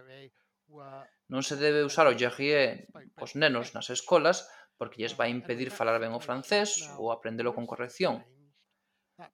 Non 1.26 1.42
se 1.42 1.58
debe 1.58 1.82
usar 1.82 2.06
o 2.06 2.14
Gerrier 2.14 2.86
aos 3.18 3.34
nenos 3.34 3.74
nas 3.74 3.90
escolas 3.90 4.46
porque 4.78 5.02
lles 5.02 5.18
vai 5.18 5.28
impedir 5.34 5.74
falar 5.74 5.98
ben 5.98 6.14
o 6.14 6.22
francés 6.22 6.78
ou 6.96 7.10
aprendelo 7.10 7.50
con 7.50 7.66
corrección. 7.66 8.22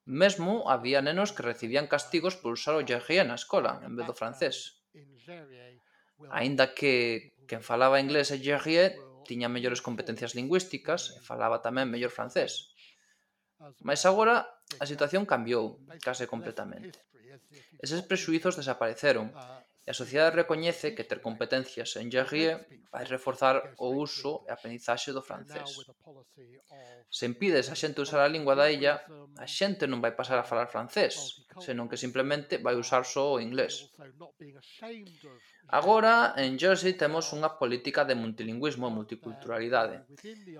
Mesmo 0.08 0.66
había 0.72 1.04
nenos 1.04 1.30
que 1.36 1.46
recibían 1.46 1.86
castigos 1.86 2.34
por 2.40 2.56
usar 2.56 2.74
o 2.74 2.82
Gerrier 2.82 3.28
na 3.28 3.36
escola 3.36 3.84
en 3.84 3.92
vez 3.92 4.08
do 4.08 4.16
francés. 4.16 4.82
Aínda 6.32 6.72
que 6.72 7.36
quen 7.44 7.60
falaba 7.60 8.00
inglés 8.00 8.32
e 8.32 8.40
Gerrier 8.40 8.96
tiña 9.28 9.52
mellores 9.52 9.84
competencias 9.84 10.32
lingüísticas 10.32 11.12
e 11.14 11.20
falaba 11.20 11.60
tamén 11.60 11.92
mellor 11.92 12.10
francés. 12.10 12.72
Mas 13.80 14.04
agora 14.04 14.44
a 14.82 14.86
situación 14.86 15.24
cambiou 15.24 15.80
case 16.04 16.26
completamente. 16.28 16.98
Eses 17.80 18.02
prexuizos 18.04 18.56
desapareceron 18.56 19.32
E 19.86 19.94
a 19.94 20.00
sociedade 20.02 20.42
recoñece 20.42 20.98
que 20.98 21.06
ter 21.06 21.22
competencias 21.22 21.94
en 22.02 22.10
Jarrie 22.10 22.58
vai 22.90 23.06
reforzar 23.06 23.56
o 23.78 23.94
uso 23.94 24.42
e 24.42 24.50
a 24.50 24.58
aprendizaxe 24.58 25.14
do 25.14 25.22
francés. 25.22 25.78
Se 27.06 27.24
impides 27.30 27.70
a 27.70 27.78
xente 27.78 28.02
usar 28.02 28.18
a 28.26 28.32
lingua 28.34 28.58
da 28.58 28.66
illa, 28.66 29.06
a 29.38 29.46
xente 29.46 29.86
non 29.86 30.02
vai 30.02 30.10
pasar 30.18 30.42
a 30.42 30.48
falar 30.50 30.66
francés, 30.66 31.46
senón 31.62 31.86
que 31.86 32.02
simplemente 32.04 32.58
vai 32.58 32.74
usar 32.74 33.06
só 33.06 33.38
o 33.38 33.40
inglés. 33.46 33.86
Agora, 35.70 36.34
en 36.34 36.58
Jersey 36.58 36.98
temos 36.98 37.30
unha 37.30 37.54
política 37.54 38.02
de 38.02 38.18
multilingüismo 38.18 38.90
e 38.90 38.96
multiculturalidade, 38.98 40.02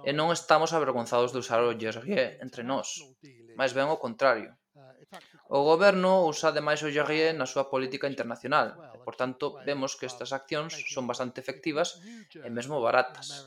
e 0.07 0.11
non 0.15 0.31
estamos 0.31 0.71
avergonzados 0.71 1.35
de 1.35 1.43
usar 1.43 1.67
o 1.67 1.75
Gerrier 1.75 2.39
entre 2.39 2.63
nós, 2.63 3.03
máis 3.59 3.75
ben 3.75 3.91
o 3.91 3.99
contrario. 3.99 4.55
O 5.49 5.63
goberno 5.63 6.27
usa 6.27 6.51
ademais 6.51 6.83
o 6.83 6.91
Gerrier 6.91 7.35
na 7.35 7.47
súa 7.47 7.71
política 7.71 8.11
internacional, 8.11 8.75
Por 9.07 9.15
tanto, 9.15 9.63
vemos 9.63 9.95
que 9.95 10.11
estas 10.11 10.35
accións 10.35 10.75
son 10.91 11.07
bastante 11.07 11.39
efectivas 11.39 12.03
e 12.35 12.51
mesmo 12.51 12.83
baratas. 12.83 13.47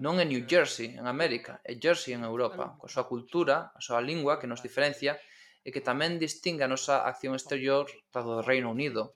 Non 0.00 0.16
é 0.16 0.24
New 0.24 0.48
Jersey 0.48 0.96
en 0.96 1.04
América, 1.04 1.60
é 1.60 1.76
Jersey 1.76 2.16
en 2.16 2.24
Europa, 2.24 2.72
coa 2.80 2.88
súa 2.88 3.04
cultura, 3.04 3.68
a 3.76 3.80
súa 3.84 4.00
lingua 4.00 4.40
que 4.40 4.48
nos 4.48 4.64
diferencia 4.64 5.20
e 5.60 5.68
que 5.68 5.84
tamén 5.84 6.16
distingue 6.16 6.64
a 6.64 6.72
nosa 6.72 7.04
acción 7.04 7.36
exterior 7.36 7.84
da 8.08 8.24
do 8.24 8.40
Reino 8.40 8.72
Unido, 8.72 9.12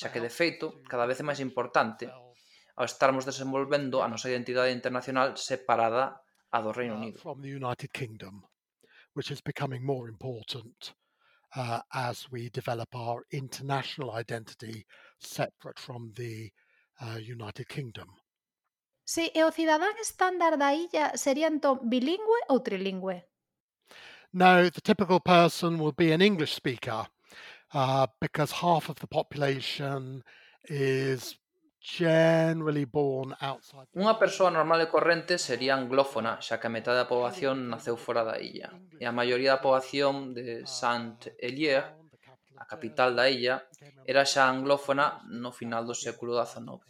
xa 0.00 0.08
que 0.08 0.24
de 0.24 0.32
feito 0.32 0.80
cada 0.88 1.04
vez 1.04 1.20
é 1.20 1.28
máis 1.28 1.44
importante 1.44 2.08
ao 2.08 2.88
estarmos 2.88 3.28
desenvolvendo 3.28 4.00
a 4.00 4.08
nosa 4.08 4.32
identidade 4.32 4.72
internacional 4.72 5.36
separada 5.36 6.24
a 6.56 6.58
do 6.64 6.72
Reino 6.72 6.96
uh, 6.96 7.00
Unido. 7.04 7.20
From 7.20 7.44
the 7.44 7.52
United 7.52 7.92
Kingdom, 7.92 8.48
which 9.12 9.28
is 9.28 9.44
becoming 9.44 9.84
more 9.84 10.08
important 10.08 10.96
uh, 11.56 11.80
as 11.94 12.30
we 12.30 12.50
develop 12.50 12.94
our 12.94 13.24
international 13.30 14.12
identity 14.12 14.84
separate 15.18 15.78
from 15.78 16.12
the 16.16 16.50
uh, 17.00 17.18
United 17.20 17.68
Kingdom. 17.68 18.08
Sí, 19.04 19.30
e 19.34 19.42
o 19.42 19.50
cidadán 19.50 19.96
estándar 19.98 20.58
da 20.58 20.74
illa 20.74 21.16
sería 21.16 21.48
entón 21.48 21.88
bilingüe 21.88 22.40
ou 22.48 22.60
trilingüe? 22.60 23.24
No, 24.32 24.68
the 24.68 24.82
typical 24.82 25.20
person 25.20 25.78
will 25.78 25.92
be 25.92 26.12
an 26.12 26.20
English 26.20 26.52
speaker 26.52 27.06
uh, 27.72 28.06
because 28.20 28.52
half 28.52 28.90
of 28.90 28.98
the 29.00 29.06
population 29.06 30.22
is 30.68 31.38
generally 31.88 32.84
born 32.84 33.32
outside. 33.40 33.88
Unha 33.96 34.20
persoa 34.20 34.52
normal 34.52 34.84
e 34.84 34.92
corrente 34.92 35.40
sería 35.40 35.72
anglófona, 35.72 36.36
xa 36.44 36.60
que 36.60 36.68
a 36.68 36.74
metade 36.74 37.00
da 37.00 37.08
poboación 37.08 37.72
naceu 37.72 37.96
fora 37.96 38.22
da 38.28 38.36
illa. 38.36 38.68
E 39.00 39.08
a 39.08 39.16
maioría 39.16 39.56
da 39.56 39.64
poboación 39.64 40.36
de 40.36 40.68
Saint-Hélier, 40.68 41.96
a 42.60 42.64
capital 42.68 43.16
da 43.16 43.24
illa, 43.32 43.64
era 44.04 44.28
xa 44.28 44.52
anglófona 44.52 45.24
no 45.32 45.48
final 45.48 45.88
do 45.88 45.96
século 45.96 46.36
XIX. 46.36 46.84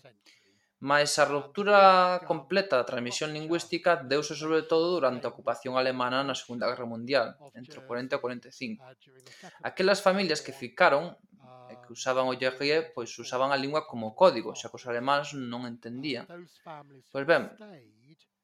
Mais 0.78 1.10
a 1.18 1.26
ruptura 1.26 2.22
completa 2.22 2.78
da 2.78 2.86
transmisión 2.86 3.34
lingüística 3.34 3.98
deuse 3.98 4.38
sobre 4.38 4.62
todo 4.62 4.94
durante 4.94 5.26
a 5.26 5.32
ocupación 5.34 5.74
alemana 5.74 6.22
na 6.22 6.38
Segunda 6.38 6.70
Guerra 6.70 6.86
Mundial, 6.86 7.34
entre 7.54 7.82
o 7.82 7.86
40 7.86 8.14
e 8.14 8.18
o 8.18 8.22
45. 8.22 8.86
Aquelas 9.66 9.98
familias 9.98 10.38
que 10.38 10.54
ficaron 10.54 11.18
que 11.88 11.96
usaban 11.96 12.28
o 12.28 12.36
diarrea, 12.36 12.92
pois 12.92 13.08
usaban 13.16 13.48
a 13.50 13.56
lingua 13.56 13.88
como 13.88 14.12
código, 14.12 14.52
xa 14.52 14.68
que 14.68 14.76
os 14.76 14.84
alemáns 14.84 15.32
non 15.32 15.64
entendían. 15.64 16.28
Pois 17.08 17.24
ben, 17.24 17.48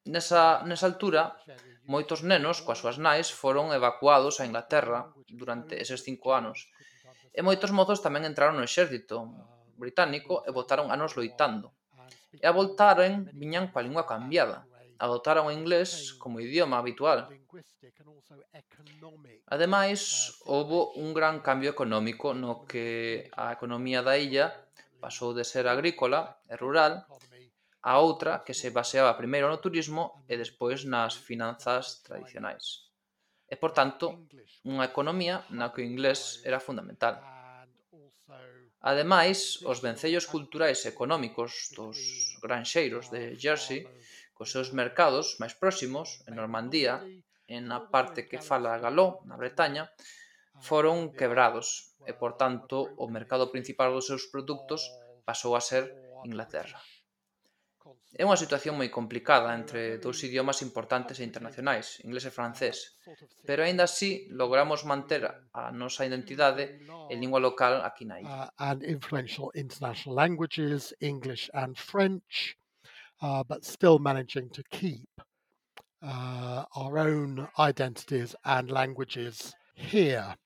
nesa, 0.08 0.64
nesa 0.64 0.88
altura, 0.88 1.36
moitos 1.84 2.24
nenos 2.24 2.64
coas 2.64 2.80
súas 2.80 2.96
nais 2.96 3.28
foron 3.28 3.76
evacuados 3.76 4.40
a 4.40 4.48
Inglaterra 4.48 5.12
durante 5.28 5.76
eses 5.76 6.00
cinco 6.00 6.32
anos. 6.32 6.72
E 7.36 7.44
moitos 7.44 7.68
mozos 7.76 8.00
tamén 8.00 8.24
entraron 8.24 8.56
no 8.56 8.64
exército 8.64 9.28
británico 9.76 10.40
e 10.48 10.50
votaron 10.56 10.88
anos 10.88 11.12
loitando. 11.18 11.76
E 12.32 12.44
a 12.48 12.56
voltaren 12.56 13.28
viñan 13.36 13.68
coa 13.68 13.84
lingua 13.84 14.08
cambiada, 14.08 14.64
adotaron 14.98 15.46
o 15.46 15.54
inglés 15.54 16.14
como 16.18 16.40
idioma 16.40 16.78
habitual. 16.78 17.28
Ademais, 19.46 20.00
houbo 20.44 20.92
un 20.96 21.12
gran 21.12 21.40
cambio 21.40 21.70
económico 21.70 22.34
no 22.34 22.64
que 22.64 23.30
a 23.36 23.52
economía 23.52 24.00
da 24.02 24.18
illa 24.18 24.52
pasou 24.98 25.36
de 25.36 25.44
ser 25.44 25.68
agrícola 25.68 26.40
e 26.48 26.56
rural 26.56 27.04
a 27.84 28.00
outra 28.00 28.40
que 28.40 28.56
se 28.56 28.72
baseaba 28.72 29.20
primeiro 29.20 29.52
no 29.52 29.60
turismo 29.60 30.24
e 30.24 30.40
despois 30.40 30.88
nas 30.88 31.12
finanzas 31.12 32.00
tradicionais. 32.00 32.88
E, 33.44 33.54
por 33.60 33.76
tanto, 33.76 34.24
unha 34.64 34.88
economía 34.88 35.44
na 35.52 35.68
que 35.68 35.84
o 35.84 35.86
inglés 35.86 36.40
era 36.48 36.64
fundamental. 36.64 37.20
Ademais, 38.80 39.60
os 39.64 39.80
vencellos 39.84 40.24
culturais 40.24 40.80
e 40.84 40.92
económicos 40.92 41.72
dos 41.76 41.96
granxeiros 42.40 43.12
de 43.12 43.36
Jersey 43.36 43.84
cos 44.34 44.50
seus 44.50 44.74
mercados 44.74 45.38
máis 45.40 45.54
próximos, 45.54 46.20
en 46.28 46.34
Normandía, 46.36 47.00
en 47.46 47.70
a 47.70 47.88
parte 47.94 48.26
que 48.28 48.42
fala 48.42 48.82
Galó, 48.82 49.22
na 49.24 49.38
Bretaña, 49.38 49.84
ah, 49.86 50.60
foron 50.60 51.14
quebrados 51.14 51.94
e, 52.04 52.12
por 52.12 52.36
tanto, 52.36 52.76
o 52.98 53.06
mercado 53.08 53.48
principal 53.54 53.94
dos 53.94 54.10
seus 54.10 54.26
produtos 54.28 54.90
oh, 54.90 55.22
pasou 55.24 55.54
a 55.56 55.62
ser 55.62 55.88
oh, 56.12 56.26
Inglaterra. 56.26 56.82
É 58.16 58.22
unha 58.24 58.38
situación 58.38 58.78
moi 58.80 58.88
complicada 58.88 59.52
entre 59.52 60.00
dous 60.00 60.22
idiomas 60.24 60.64
importantes 60.64 61.20
e 61.20 61.26
internacionais, 61.26 62.00
inglés 62.06 62.24
e 62.24 62.32
francés, 62.32 62.96
pero 63.44 63.60
aínda 63.60 63.84
así 63.84 64.24
logramos 64.32 64.88
manter 64.88 65.28
a 65.52 65.68
nosa 65.68 66.06
mm, 66.06 66.08
identidade 66.08 66.64
e 67.10 67.14
lingua 67.18 67.42
local 67.42 67.84
aquí 67.84 68.08
na 68.08 68.22
illa. 68.22 68.48
Uh, 68.48 68.70
and 68.70 68.80
influential 68.86 69.52
international 69.52 70.16
languages, 70.16 70.96
English 71.02 71.52
and 71.52 71.76
French, 71.76 72.56
but 73.20 73.64
still 73.64 73.98
managing 73.98 74.50
to 74.50 74.62
keep 74.70 75.08
uh, 76.02 76.64
our 76.76 76.98
own 76.98 77.48
identities 77.58 78.36
and 78.44 78.70
languages 78.70 79.54
here. 79.74 80.36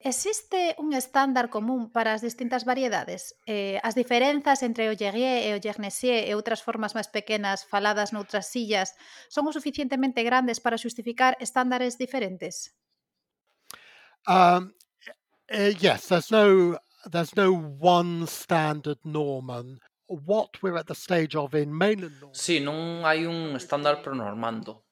Existe 0.00 0.76
un 0.78 0.92
estándar 0.92 1.50
común 1.50 1.90
para 1.90 2.14
as 2.14 2.22
distintas 2.22 2.64
variedades? 2.64 3.34
Eh, 3.46 3.80
as 3.82 3.96
diferenzas 3.96 4.62
entre 4.62 4.88
o 4.88 4.94
Yerrier 4.94 5.50
e 5.50 5.50
o 5.54 5.58
Yernesier 5.58 6.22
e 6.30 6.38
outras 6.38 6.62
formas 6.62 6.94
máis 6.94 7.10
pequenas 7.10 7.66
faladas 7.66 8.14
noutras 8.14 8.46
sillas 8.46 8.94
son 9.26 9.50
o 9.50 9.52
suficientemente 9.52 10.22
grandes 10.22 10.62
para 10.62 10.78
justificar 10.78 11.34
estándares 11.42 11.98
diferentes? 11.98 12.78
Um, 14.30 14.70
uh, 15.50 15.74
yes, 15.82 16.06
there's 16.06 16.30
no 16.30 16.78
there's 17.10 17.34
no 17.34 17.50
one 17.82 18.22
standard 18.30 19.02
Norman 19.02 19.82
what 20.08 20.50
we're 20.62 20.76
at 20.76 20.86
the 20.86 20.94
stage 20.94 21.36
of 21.36 21.54
in 21.54 21.70
mainland 21.76 22.16
North. 22.20 22.36
Sí, 22.36 22.60
non 22.60 23.04
hai 23.04 23.28
un 23.28 23.54
estándar 23.54 24.00
pro 24.02 24.16
normando. 24.16 24.88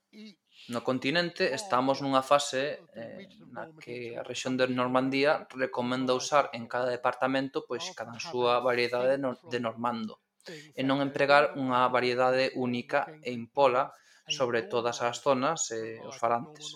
No 0.68 0.82
continente 0.82 1.54
estamos 1.54 2.02
nunha 2.02 2.26
fase 2.26 2.82
eh, 2.90 3.30
na 3.54 3.70
que 3.78 4.18
a 4.18 4.26
rexión 4.26 4.58
de 4.58 4.66
Normandía 4.66 5.46
recomenda 5.54 6.10
usar 6.10 6.50
en 6.52 6.66
cada 6.66 6.90
departamento 6.90 7.62
pois 7.62 7.86
cada 7.94 8.18
súa 8.18 8.58
variedade 8.58 9.14
de 9.16 9.58
normando 9.62 10.18
e 10.74 10.82
non 10.82 10.98
empregar 11.02 11.54
unha 11.54 11.86
variedade 11.86 12.50
única 12.58 13.06
e 13.22 13.30
impola 13.30 13.94
sobre 14.26 14.66
todas 14.66 15.06
as 15.06 15.22
zonas 15.22 15.70
eh, 15.70 16.02
e 16.02 16.06
os 16.06 16.18
farantes. 16.18 16.74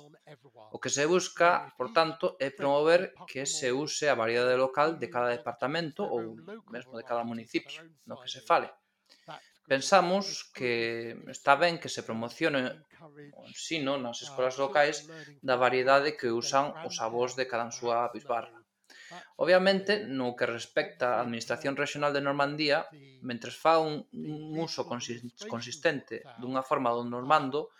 O 0.74 0.78
que 0.82 0.90
se 0.96 1.04
busca, 1.06 1.74
por 1.78 1.88
tanto, 1.98 2.36
é 2.38 2.48
promover 2.50 3.02
que 3.30 3.42
se 3.56 3.68
use 3.84 4.06
a 4.08 4.18
variedade 4.22 4.62
local 4.66 4.88
de 5.00 5.10
cada 5.14 5.34
departamento 5.36 6.02
ou 6.14 6.38
mesmo 6.74 6.94
de 6.98 7.04
cada 7.10 7.24
municipio 7.30 7.80
no 8.08 8.18
que 8.20 8.30
se 8.34 8.40
fale. 8.48 8.70
Pensamos 9.70 10.50
que 10.56 10.72
está 11.30 11.54
ben 11.54 11.78
que 11.82 11.92
se 11.94 12.02
promocione 12.02 12.60
o 13.38 13.42
ensino 13.46 13.92
nas 14.02 14.18
escolas 14.26 14.58
locais 14.58 14.96
da 15.48 15.56
variedade 15.64 16.18
que 16.18 16.34
usan 16.42 16.74
os 16.88 16.96
avós 17.06 17.38
de 17.38 17.46
cada 17.50 17.70
súa 17.70 18.10
bisbarra. 18.14 18.58
Obviamente, 19.42 19.92
no 20.06 20.34
que 20.38 20.46
respecta 20.46 21.18
á 21.18 21.22
Administración 21.22 21.74
Regional 21.74 22.12
de 22.14 22.22
Normandía, 22.22 22.78
mentres 23.22 23.54
fa 23.62 23.78
un, 23.78 24.06
un 24.10 24.58
uso 24.66 24.86
consistente 24.86 26.22
dunha 26.42 26.62
forma 26.66 26.90
do 26.94 27.02
normando, 27.02 27.70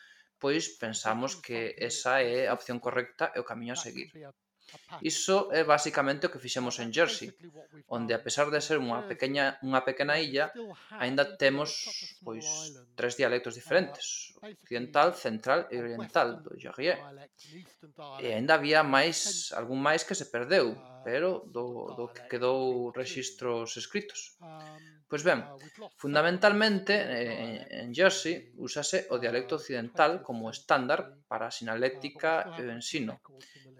pois 0.42 0.64
pensamos 0.82 1.36
que 1.44 1.76
esa 1.90 2.24
é 2.24 2.48
a 2.48 2.56
opción 2.58 2.78
correcta 2.80 3.24
e 3.36 3.38
o 3.38 3.48
camiño 3.50 3.74
a 3.76 3.82
seguir. 3.86 4.08
Iso 5.02 5.50
é 5.50 5.62
basicamente 5.74 6.26
o 6.26 6.32
que 6.32 6.42
fixemos 6.44 6.78
en 6.78 6.88
Jersey, 6.96 7.30
onde 7.96 8.12
a 8.14 8.22
pesar 8.22 8.46
de 8.54 8.60
ser 8.62 8.78
unha 8.78 9.02
pequena 9.10 9.58
unha 9.66 9.82
pequena 9.88 10.14
illa, 10.26 10.46
aínda 11.02 11.24
temos 11.42 11.70
pois 12.26 12.46
tres 12.98 13.18
dialectos 13.20 13.54
diferentes, 13.58 14.06
occidental, 14.42 15.14
central 15.14 15.66
e 15.70 15.76
oriental 15.78 16.42
do 16.42 16.56
Jarrier. 16.56 16.98
E 18.20 18.26
ainda 18.32 18.56
había 18.56 18.80
máis, 18.82 19.52
algún 19.52 19.80
máis 19.80 20.02
que 20.06 20.16
se 20.16 20.26
perdeu, 20.32 20.76
pero 21.04 21.44
do, 21.48 21.92
do 21.96 22.04
que 22.12 22.28
quedou 22.28 22.92
registros 22.92 23.76
escritos. 23.76 24.36
Pois 25.10 25.26
ben, 25.26 25.42
fundamentalmente 25.98 26.94
en, 26.94 27.66
en 27.66 27.88
Jersey 27.90 28.54
usase 28.56 29.10
o 29.10 29.18
dialecto 29.18 29.58
occidental 29.58 30.22
como 30.22 30.52
estándar 30.54 31.18
para 31.26 31.50
a 31.50 31.54
sinaléctica 31.54 32.54
e 32.54 32.62
o 32.62 32.70
ensino, 32.70 33.18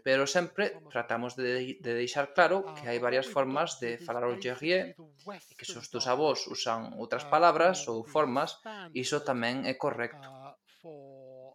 pero 0.03 0.27
sempre 0.27 0.81
tratamos 0.91 1.37
de, 1.37 1.79
de 1.79 1.93
deixar 1.95 2.35
claro 2.35 2.67
que 2.75 2.89
hai 2.91 2.99
varias 2.99 3.31
formas 3.31 3.79
de 3.79 4.01
falar 4.01 4.27
o 4.27 4.35
Jerrier 4.43 4.97
e 4.99 5.55
que 5.55 5.69
se 5.69 5.77
os 5.79 5.87
teus 5.87 6.11
avós 6.11 6.51
usan 6.51 6.99
outras 6.99 7.23
palabras 7.29 7.87
ou 7.87 8.03
formas, 8.03 8.59
iso 8.91 9.23
tamén 9.23 9.69
é 9.71 9.79
correcto 9.79 10.27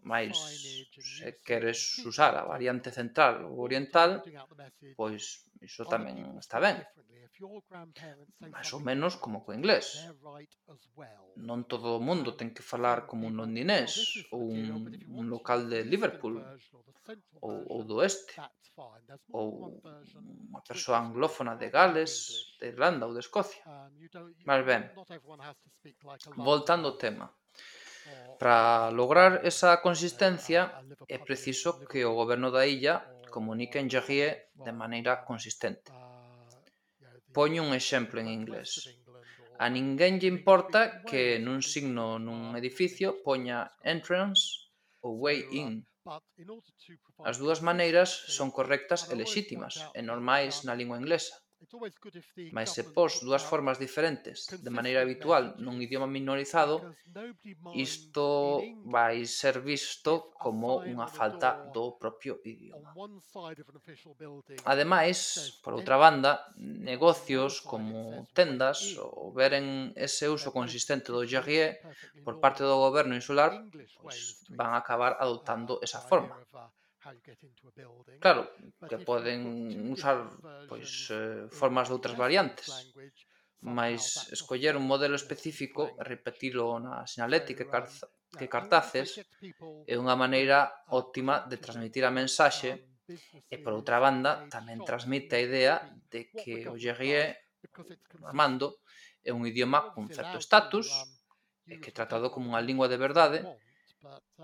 máis 0.06 0.38
eh, 0.38 0.86
se 1.02 1.30
queres 1.42 1.80
usar 2.06 2.34
a 2.38 2.46
variante 2.46 2.90
central 2.94 3.50
ou 3.50 3.66
oriental, 3.66 4.22
pois 4.94 5.50
iso 5.66 5.84
tamén 5.90 6.38
está 6.38 6.62
ben. 6.62 6.78
Mais 8.54 8.70
ou 8.72 8.80
menos 8.80 9.18
como 9.18 9.42
co 9.44 9.52
inglés. 9.52 10.06
Non 11.50 11.66
todo 11.66 11.98
o 11.98 12.06
mundo 12.08 12.38
ten 12.40 12.54
que 12.56 12.64
falar 12.64 13.10
como 13.10 13.28
un 13.30 13.36
londinés 13.36 14.24
ou 14.30 14.46
un, 14.46 14.88
un 15.20 15.26
local 15.28 15.66
de 15.68 15.82
Liverpool 15.84 16.38
ou, 17.42 17.56
ou 17.74 17.80
do 17.84 18.00
Oeste 18.00 18.38
ou 19.34 19.82
unha 20.54 20.62
persoa 20.70 21.02
anglófona 21.02 21.54
de 21.62 21.68
Gales, 21.76 22.14
de 22.60 22.66
Irlanda 22.72 23.08
ou 23.08 23.14
de 23.16 23.22
Escocia. 23.26 23.64
Mas 24.50 24.62
ben, 24.70 24.82
voltando 26.38 26.86
ao 26.88 27.00
tema. 27.06 27.28
Para 28.40 28.92
lograr 28.92 29.32
esa 29.48 29.80
consistencia 29.82 30.62
é 31.08 31.18
preciso 31.18 31.70
que 31.90 32.04
o 32.04 32.18
goberno 32.20 32.52
da 32.52 32.68
illa 32.68 32.96
comunique 33.32 33.80
en 33.80 33.88
Jarrie 33.90 34.52
de 34.66 34.72
maneira 34.72 35.24
consistente. 35.30 35.92
Poño 37.36 37.64
un 37.68 37.72
exemplo 37.76 38.20
en 38.24 38.28
inglés. 38.28 38.70
A 39.60 39.68
ninguén 39.72 40.20
lle 40.20 40.32
importa 40.32 41.04
que 41.08 41.40
nun 41.40 41.64
signo 41.64 42.20
nun 42.20 42.56
edificio 42.60 43.24
poña 43.28 43.72
entrance 43.84 44.72
ou 45.04 45.16
way 45.24 45.40
in. 45.52 45.84
As 47.30 47.36
dúas 47.42 47.60
maneiras 47.64 48.10
son 48.38 48.52
correctas 48.52 49.08
e 49.12 49.14
lexítimas 49.16 49.74
e 49.98 50.02
normais 50.04 50.64
na 50.68 50.78
lingua 50.80 51.00
inglesa. 51.00 51.36
Mas 52.52 52.70
se 52.76 52.84
pos 52.96 53.20
dúas 53.26 53.44
formas 53.52 53.78
diferentes 53.86 54.38
de 54.66 54.72
maneira 54.78 55.02
habitual 55.02 55.44
nun 55.64 55.82
idioma 55.86 56.08
minorizado, 56.08 56.76
isto 57.74 58.26
vai 58.96 59.26
ser 59.26 59.56
visto 59.62 60.12
como 60.44 60.84
unha 60.86 61.08
falta 61.08 61.50
do 61.74 61.98
propio 62.02 62.34
idioma. 62.44 62.92
Ademais, 64.66 65.18
por 65.64 65.74
outra 65.74 65.98
banda, 65.98 66.32
negocios 66.58 67.62
como 67.72 68.26
tendas 68.38 68.78
ou 69.00 69.34
veren 69.34 69.92
ese 69.96 70.26
uso 70.30 70.50
consistente 70.54 71.10
do 71.12 71.26
Jarrier 71.26 71.82
por 72.26 72.40
parte 72.44 72.62
do 72.64 72.78
goberno 72.86 73.18
insular, 73.18 73.52
pois 74.02 74.40
van 74.60 74.72
acabar 74.78 75.18
adoptando 75.24 75.82
esa 75.82 76.00
forma. 76.10 76.36
Claro, 78.20 78.50
que 78.90 78.98
poden 78.98 79.42
usar 79.94 80.26
pois 80.66 80.90
formas 81.54 81.86
de 81.88 81.94
outras 81.98 82.18
variantes, 82.18 82.70
mas 83.62 84.30
escoller 84.34 84.74
un 84.78 84.86
modelo 84.90 85.14
específico 85.14 85.94
e 85.98 86.02
repetilo 86.02 86.78
na 86.82 87.06
sinalética 87.06 87.66
que 88.38 88.52
cartaces 88.52 89.22
é 89.86 89.96
unha 89.98 90.18
maneira 90.18 90.70
óptima 90.90 91.46
de 91.50 91.58
transmitir 91.62 92.04
a 92.06 92.14
mensaxe 92.14 92.72
e 93.54 93.56
por 93.62 93.74
outra 93.78 94.02
banda 94.02 94.50
tamén 94.50 94.82
transmite 94.82 95.38
a 95.38 95.46
idea 95.46 95.76
de 96.10 96.30
que 96.34 96.66
o 96.70 96.76
Gerrier 96.78 97.38
Armando 98.26 98.82
é 99.22 99.34
un 99.34 99.46
idioma 99.46 99.94
con 99.94 100.10
certo 100.10 100.38
status 100.42 100.90
e 101.66 101.82
que 101.82 101.94
tratado 101.94 102.30
como 102.34 102.54
unha 102.54 102.62
lingua 102.62 102.90
de 102.90 102.98
verdade 103.02 103.40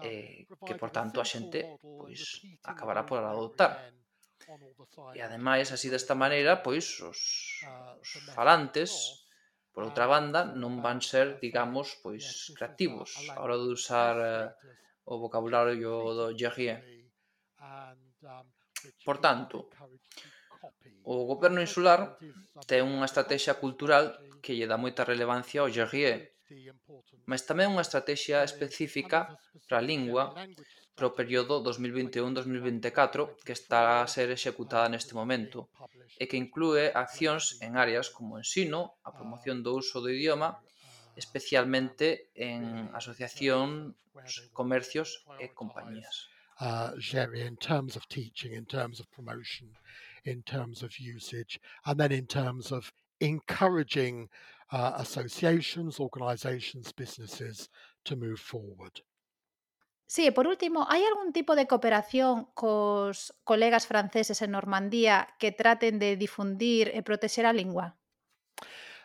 e 0.01 0.07
eh, 0.07 0.57
que 0.65 0.75
por 0.75 0.89
tanto 0.89 1.17
a 1.21 1.25
xente 1.25 1.77
pois 1.81 2.41
acabará 2.63 3.05
por 3.05 3.19
adoptar. 3.21 3.93
E 5.15 5.19
ademais, 5.21 5.71
así 5.71 5.87
desta 5.87 6.15
maneira, 6.17 6.59
pois 6.65 6.99
os, 7.05 7.21
os 8.01 8.09
falantes 8.35 9.21
por 9.71 9.87
outra 9.87 10.05
banda 10.09 10.43
non 10.43 10.83
van 10.83 10.99
ser, 10.99 11.39
digamos, 11.39 11.95
pois 12.03 12.51
creativos 12.57 13.15
a 13.31 13.39
hora 13.39 13.55
de 13.55 13.67
usar 13.71 14.15
eh, 14.19 14.47
o 15.07 15.15
vocabulario 15.23 16.11
do 16.17 16.25
Gerrier. 16.35 16.83
Por 19.05 19.17
tanto, 19.23 19.69
o 21.03 21.25
goberno 21.25 21.63
insular 21.63 22.19
ten 22.67 22.83
unha 22.83 23.07
estrategia 23.07 23.55
cultural 23.57 24.19
que 24.43 24.57
lle 24.57 24.69
dá 24.69 24.75
moita 24.75 25.07
relevancia 25.07 25.61
ao 25.61 25.71
Gerrier 25.71 26.30
mas 27.29 27.41
tamén 27.47 27.71
unha 27.73 27.85
estratexia 27.85 28.43
específica 28.43 29.19
para 29.67 29.77
a 29.79 29.85
lingua 29.85 30.35
para 30.95 31.07
o 31.07 31.15
período 31.15 31.63
2021-2024 31.63 33.41
que 33.45 33.53
está 33.55 34.03
a 34.03 34.07
ser 34.07 34.29
executada 34.29 34.91
neste 34.91 35.13
momento 35.15 35.71
e 36.21 36.27
que 36.29 36.37
inclúe 36.37 36.91
accións 36.93 37.57
en 37.65 37.79
áreas 37.79 38.11
como 38.11 38.35
o 38.35 38.41
ensino, 38.43 38.99
a 39.07 39.09
promoción 39.15 39.63
do 39.65 39.73
uso 39.81 40.03
do 40.03 40.11
idioma, 40.11 40.59
especialmente 41.15 42.29
en 42.35 42.91
asociación, 42.93 43.95
comercios 44.53 45.25
e 45.39 45.49
compañías. 45.55 46.29
Uh, 46.61 46.93
Jerry, 46.99 47.41
in 47.41 47.57
terms 47.57 47.97
of 47.97 48.05
teaching, 48.05 48.53
in 48.53 48.65
terms 48.65 48.99
of 49.01 49.09
promotion, 49.09 49.73
in 50.25 50.43
terms 50.43 50.83
of 50.83 50.93
usage, 50.99 51.57
and 51.85 51.97
then 51.97 52.11
in 52.11 52.27
terms 52.27 52.71
of 52.71 52.93
encouraging 53.19 54.29
uh, 54.71 54.93
associations, 54.97 55.99
organizations, 55.99 56.93
businesses 56.95 57.69
to 58.03 58.15
move 58.15 58.39
forward. 58.39 59.03
Sí, 60.11 60.31
por 60.31 60.43
último, 60.43 60.83
hai 60.91 61.07
algún 61.07 61.31
tipo 61.31 61.55
de 61.55 61.71
cooperación 61.71 62.51
cos 62.51 63.31
colegas 63.47 63.87
franceses 63.87 64.43
en 64.43 64.51
Normandía 64.51 65.31
que 65.39 65.55
traten 65.55 66.03
de 66.03 66.19
difundir 66.19 66.91
eh, 66.91 66.99
e 66.99 67.07
protexer 67.07 67.47
a 67.47 67.55
lingua? 67.55 67.95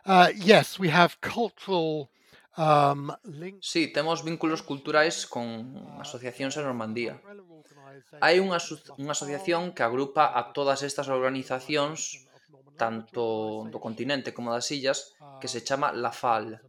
Uh, 0.02 0.34
yes, 0.34 0.82
we 0.82 0.90
have 0.90 1.14
cultural 1.22 2.10
um, 2.58 3.14
links. 3.22 3.70
Sí, 3.70 3.94
temos 3.94 4.26
vínculos 4.26 4.66
culturais 4.66 5.30
con 5.30 5.78
asociacións 6.02 6.58
en 6.58 6.66
Normandía. 6.66 7.22
Hai 8.18 8.42
unha, 8.42 8.58
aso 8.58 8.74
unha 8.98 9.14
asociación 9.14 9.78
que 9.78 9.86
agrupa 9.86 10.34
a 10.34 10.50
todas 10.50 10.82
estas 10.82 11.06
organizacións 11.06 12.26
tanto 12.77 13.66
do 13.72 13.79
continente 13.81 14.37
como 14.37 14.53
das 14.53 14.68
illas, 14.70 15.16
que 15.41 15.49
se 15.49 15.64
chama 15.64 15.93
La 15.93 16.12
Fal. 16.12 16.61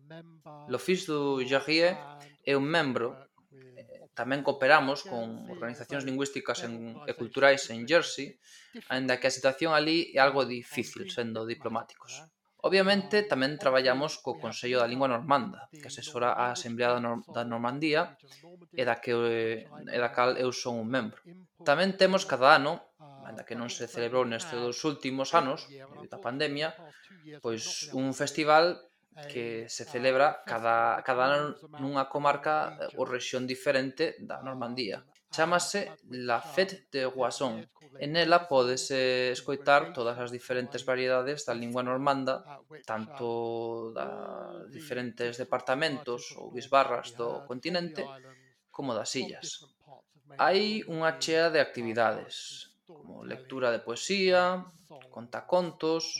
Lo 0.71 0.79
du 0.79 1.43
Jarrier 1.45 1.95
é 2.43 2.55
un 2.55 2.63
membro 2.63 3.15
eh, 3.51 4.09
tamén 4.15 4.41
cooperamos 4.41 5.03
con 5.03 5.45
organizacións 5.51 6.07
lingüísticas 6.07 6.65
en, 6.65 6.97
e 7.05 7.11
culturais 7.13 7.69
en 7.69 7.85
Jersey, 7.85 8.39
aínda 8.89 9.19
que 9.19 9.27
a 9.29 9.35
situación 9.35 9.75
ali 9.75 10.09
é 10.15 10.19
algo 10.23 10.47
difícil 10.47 11.11
sendo 11.11 11.45
diplomáticos. 11.45 12.25
Obviamente, 12.67 13.21
tamén 13.21 13.61
traballamos 13.61 14.17
co 14.17 14.41
Consello 14.41 14.81
da 14.81 14.89
Lingua 14.89 15.05
Normanda, 15.05 15.69
que 15.69 15.87
asesora 15.87 16.33
a 16.33 16.57
Asamblea 16.57 16.97
da, 16.97 16.99
da 17.29 17.43
Normandía 17.45 18.17
e 18.73 18.81
da, 18.81 18.97
que, 18.97 19.13
e 19.69 19.97
da 20.01 20.09
cal 20.09 20.33
eu 20.41 20.49
son 20.49 20.81
un 20.81 20.89
membro. 20.89 21.21
Tamén 21.61 21.93
temos 22.01 22.25
cada 22.25 22.57
ano 22.57 22.81
anda 23.27 23.43
que 23.43 23.59
non 23.59 23.67
se 23.67 23.91
celebrou 23.91 24.23
nestes 24.23 24.55
dos 24.55 24.79
últimos 24.87 25.35
anos 25.35 25.67
da 26.07 26.19
pandemia, 26.23 26.71
pois 27.43 27.91
un 27.91 28.15
festival 28.15 28.79
que 29.25 29.65
se 29.67 29.83
celebra 29.83 30.45
cada, 30.45 31.01
cada 31.01 31.23
ano 31.27 31.57
nunha 31.81 32.05
comarca 32.05 32.77
ou 32.95 33.03
rexión 33.03 33.49
diferente 33.49 34.15
da 34.21 34.39
Normandía. 34.45 35.03
Chámase 35.33 35.97
La 36.13 36.39
Fête 36.39 36.87
de 36.93 37.09
Roison. 37.09 37.65
En 37.97 38.13
ela 38.13 38.45
podese 38.45 39.33
escoitar 39.33 39.89
todas 39.89 40.21
as 40.21 40.29
diferentes 40.29 40.85
variedades 40.85 41.49
da 41.49 41.57
lingua 41.57 41.81
normanda, 41.81 42.45
tanto 42.85 43.91
da 43.97 44.69
diferentes 44.69 45.41
departamentos 45.41 46.37
ou 46.37 46.53
bisbarras 46.53 47.17
do 47.17 47.41
continente, 47.49 48.05
como 48.69 48.93
das 48.93 49.17
illas. 49.17 49.65
Hai 50.37 50.85
unha 50.85 51.17
chea 51.17 51.49
de 51.49 51.57
actividades, 51.57 52.66
como 52.87 53.25
lectura 53.27 53.71
de 53.71 53.79
poesía, 53.79 54.63
contacontos, 55.11 56.15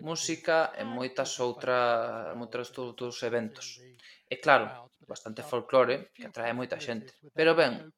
música 0.00 0.72
e 0.80 0.82
moitas 0.88 1.36
outras 1.36 2.32
moitos 2.32 2.72
outros 2.80 3.20
eventos. 3.20 3.76
E 4.32 4.40
claro, 4.40 4.88
bastante 5.04 5.44
folclore 5.44 6.08
que 6.16 6.24
atrae 6.24 6.56
moita 6.56 6.80
xente. 6.80 7.12
Pero 7.36 7.52
ben, 7.52 7.92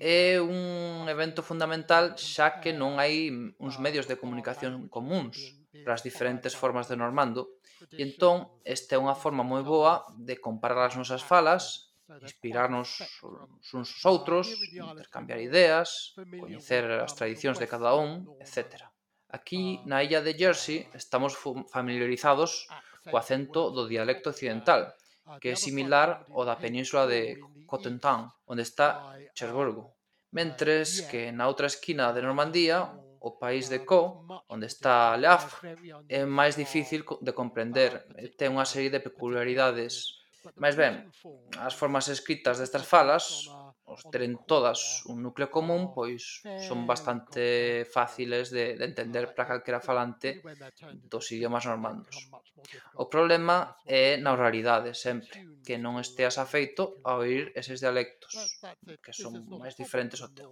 é 0.00 0.40
un 0.40 1.04
evento 1.12 1.44
fundamental 1.44 2.16
xa 2.16 2.56
que 2.64 2.72
non 2.72 2.96
hai 2.96 3.28
uns 3.60 3.76
medios 3.76 4.08
de 4.08 4.16
comunicación 4.16 4.88
comuns 4.88 5.36
para 5.84 5.92
as 5.92 6.00
diferentes 6.00 6.56
formas 6.56 6.88
de 6.88 6.96
Normando 6.96 7.60
e 7.92 8.00
entón 8.00 8.48
esta 8.64 8.96
é 8.96 8.98
unha 8.98 9.12
forma 9.12 9.44
moi 9.44 9.60
boa 9.60 10.08
de 10.16 10.40
comparar 10.40 10.88
as 10.88 10.96
nosas 10.96 11.20
falas 11.20 11.85
inspirarnos 12.22 13.02
os 13.62 13.74
uns 13.74 13.88
aos 13.90 14.04
outros, 14.06 14.46
intercambiar 14.72 15.40
ideas, 15.40 16.14
coñecer 16.14 16.84
as 17.02 17.12
tradicións 17.18 17.58
de 17.58 17.66
cada 17.66 17.94
un, 17.94 18.24
etc. 18.38 18.86
Aquí, 19.28 19.82
na 19.90 20.06
illa 20.06 20.22
de 20.22 20.38
Jersey, 20.38 20.86
estamos 20.94 21.34
familiarizados 21.74 22.70
co 23.10 23.18
acento 23.18 23.70
do 23.74 23.90
dialecto 23.90 24.30
occidental, 24.30 24.94
que 25.42 25.50
é 25.54 25.56
similar 25.58 26.26
ao 26.30 26.46
da 26.46 26.56
península 26.56 27.10
de 27.10 27.38
Cotentin, 27.66 28.30
onde 28.46 28.62
está 28.62 29.14
Cherburgo. 29.34 29.98
Mentres 30.30 31.02
que 31.10 31.34
na 31.34 31.50
outra 31.50 31.66
esquina 31.66 32.14
de 32.14 32.22
Normandía, 32.22 32.86
o 33.18 33.34
país 33.42 33.66
de 33.66 33.82
Co, 33.82 34.22
onde 34.46 34.66
está 34.70 35.18
Le 35.18 35.26
Havre, 35.26 35.74
é 36.06 36.22
máis 36.22 36.54
difícil 36.54 37.02
de 37.02 37.32
comprender, 37.34 38.06
ten 38.38 38.54
unha 38.54 38.68
serie 38.68 38.90
de 38.94 39.02
peculiaridades 39.02 40.22
Mais 40.54 40.78
ben, 40.78 41.10
as 41.58 41.74
formas 41.74 42.06
escritas 42.06 42.62
destas 42.62 42.86
falas, 42.86 43.50
os 43.86 44.02
teren 44.10 44.38
todas 44.46 45.02
un 45.10 45.22
núcleo 45.22 45.50
común, 45.50 45.90
pois 45.90 46.42
son 46.62 46.86
bastante 46.86 47.86
fáciles 47.86 48.54
de, 48.54 48.78
de 48.78 48.84
entender 48.86 49.34
para 49.34 49.50
calquera 49.50 49.82
falante 49.82 50.42
dos 51.10 51.26
idiomas 51.34 51.66
normandos. 51.66 52.30
O 52.94 53.06
problema 53.06 53.78
é 53.86 54.18
na 54.18 54.34
oralidade, 54.34 54.94
sempre, 54.94 55.46
que 55.66 55.78
non 55.78 56.02
esteas 56.02 56.38
afeito 56.38 56.98
a 57.06 57.18
oír 57.18 57.54
eses 57.54 57.78
dialectos, 57.78 58.34
que 59.02 59.14
son 59.14 59.46
máis 59.50 59.74
diferentes 59.78 60.18
ao 60.22 60.34
teu. 60.34 60.50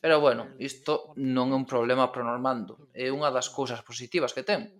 Pero 0.00 0.18
bueno, 0.18 0.56
isto 0.58 1.12
non 1.20 1.52
é 1.52 1.56
un 1.56 1.66
problema 1.68 2.10
pro 2.10 2.24
normando, 2.24 2.88
é 2.96 3.12
unha 3.12 3.28
das 3.28 3.52
cousas 3.52 3.84
positivas 3.84 4.32
que 4.32 4.42
ten. 4.42 4.72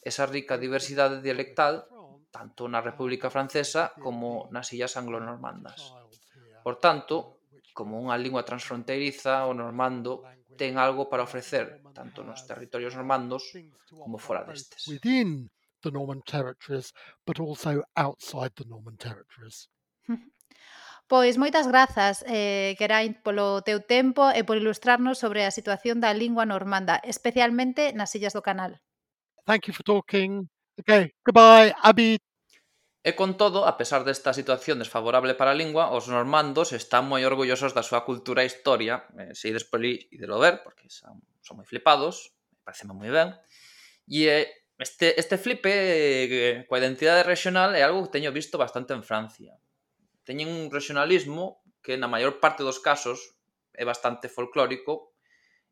Esa 0.00 0.24
rica 0.24 0.56
diversidade 0.56 1.20
dialectal 1.20 1.86
tanto 2.30 2.68
na 2.68 2.80
República 2.80 3.32
Francesa 3.32 3.92
como 3.96 4.48
nas 4.52 4.68
illas 4.72 4.96
anglonormandas. 4.96 5.94
Por 6.64 6.76
tanto, 6.76 7.40
como 7.72 7.96
unha 8.02 8.18
lingua 8.18 8.44
transfronteiriza, 8.44 9.46
o 9.48 9.52
normando 9.54 10.24
ten 10.58 10.76
algo 10.76 11.06
para 11.06 11.24
ofrecer, 11.24 11.80
tanto 11.94 12.26
nos 12.26 12.42
territorios 12.44 12.94
normandos 12.98 13.42
como 14.02 14.18
fora 14.18 14.42
destes. 14.44 14.84
the 15.82 15.90
Norman 15.90 16.22
territories, 16.26 16.92
but 17.24 17.38
also 17.38 17.82
outside 17.96 18.50
the 18.56 18.64
Norman 18.66 18.96
territories. 18.96 19.68
Pois 21.08 21.40
moitas 21.40 21.64
grazas, 21.64 22.20
eh, 22.28 22.76
Geraint, 22.76 23.24
polo 23.24 23.64
teu 23.64 23.80
tempo 23.80 24.28
e 24.28 24.44
por 24.44 24.60
ilustrarnos 24.60 25.16
sobre 25.16 25.48
a 25.48 25.54
situación 25.58 26.04
da 26.04 26.12
lingua 26.12 26.44
normanda, 26.44 27.00
especialmente 27.00 27.96
nas 27.96 28.12
Illas 28.12 28.36
do 28.36 28.44
Canal. 28.44 28.76
Thank 29.48 29.64
you 29.64 29.72
for 29.72 29.88
talking. 29.88 30.52
Okay, 30.78 31.10
goodbye, 31.26 31.74
Abby. 31.82 32.18
E 33.02 33.10
con 33.18 33.34
todo, 33.34 33.66
a 33.66 33.74
pesar 33.74 34.06
desta 34.06 34.30
situación 34.30 34.78
desfavorable 34.78 35.34
para 35.34 35.50
a 35.50 35.58
lingua, 35.58 35.90
os 35.90 36.06
normandos 36.06 36.70
están 36.70 37.10
moi 37.10 37.26
orgullosos 37.26 37.74
da 37.74 37.82
súa 37.82 38.06
cultura 38.06 38.46
e 38.46 38.50
historia, 38.50 39.02
eh, 39.18 39.34
se 39.34 39.50
ides 39.50 39.66
poli 39.66 40.06
e 40.12 40.16
de 40.22 40.28
lo 40.30 40.38
ver, 40.38 40.62
porque 40.62 40.86
son, 40.86 41.18
son 41.42 41.58
moi 41.58 41.66
flipados, 41.66 42.30
parece 42.62 42.86
moi 42.86 43.10
ben, 43.10 43.34
e 44.06 44.30
eh, 44.30 44.46
este, 44.78 45.18
este 45.18 45.34
flipe 45.34 45.72
eh, 45.72 46.62
coa 46.70 46.78
identidade 46.78 47.26
regional 47.26 47.74
é 47.74 47.82
algo 47.82 48.06
que 48.06 48.14
teño 48.14 48.30
visto 48.30 48.54
bastante 48.54 48.94
en 48.94 49.02
Francia. 49.02 49.58
Teñen 50.22 50.46
un 50.46 50.70
regionalismo 50.70 51.58
que 51.82 51.98
na 51.98 52.06
maior 52.06 52.38
parte 52.38 52.62
dos 52.62 52.78
casos 52.78 53.34
é 53.74 53.82
bastante 53.82 54.30
folclórico, 54.30 55.18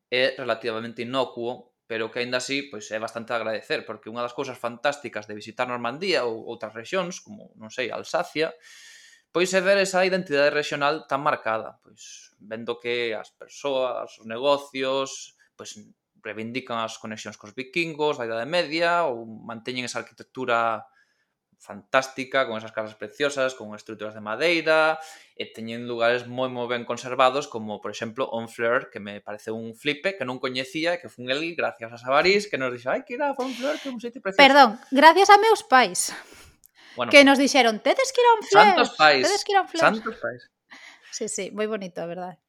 e 0.07 0.35
relativamente 0.39 1.03
inocuo 1.03 1.75
pero 1.87 2.11
que 2.11 2.19
aínda 2.19 2.37
así 2.43 2.67
pois 2.67 2.91
é 2.91 2.99
bastante 2.99 3.31
agradecer, 3.31 3.87
porque 3.87 4.11
unha 4.11 4.21
das 4.21 4.35
cousas 4.35 4.59
fantásticas 4.59 5.25
de 5.25 5.33
visitar 5.39 5.65
Normandía 5.65 6.27
ou 6.27 6.43
outras 6.45 6.75
rexións, 6.75 7.23
como, 7.23 7.55
non 7.55 7.71
sei, 7.71 7.87
Alsacia, 7.89 8.51
pois 9.31 9.49
é 9.55 9.63
ver 9.63 9.79
esa 9.79 10.03
identidade 10.03 10.51
regional 10.51 11.07
tan 11.07 11.23
marcada, 11.23 11.79
pois 11.81 12.35
vendo 12.43 12.77
que 12.77 13.15
as 13.15 13.31
persoas, 13.31 14.19
os 14.19 14.27
negocios, 14.27 15.39
pois 15.55 15.79
reivindican 16.19 16.83
as 16.83 16.99
conexións 16.99 17.39
cos 17.39 17.55
vikingos, 17.55 18.19
da 18.19 18.27
Idade 18.27 18.51
Media, 18.51 19.07
ou 19.07 19.23
manteñen 19.25 19.87
esa 19.87 20.03
arquitectura 20.03 20.83
fantástica, 21.59 22.47
con 22.47 22.57
esas 22.57 22.71
casas 22.71 22.95
preciosas, 22.95 23.55
con 23.55 23.75
estruturas 23.75 24.13
de 24.13 24.21
madeira, 24.21 24.99
e 25.37 25.49
teñen 25.53 25.85
lugares 25.85 26.25
moi 26.25 26.49
moi 26.49 26.65
ben 26.65 26.85
conservados, 26.85 27.45
como 27.45 27.77
por 27.77 27.93
exemplo 27.93 28.29
Onfleur, 28.31 28.89
que 28.89 29.01
me 29.01 29.21
parece 29.21 29.53
un 29.53 29.77
flipe 29.77 30.17
que 30.17 30.25
non 30.25 30.41
coñecía, 30.41 30.97
que 30.97 31.09
fun 31.11 31.29
el 31.29 31.53
gracias 31.53 31.93
a 31.93 31.97
Sabarís, 32.01 32.49
que 32.49 32.57
nos 32.57 32.73
dixo, 32.73 32.89
ai, 32.89 33.05
que 33.05 33.17
era 33.17 33.35
Onfleur, 33.37 33.77
que 33.77 33.89
é 33.89 33.93
un 33.93 34.01
sitio 34.01 34.21
precioso. 34.21 34.41
Perdón, 34.41 34.81
gracias 34.89 35.29
a 35.29 35.37
meus 35.37 35.61
pais. 35.61 36.13
Bueno, 36.97 37.13
que 37.13 37.21
nos 37.21 37.37
dixeron, 37.37 37.77
tedes 37.83 38.09
que 38.09 38.21
ir 38.21 38.27
a 38.27 38.33
Onfleur. 38.41 38.65
Santos 38.73 38.89
pais. 38.97 39.23
Tedes 39.27 39.43
que 39.45 39.51
ir 39.53 39.57
a 39.57 39.61
Onfleur. 39.61 39.83
Santos 39.83 40.15
pais. 40.17 40.41
Sí, 41.13 41.29
sí, 41.29 41.51
moi 41.53 41.69
bonito, 41.69 42.01
a 42.01 42.09
verdade. 42.09 42.41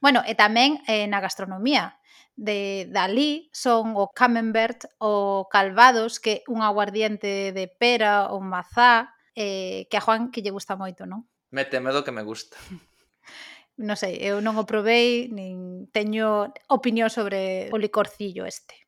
Bueno, 0.00 0.24
e 0.24 0.32
tamén 0.32 0.80
eh, 0.88 1.04
na 1.04 1.20
gastronomía, 1.20 1.97
de 2.38 2.86
Dalí 2.88 3.50
son 3.52 3.98
o 3.98 4.14
Camembert, 4.14 4.86
o 5.02 5.50
Calvados, 5.50 6.22
que 6.22 6.46
un 6.46 6.62
aguardiente 6.62 7.50
de 7.50 7.66
pera 7.66 8.30
ou 8.30 8.38
mazá, 8.38 9.10
eh, 9.34 9.90
que 9.90 9.98
a 9.98 10.00
Juan 10.00 10.30
que 10.30 10.38
lle 10.40 10.54
gusta 10.54 10.78
moito, 10.78 11.02
non? 11.02 11.26
Me 11.50 11.66
temedo 11.66 12.06
que 12.06 12.14
me 12.14 12.22
gusta. 12.22 12.54
non 13.76 13.98
sei, 13.98 14.22
eu 14.22 14.38
non 14.38 14.54
o 14.54 14.62
probei, 14.62 15.26
nin 15.34 15.90
teño 15.90 16.54
opinión 16.70 17.10
sobre 17.10 17.66
o 17.74 17.76
licorcillo 17.76 18.46
este. 18.46 18.78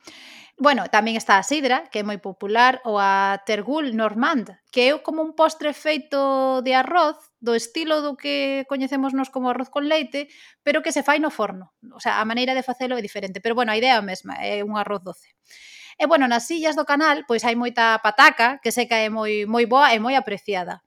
Bueno, 0.54 0.86
tamén 0.86 1.18
está 1.18 1.34
a 1.34 1.46
sidra, 1.46 1.90
que 1.90 2.02
é 2.02 2.06
moi 2.06 2.22
popular, 2.22 2.78
ou 2.86 3.02
a 3.02 3.42
tergul 3.42 3.90
normand, 3.98 4.46
que 4.70 4.94
é 4.94 4.98
como 5.02 5.26
un 5.26 5.34
postre 5.34 5.74
feito 5.74 6.62
de 6.62 6.78
arroz 6.78 7.29
do 7.40 7.56
estilo 7.56 8.04
do 8.04 8.16
que 8.20 8.68
coñecemos 8.68 9.16
nos 9.16 9.32
como 9.32 9.48
arroz 9.50 9.72
con 9.72 9.88
leite, 9.88 10.28
pero 10.62 10.84
que 10.84 10.92
se 10.92 11.02
fai 11.02 11.18
no 11.18 11.32
forno. 11.32 11.72
O 11.90 12.00
sea, 12.00 12.20
a 12.20 12.24
maneira 12.28 12.52
de 12.52 12.62
facelo 12.62 13.00
é 13.00 13.02
diferente, 13.02 13.40
pero 13.40 13.56
bueno, 13.56 13.72
a 13.72 13.80
idea 13.80 13.96
é 13.96 13.98
a 13.98 14.04
mesma, 14.04 14.36
é 14.44 14.60
un 14.60 14.76
arroz 14.76 15.00
doce. 15.02 15.32
E 15.96 16.06
bueno, 16.06 16.28
nas 16.28 16.46
sillas 16.46 16.76
do 16.76 16.84
canal, 16.84 17.24
pois 17.24 17.44
hai 17.44 17.56
moita 17.56 18.00
pataca, 18.04 18.60
que 18.60 18.72
seca 18.72 19.00
é 19.00 19.08
moi 19.08 19.48
moi 19.48 19.64
boa 19.64 19.92
e 19.92 19.98
moi 20.00 20.16
apreciada. 20.16 20.84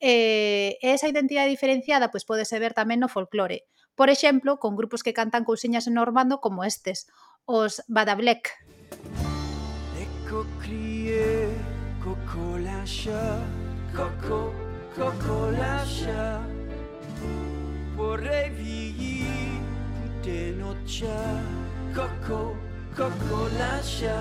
E 0.00 0.80
esa 0.80 1.08
identidade 1.08 1.52
diferenciada 1.52 2.08
pois 2.08 2.24
podese 2.24 2.56
ver 2.56 2.72
tamén 2.72 3.00
no 3.00 3.12
folclore. 3.12 3.68
Por 3.92 4.08
exemplo, 4.08 4.56
con 4.56 4.76
grupos 4.76 5.04
que 5.04 5.12
cantan 5.12 5.44
cousiñas 5.44 5.84
en 5.84 6.00
normando 6.00 6.40
como 6.40 6.64
estes, 6.64 7.08
os 7.44 7.84
Badablec. 7.88 8.48
Coco 10.24 10.46
coco 12.00 12.56
lâche, 12.56 13.20
coco 13.92 14.69
Coco 14.94 15.50
lascia, 15.52 16.40
vorrei 17.94 18.50
denoccia. 20.22 21.14
Coco, 21.94 22.56
Coco 22.96 23.48
lascia. 23.56 24.18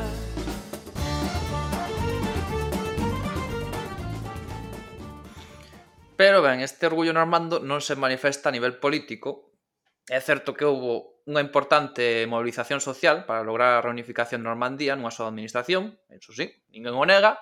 Pero 6.15 6.41
ben, 6.41 6.59
este 6.59 6.85
orgullo 6.85 7.13
normando 7.13 7.57
non 7.63 7.81
se 7.81 7.95
manifesta 7.95 8.49
a 8.49 8.55
nivel 8.55 8.77
político. 8.77 9.57
É 10.05 10.21
certo 10.21 10.53
que 10.53 10.69
houve 10.69 11.23
unha 11.25 11.41
importante 11.41 12.29
movilización 12.29 12.77
social 12.77 13.25
para 13.25 13.41
lograr 13.41 13.77
a 13.77 13.83
reunificación 13.85 14.45
de 14.45 14.49
Normandía 14.53 14.93
nunha 14.93 15.13
súa 15.13 15.33
administración, 15.33 15.97
eso 16.13 16.29
sí, 16.29 16.49
ninguén 16.69 16.93
o 16.93 17.05
nega, 17.09 17.41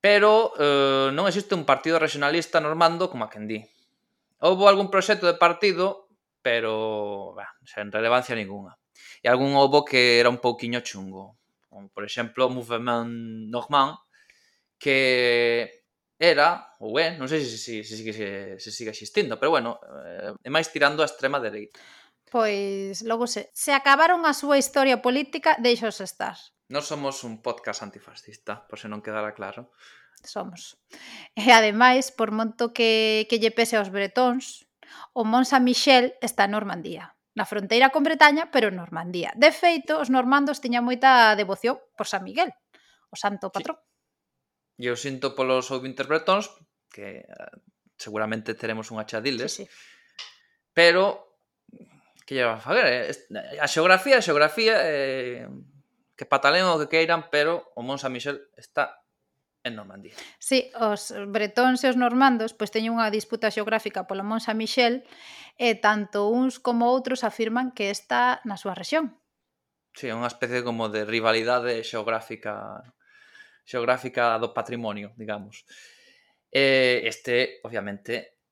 pero 0.00 0.54
eh, 0.58 1.10
non 1.10 1.26
existe 1.26 1.58
un 1.58 1.66
partido 1.66 1.98
regionalista 1.98 2.62
normando 2.62 3.10
como 3.10 3.26
a 3.26 3.30
quen 3.30 3.50
di. 3.50 3.60
Houve 4.38 4.70
algún 4.70 4.90
proxecto 4.90 5.26
de 5.26 5.34
partido, 5.34 6.08
pero 6.38 7.34
bah, 7.34 7.50
sen 7.66 7.90
relevancia 7.90 8.38
ninguna. 8.38 8.78
E 9.18 9.26
algún 9.26 9.58
houve 9.58 9.82
que 9.82 10.22
era 10.22 10.30
un 10.30 10.38
pouquiño 10.38 10.80
chungo. 10.86 11.38
Como, 11.66 11.90
por 11.90 12.06
exemplo, 12.06 12.46
o 12.46 12.54
Movement 12.54 13.50
Normand, 13.50 13.98
que 14.78 15.84
era, 16.18 16.74
ou 16.78 16.98
é, 16.98 17.14
non 17.18 17.30
sei 17.30 17.42
se, 17.42 17.58
se, 17.58 17.82
se, 17.82 17.98
se, 17.98 18.28
se 18.58 18.70
sigue 18.70 18.90
existindo, 18.90 19.38
pero 19.38 19.54
bueno, 19.54 19.78
eh, 20.06 20.34
é 20.46 20.50
máis 20.50 20.70
tirando 20.70 21.02
a 21.02 21.10
extrema 21.10 21.38
dereita. 21.38 21.78
Pois, 22.30 23.02
logo 23.06 23.26
se, 23.26 23.50
se 23.54 23.70
acabaron 23.72 24.26
a 24.26 24.34
súa 24.34 24.58
historia 24.58 24.98
política, 25.02 25.56
deixos 25.62 26.02
estar. 26.02 26.36
Non 26.68 26.84
somos 26.84 27.24
un 27.24 27.40
podcast 27.40 27.80
antifascista, 27.80 28.68
por 28.68 28.76
se 28.76 28.92
non 28.92 29.00
quedara 29.00 29.32
claro. 29.32 29.72
Somos. 30.20 30.76
E 31.32 31.48
ademais, 31.48 32.12
por 32.12 32.28
monto 32.28 32.76
que, 32.76 33.24
que 33.32 33.40
lle 33.40 33.48
pese 33.48 33.80
aos 33.80 33.88
bretóns, 33.88 34.68
o 35.16 35.24
Mont 35.24 35.48
Saint-Michel 35.48 36.20
está 36.20 36.44
en 36.44 36.52
Normandía 36.52 37.16
na 37.38 37.46
fronteira 37.46 37.94
con 37.94 38.02
Bretaña, 38.02 38.50
pero 38.50 38.66
en 38.66 38.76
Normandía. 38.82 39.30
De 39.38 39.54
feito, 39.54 40.02
os 40.02 40.10
normandos 40.10 40.58
tiñan 40.58 40.82
moita 40.82 41.38
devoción 41.38 41.78
por 41.94 42.10
San 42.10 42.26
Miguel, 42.26 42.50
o 43.08 43.16
santo 43.16 43.54
patrón. 43.54 43.78
Sí. 44.74 44.90
Eu 44.90 44.98
sinto 44.98 45.38
polos 45.38 45.70
ouvintes 45.70 46.10
bretóns, 46.10 46.50
que 46.90 47.22
uh, 47.22 47.54
seguramente 47.94 48.58
teremos 48.58 48.90
unha 48.90 49.06
chadiles, 49.06 49.54
sí, 49.54 49.64
sí. 49.64 49.70
pero 50.74 51.38
que 52.26 52.34
lle 52.34 52.44
va 52.44 52.58
a 52.58 52.64
facer? 52.66 52.84
Eh? 52.90 53.14
A 53.62 53.70
xeografía, 53.70 54.18
a 54.18 54.26
xeografía... 54.26 54.74
Eh 54.82 55.46
que 56.18 56.26
patalen 56.26 56.66
o 56.66 56.82
que 56.82 56.90
queiran, 56.90 57.30
pero 57.30 57.70
o 57.78 57.86
Mont 57.86 58.02
Saint-Michel 58.02 58.42
está 58.58 59.06
en 59.62 59.78
Normandía. 59.78 60.18
Sí, 60.42 60.74
os 60.74 61.14
bretóns 61.30 61.86
e 61.86 61.88
os 61.88 61.94
normandos 61.94 62.58
pois 62.58 62.74
teñen 62.74 62.98
unha 62.98 63.14
disputa 63.14 63.54
xeográfica 63.54 64.10
polo 64.10 64.26
Mont 64.26 64.42
Saint-Michel 64.42 65.06
e 65.54 65.78
tanto 65.78 66.26
uns 66.34 66.58
como 66.58 66.90
outros 66.90 67.22
afirman 67.22 67.70
que 67.70 67.94
está 67.94 68.42
na 68.42 68.58
súa 68.58 68.74
rexión. 68.74 69.14
Sí, 69.94 70.10
é 70.10 70.14
unha 70.18 70.26
especie 70.26 70.66
como 70.66 70.90
de 70.90 71.06
rivalidade 71.06 71.86
xeográfica 71.86 72.82
xeográfica 73.62 74.34
do 74.42 74.50
patrimonio, 74.50 75.14
digamos. 75.14 75.62
E 76.50 77.06
este, 77.06 77.62
obviamente, 77.62 78.42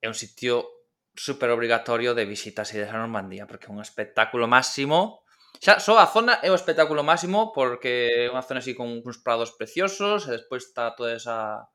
é 0.00 0.06
un 0.08 0.16
sitio 0.16 0.80
super 1.12 1.50
obrigatorio 1.52 2.14
de 2.16 2.24
visitas 2.24 2.72
e 2.72 2.80
de 2.80 2.88
Normandía, 2.88 3.44
porque 3.44 3.68
é 3.68 3.74
un 3.74 3.82
espectáculo 3.82 4.48
máximo 4.48 5.19
Xa, 5.58 5.82
só 5.82 5.98
a 5.98 6.06
zona 6.06 6.38
é 6.46 6.48
o 6.48 6.56
espectáculo 6.56 7.02
máximo 7.02 7.50
porque 7.50 8.28
é 8.28 8.30
unha 8.30 8.46
zona 8.46 8.62
así 8.62 8.78
con 8.78 9.02
uns 9.02 9.18
prados 9.18 9.50
preciosos 9.58 10.30
e 10.30 10.38
despois 10.38 10.62
está 10.70 10.94
toda 10.94 11.12
esa 11.12 11.66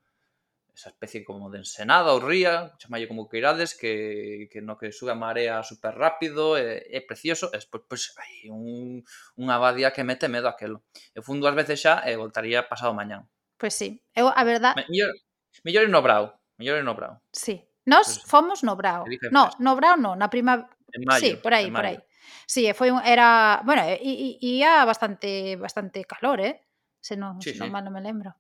esa 0.76 0.90
especie 0.90 1.24
como 1.24 1.50
de 1.50 1.60
ensenada 1.60 2.12
ou 2.12 2.20
ría, 2.20 2.76
chamalle 2.78 3.08
como 3.08 3.32
queirades, 3.32 3.74
que, 3.80 4.50
que 4.52 4.60
no 4.60 4.76
que 4.76 4.92
sube 4.92 5.12
a 5.12 5.16
marea 5.16 5.64
super 5.64 5.96
rápido, 5.96 6.60
é, 6.60 6.84
é 6.92 7.00
precioso, 7.00 7.48
e 7.56 7.58
despois 7.58 7.88
pois, 7.88 8.04
hai 8.20 8.52
un, 8.52 9.00
unha 9.40 9.56
abadía 9.56 9.96
que 9.96 10.04
mete 10.04 10.28
medo 10.28 10.52
aquelo. 10.52 10.84
Eu 11.16 11.24
fun 11.24 11.40
dúas 11.40 11.56
veces 11.56 11.80
xa 11.80 12.04
e 12.04 12.20
voltaría 12.20 12.68
pasado 12.68 12.92
mañán. 12.92 13.32
Pois 13.56 13.72
pues 13.72 13.80
sí, 13.80 14.04
eu 14.12 14.28
a 14.28 14.44
verdad... 14.44 14.76
Mellor, 14.76 15.16
mellor 15.64 15.88
no 15.88 16.04
Brau, 16.04 16.36
mellor 16.60 16.84
no 16.84 16.92
Brau. 16.92 17.24
Sí, 17.32 17.64
nos 17.88 18.12
pois 18.12 18.20
pues, 18.20 18.28
fomos 18.28 18.60
no 18.68 18.76
Brau. 18.76 19.08
No, 19.32 19.48
no 19.64 19.72
Brau 19.80 19.96
no, 19.96 20.20
na 20.20 20.28
prima... 20.28 20.68
En 20.92 21.08
maio, 21.08 21.24
sí, 21.24 21.30
por 21.40 21.56
aí, 21.56 21.72
por 21.72 21.88
aí. 21.88 22.00
Sí, 22.46 22.66
eh, 22.66 22.74
foi 22.74 22.92
un, 22.92 23.02
era, 23.04 23.62
bueno, 23.66 23.82
eh, 23.86 24.00
ia 24.42 24.86
bastante 24.86 25.56
bastante 25.58 26.06
calor, 26.06 26.42
eh? 26.42 26.62
Se 27.00 27.16
non, 27.16 27.38
sí, 27.42 27.54
se 27.54 27.62
non 27.62 27.70
sí. 27.70 27.74
mal 27.74 27.86
non 27.86 27.94
me 27.94 28.02
lembro. 28.02 28.34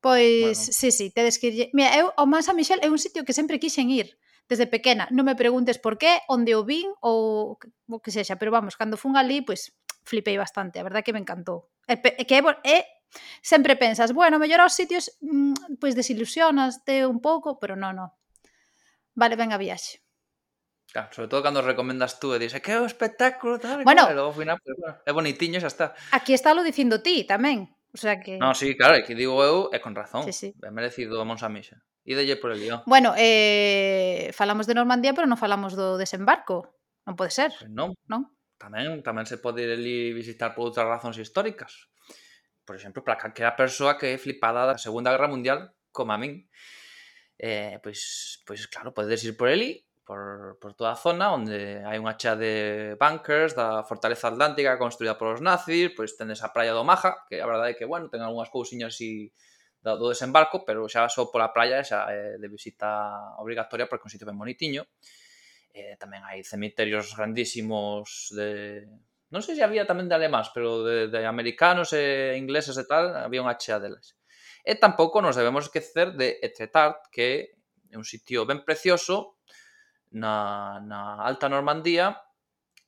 Pois, 0.00 0.56
bueno. 0.56 0.78
sí, 0.80 0.88
sí, 0.88 1.12
tedes 1.12 1.36
que 1.36 1.52
irlle. 1.52 1.66
Mira, 1.76 1.92
eu, 2.00 2.12
o 2.16 2.24
Mansa 2.24 2.56
Michel 2.56 2.80
é 2.80 2.88
un 2.88 2.96
sitio 2.96 3.24
que 3.28 3.36
sempre 3.36 3.60
quixen 3.60 3.92
ir 3.92 4.16
desde 4.48 4.70
pequena. 4.70 5.04
Non 5.12 5.26
me 5.26 5.36
preguntes 5.36 5.76
por 5.76 5.98
qué, 6.00 6.22
onde 6.30 6.54
o 6.56 6.64
vin 6.64 6.88
ou 7.02 7.58
o 7.60 7.96
que 8.00 8.14
sexa, 8.14 8.40
pero 8.40 8.54
vamos, 8.54 8.78
cando 8.78 8.96
fun 8.96 9.18
ali, 9.18 9.42
pois 9.42 9.74
flipei 10.06 10.38
bastante, 10.38 10.78
a 10.78 10.86
verdad 10.86 11.02
que 11.02 11.12
me 11.12 11.20
encantou. 11.20 11.68
É, 11.90 11.98
que 11.98 12.34
é, 12.38 12.42
é 12.64 12.78
sempre 13.42 13.76
pensas, 13.76 14.14
bueno, 14.14 14.38
mellor 14.38 14.62
os 14.62 14.74
sitios, 14.74 15.10
mm, 15.20 15.76
pois 15.82 15.98
desilusionaste 15.98 17.04
un 17.04 17.18
pouco, 17.18 17.58
pero 17.58 17.74
non, 17.74 17.98
non. 17.98 18.08
Vale, 19.18 19.34
venga, 19.34 19.58
viaxe. 19.58 20.05
Claro, 20.96 21.12
sobre 21.12 21.28
todo 21.28 21.42
cando 21.42 21.60
recomendas 21.60 22.18
tú 22.18 22.32
e 22.32 22.38
dices, 22.40 22.62
que 22.64 22.72
é 22.72 22.80
o 22.80 22.88
espectáculo 22.88 23.60
tal, 23.60 23.84
bueno, 23.84 24.08
e 24.08 24.16
logo 24.16 24.32
final, 24.32 24.56
pues, 24.64 24.80
bueno, 24.80 24.96
é 25.04 25.12
bonitiño, 25.12 25.60
xa 25.60 25.68
está. 25.68 25.86
Aquí 26.08 26.32
está 26.32 26.56
lo 26.56 26.64
dicindo 26.64 27.04
ti 27.04 27.28
tamén. 27.28 27.68
O 27.92 28.00
sea 28.00 28.16
que... 28.16 28.40
No, 28.40 28.56
sí, 28.56 28.72
claro, 28.80 28.96
que 29.04 29.12
digo 29.12 29.44
eu 29.44 29.68
é 29.76 29.78
con 29.84 29.92
razón. 29.92 30.24
Sí, 30.24 30.32
sí. 30.32 30.48
É 30.56 30.72
merecido 30.72 31.20
a 31.20 31.28
Monsa 31.28 31.52
Mixa. 31.52 31.84
Ídelle 32.08 32.40
por 32.40 32.48
el 32.48 32.64
guión. 32.64 32.80
Bueno, 32.88 33.12
eh, 33.12 34.32
falamos 34.32 34.64
de 34.64 34.72
Normandía, 34.72 35.12
pero 35.12 35.28
non 35.28 35.36
falamos 35.36 35.76
do 35.76 36.00
desembarco. 36.00 36.72
Non 37.04 37.12
pode 37.12 37.28
ser. 37.28 37.52
Pues 37.52 37.68
non. 37.68 37.92
non. 38.08 38.32
Tamén, 38.56 39.04
tamén 39.04 39.28
se 39.28 39.36
pode 39.36 39.68
ir 39.68 39.76
ali 39.76 40.16
visitar 40.16 40.56
por 40.56 40.72
outras 40.72 40.88
razóns 40.88 41.20
históricas. 41.20 41.92
Por 42.64 42.72
exemplo, 42.72 43.04
para 43.04 43.20
calquera 43.20 43.52
persoa 43.52 44.00
que 44.00 44.16
é 44.16 44.22
flipada 44.22 44.64
da 44.64 44.80
Segunda 44.80 45.12
Guerra 45.12 45.28
Mundial, 45.28 45.76
como 45.92 46.16
a 46.16 46.16
min. 46.16 46.48
Eh, 47.36 47.84
pois, 47.84 48.40
pois 48.48 48.64
claro, 48.64 48.96
podedes 48.96 49.20
ir 49.28 49.36
por 49.36 49.52
ali 49.52 49.84
por, 50.06 50.56
por 50.60 50.72
toda 50.74 50.94
a 50.94 50.96
zona 50.96 51.34
onde 51.34 51.82
hai 51.82 51.98
unha 51.98 52.14
chea 52.14 52.38
de 52.38 52.94
bunkers 52.94 53.58
da 53.58 53.82
fortaleza 53.82 54.30
atlántica 54.30 54.78
construída 54.78 55.18
polos 55.18 55.42
nazis, 55.42 55.90
pois 55.98 56.14
tendes 56.14 56.46
a 56.46 56.54
praia 56.54 56.70
do 56.70 56.86
Maja, 56.86 57.26
que 57.26 57.42
a 57.42 57.46
verdade 57.50 57.74
é 57.74 57.76
que, 57.76 57.90
bueno, 57.90 58.06
ten 58.06 58.22
algunhas 58.22 58.48
cousiñas 58.48 58.94
así 58.94 59.34
do, 59.82 59.98
do 59.98 60.06
desembarco, 60.14 60.62
pero 60.62 60.86
xa 60.86 61.10
só 61.10 61.26
pola 61.26 61.50
praia 61.50 61.82
xa 61.82 62.06
é 62.14 62.38
de 62.38 62.48
visita 62.48 63.34
obrigatoria 63.42 63.90
porque 63.90 64.06
é 64.06 64.08
un 64.08 64.14
sitio 64.14 64.30
ben 64.30 64.38
bonitiño. 64.38 64.86
Eh, 65.74 65.98
tamén 65.98 66.22
hai 66.22 66.46
cemiterios 66.46 67.12
grandísimos 67.18 68.30
de... 68.30 68.86
Non 69.34 69.42
sei 69.42 69.58
se 69.58 69.66
había 69.66 69.90
tamén 69.90 70.06
de 70.06 70.14
alemás, 70.14 70.54
pero 70.54 70.86
de, 70.86 71.10
de 71.10 71.26
americanos 71.26 71.90
e 71.90 72.38
ingleses 72.38 72.78
e 72.78 72.86
tal, 72.86 73.10
había 73.10 73.42
unha 73.42 73.58
chea 73.58 73.82
delas. 73.82 74.14
E 74.62 74.78
tampouco 74.78 75.18
nos 75.18 75.34
debemos 75.34 75.66
esquecer 75.66 76.14
de 76.14 76.38
Etretart, 76.42 77.10
que 77.10 77.58
é 77.90 77.96
un 77.98 78.06
sitio 78.06 78.46
ben 78.46 78.62
precioso, 78.62 79.35
na, 80.16 80.80
na 80.80 81.20
Alta 81.20 81.52
Normandía 81.52 82.16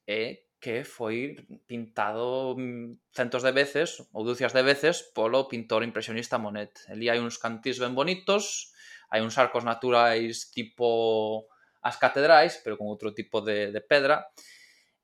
e 0.09 0.49
que 0.59 0.83
foi 0.83 1.37
pintado 1.68 2.57
mm, 2.57 3.12
centos 3.14 3.45
de 3.45 3.53
veces 3.53 4.03
ou 4.11 4.24
dúcias 4.24 4.57
de 4.57 4.64
veces 4.64 5.05
polo 5.12 5.47
pintor 5.47 5.85
impresionista 5.85 6.41
Monet. 6.41 6.72
Elí 6.89 7.12
hai 7.12 7.20
uns 7.20 7.37
cantís 7.37 7.79
ben 7.79 7.95
bonitos, 7.95 8.72
hai 9.12 9.20
uns 9.20 9.37
arcos 9.37 9.62
naturais 9.62 10.51
tipo 10.51 11.47
as 11.85 12.01
catedrais, 12.01 12.59
pero 12.64 12.74
con 12.81 12.91
outro 12.91 13.14
tipo 13.14 13.45
de, 13.45 13.70
de 13.70 13.81
pedra. 13.85 14.26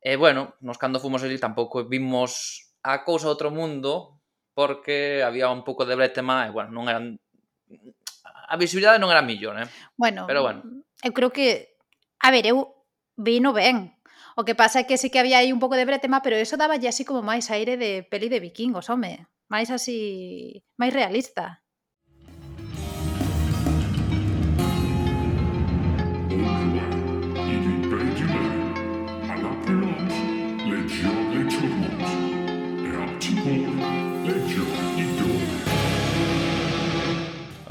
E, 0.02 0.16
bueno, 0.16 0.58
nos 0.64 0.80
cando 0.80 0.98
fomos 0.98 1.22
ali 1.22 1.38
tampouco 1.38 1.86
vimos 1.86 2.64
a 2.82 3.06
cousa 3.06 3.30
outro 3.30 3.54
mundo, 3.54 4.18
porque 4.56 5.22
había 5.22 5.52
un 5.52 5.62
pouco 5.62 5.86
de 5.86 5.94
bretema 5.94 6.48
e, 6.48 6.50
bueno, 6.50 6.74
non 6.74 6.90
eran... 6.90 7.20
A 8.44 8.58
visibilidade 8.58 8.98
non 8.98 9.08
era 9.14 9.24
millón, 9.24 9.60
eh? 9.60 9.68
Bueno, 9.94 10.26
pero, 10.26 10.42
bueno. 10.42 10.84
eu 11.04 11.12
creo 11.14 11.30
que 11.30 11.73
A 12.20 12.30
ver, 12.30 12.46
eu 12.46 12.74
vino 13.16 13.52
ben. 13.52 13.94
O 14.36 14.42
que 14.42 14.54
pasa 14.54 14.82
é 14.82 14.86
que 14.88 14.98
sí 14.98 15.10
que 15.10 15.22
había 15.22 15.38
aí 15.38 15.52
un 15.54 15.62
pouco 15.62 15.78
de 15.78 15.86
bretema, 15.86 16.22
pero 16.22 16.36
eso 16.36 16.58
daba 16.58 16.74
así 16.74 17.04
como 17.04 17.22
máis 17.22 17.50
aire 17.54 17.78
de 17.78 18.02
peli 18.02 18.28
de 18.28 18.42
vikingos, 18.42 18.90
home. 18.90 19.26
Máis 19.46 19.70
así, 19.70 20.62
máis 20.74 20.90
realista. 20.90 21.62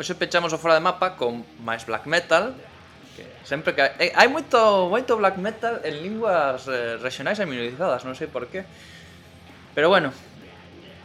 Hoxe 0.04 0.16
pechamos 0.16 0.52
o 0.52 0.60
Fora 0.60 0.76
de 0.76 0.84
Mapa 0.84 1.16
con 1.16 1.44
máis 1.60 1.84
black 1.88 2.08
metal 2.08 2.56
Sempre 3.44 3.76
que 3.76 3.84
eh, 4.00 4.16
hai 4.16 4.32
moito 4.32 4.88
moito 4.88 5.20
black 5.20 5.36
metal 5.36 5.84
en 5.84 6.00
linguas 6.00 6.64
eh, 6.72 6.96
regionais 6.98 7.38
e 7.40 7.46
minorizadas, 7.46 8.08
non 8.08 8.16
sei 8.16 8.32
por 8.32 8.48
qué. 8.48 8.64
Pero 9.76 9.92
bueno, 9.92 10.16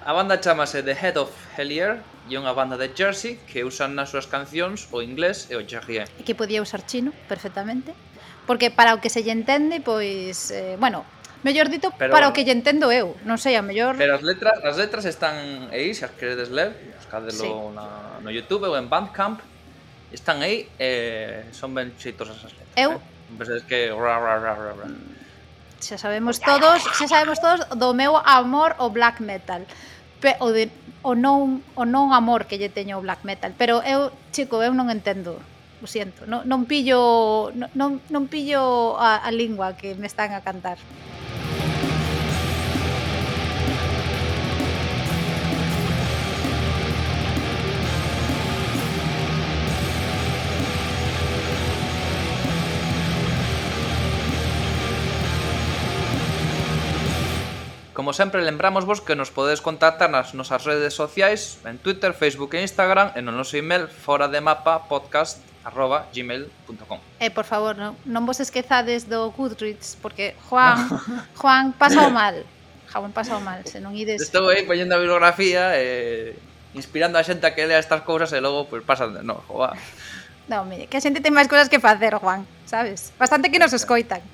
a 0.06 0.12
banda 0.14 0.38
chamase 0.38 0.86
The 0.86 0.94
Head 0.94 1.16
of 1.18 1.34
Hellier 1.58 1.98
e 2.30 2.38
unha 2.38 2.54
banda 2.54 2.78
de 2.78 2.94
Jersey 2.94 3.42
que 3.50 3.66
usan 3.66 3.98
nas 3.98 4.14
súas 4.14 4.30
cancións 4.30 4.86
o 4.94 5.02
inglés 5.02 5.50
e 5.50 5.58
o 5.58 5.64
jerrié. 5.66 6.06
E 6.16 6.22
que 6.22 6.38
podía 6.38 6.62
usar 6.62 6.86
chino 6.86 7.10
perfectamente, 7.26 7.90
porque 8.46 8.70
para 8.70 8.94
o 8.94 9.02
que 9.02 9.10
se 9.10 9.26
lle 9.26 9.34
entende, 9.34 9.82
pois, 9.82 10.54
eh, 10.54 10.78
bueno, 10.78 11.02
mellor 11.42 11.66
dito 11.66 11.90
pero, 11.98 12.14
para 12.14 12.30
o 12.30 12.32
que 12.32 12.46
lle 12.46 12.54
entendo 12.54 12.94
eu, 12.94 13.18
non 13.26 13.40
sei, 13.40 13.58
a 13.58 13.64
mellor... 13.66 13.98
Pero 13.98 14.14
as 14.14 14.22
letras, 14.22 14.54
as 14.62 14.78
letras 14.78 15.04
están 15.10 15.68
aí, 15.74 15.90
se 15.90 16.06
as 16.06 16.14
queredes 16.14 16.54
ler, 16.54 16.76
buscadelo 17.02 17.34
sí. 17.34 17.50
na, 17.74 18.22
no 18.22 18.30
YouTube 18.30 18.70
ou 18.70 18.78
en 18.78 18.86
Bandcamp, 18.86 19.42
están 20.12 20.40
aí 20.40 20.68
e 20.80 21.44
eh, 21.44 21.52
son 21.52 21.74
ben 21.76 21.92
xeitosas 22.00 22.40
as 22.40 22.52
letras. 22.52 22.76
Eu? 22.76 22.96
Eh? 22.96 23.00
Ves 23.36 23.62
que... 23.68 23.92
Ra, 23.92 24.16
ra, 24.16 24.40
ra, 24.40 24.52
ra, 24.56 24.72
ra. 24.72 24.86
Mm, 24.88 25.80
xa 25.80 25.96
sabemos 26.00 26.40
todos, 26.40 26.82
xa 26.82 27.06
sabemos 27.06 27.38
todos 27.38 27.62
do 27.76 27.92
meu 27.92 28.16
amor 28.16 28.74
ao 28.80 28.88
black 28.90 29.20
metal. 29.20 29.62
Pe, 30.18 30.34
o, 30.42 30.50
de, 30.50 30.72
o, 31.06 31.14
non, 31.14 31.62
o 31.78 31.84
non 31.86 32.10
amor 32.10 32.50
que 32.50 32.58
lle 32.58 32.72
teño 32.72 32.98
ao 32.98 33.04
black 33.04 33.22
metal, 33.22 33.54
pero 33.54 33.84
eu, 33.86 34.10
chico, 34.34 34.58
eu 34.64 34.74
non 34.74 34.90
entendo 34.90 35.38
o 35.78 35.86
siento, 35.86 36.26
non, 36.26 36.42
non 36.42 36.66
pillo 36.66 37.54
non, 37.54 38.02
non 38.10 38.26
pillo 38.26 38.98
a, 38.98 39.22
a 39.22 39.30
lingua 39.30 39.78
que 39.78 39.94
me 39.94 40.10
están 40.10 40.34
a 40.34 40.42
cantar. 40.42 40.74
como 58.08 58.16
sempre 58.16 58.40
lembramos 58.40 58.86
vos 58.86 59.02
que 59.02 59.12
nos 59.12 59.28
podedes 59.28 59.60
contactar 59.60 60.08
nas 60.08 60.32
nosas 60.32 60.64
redes 60.64 60.96
sociais 60.96 61.60
en 61.68 61.76
Twitter, 61.76 62.16
Facebook 62.16 62.56
e 62.56 62.64
Instagram 62.64 63.12
e 63.12 63.20
no 63.20 63.36
noso 63.36 63.60
email 63.60 63.84
fora 63.84 64.32
de 64.32 64.40
mapa 64.40 64.88
podcast 64.88 65.44
arroba 65.60 66.08
gmail.com 66.08 67.04
E 67.20 67.28
por 67.28 67.44
favor, 67.44 67.76
non, 67.76 68.00
non 68.08 68.24
vos 68.24 68.40
esquezades 68.40 69.04
do 69.04 69.28
Goodreads 69.36 70.00
porque 70.00 70.32
Juan 70.48 70.88
Juan 71.36 71.76
pasou 71.76 72.08
mal. 72.08 72.48
Juan 72.88 73.12
pasou 73.12 73.44
mal, 73.44 73.60
se 73.68 73.76
non 73.76 73.92
ides. 73.92 74.24
Estou 74.24 74.48
aí 74.48 74.64
poñendo 74.64 74.96
a 74.96 75.00
bibliografía 75.04 75.76
e 75.76 76.32
inspirando 76.72 77.20
a 77.20 77.26
xente 77.28 77.44
a 77.44 77.52
que 77.52 77.68
lea 77.68 77.76
estas 77.76 78.08
cousas 78.08 78.32
e 78.32 78.40
logo 78.40 78.72
pues, 78.72 78.80
pasan 78.88 79.12
de 79.12 79.20
no, 79.20 79.44
joa 79.44 79.76
Non, 80.48 80.64
mire, 80.64 80.88
que 80.88 80.96
a 80.96 81.04
xente 81.04 81.20
ten 81.20 81.36
máis 81.36 81.44
cousas 81.44 81.68
que 81.68 81.76
facer, 81.76 82.16
Juan, 82.16 82.48
sabes? 82.64 83.12
Bastante 83.20 83.52
que 83.52 83.60
nos 83.60 83.76
escoitan. 83.76 84.24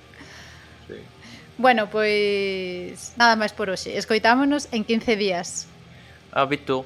Bueno, 1.56 1.86
pois 1.88 3.14
nada 3.14 3.38
máis 3.38 3.54
por 3.54 3.70
hoxe. 3.70 3.94
Escoitámonos 3.94 4.66
en 4.74 4.82
15 4.82 5.14
días. 5.14 5.66
Habito. 6.34 6.84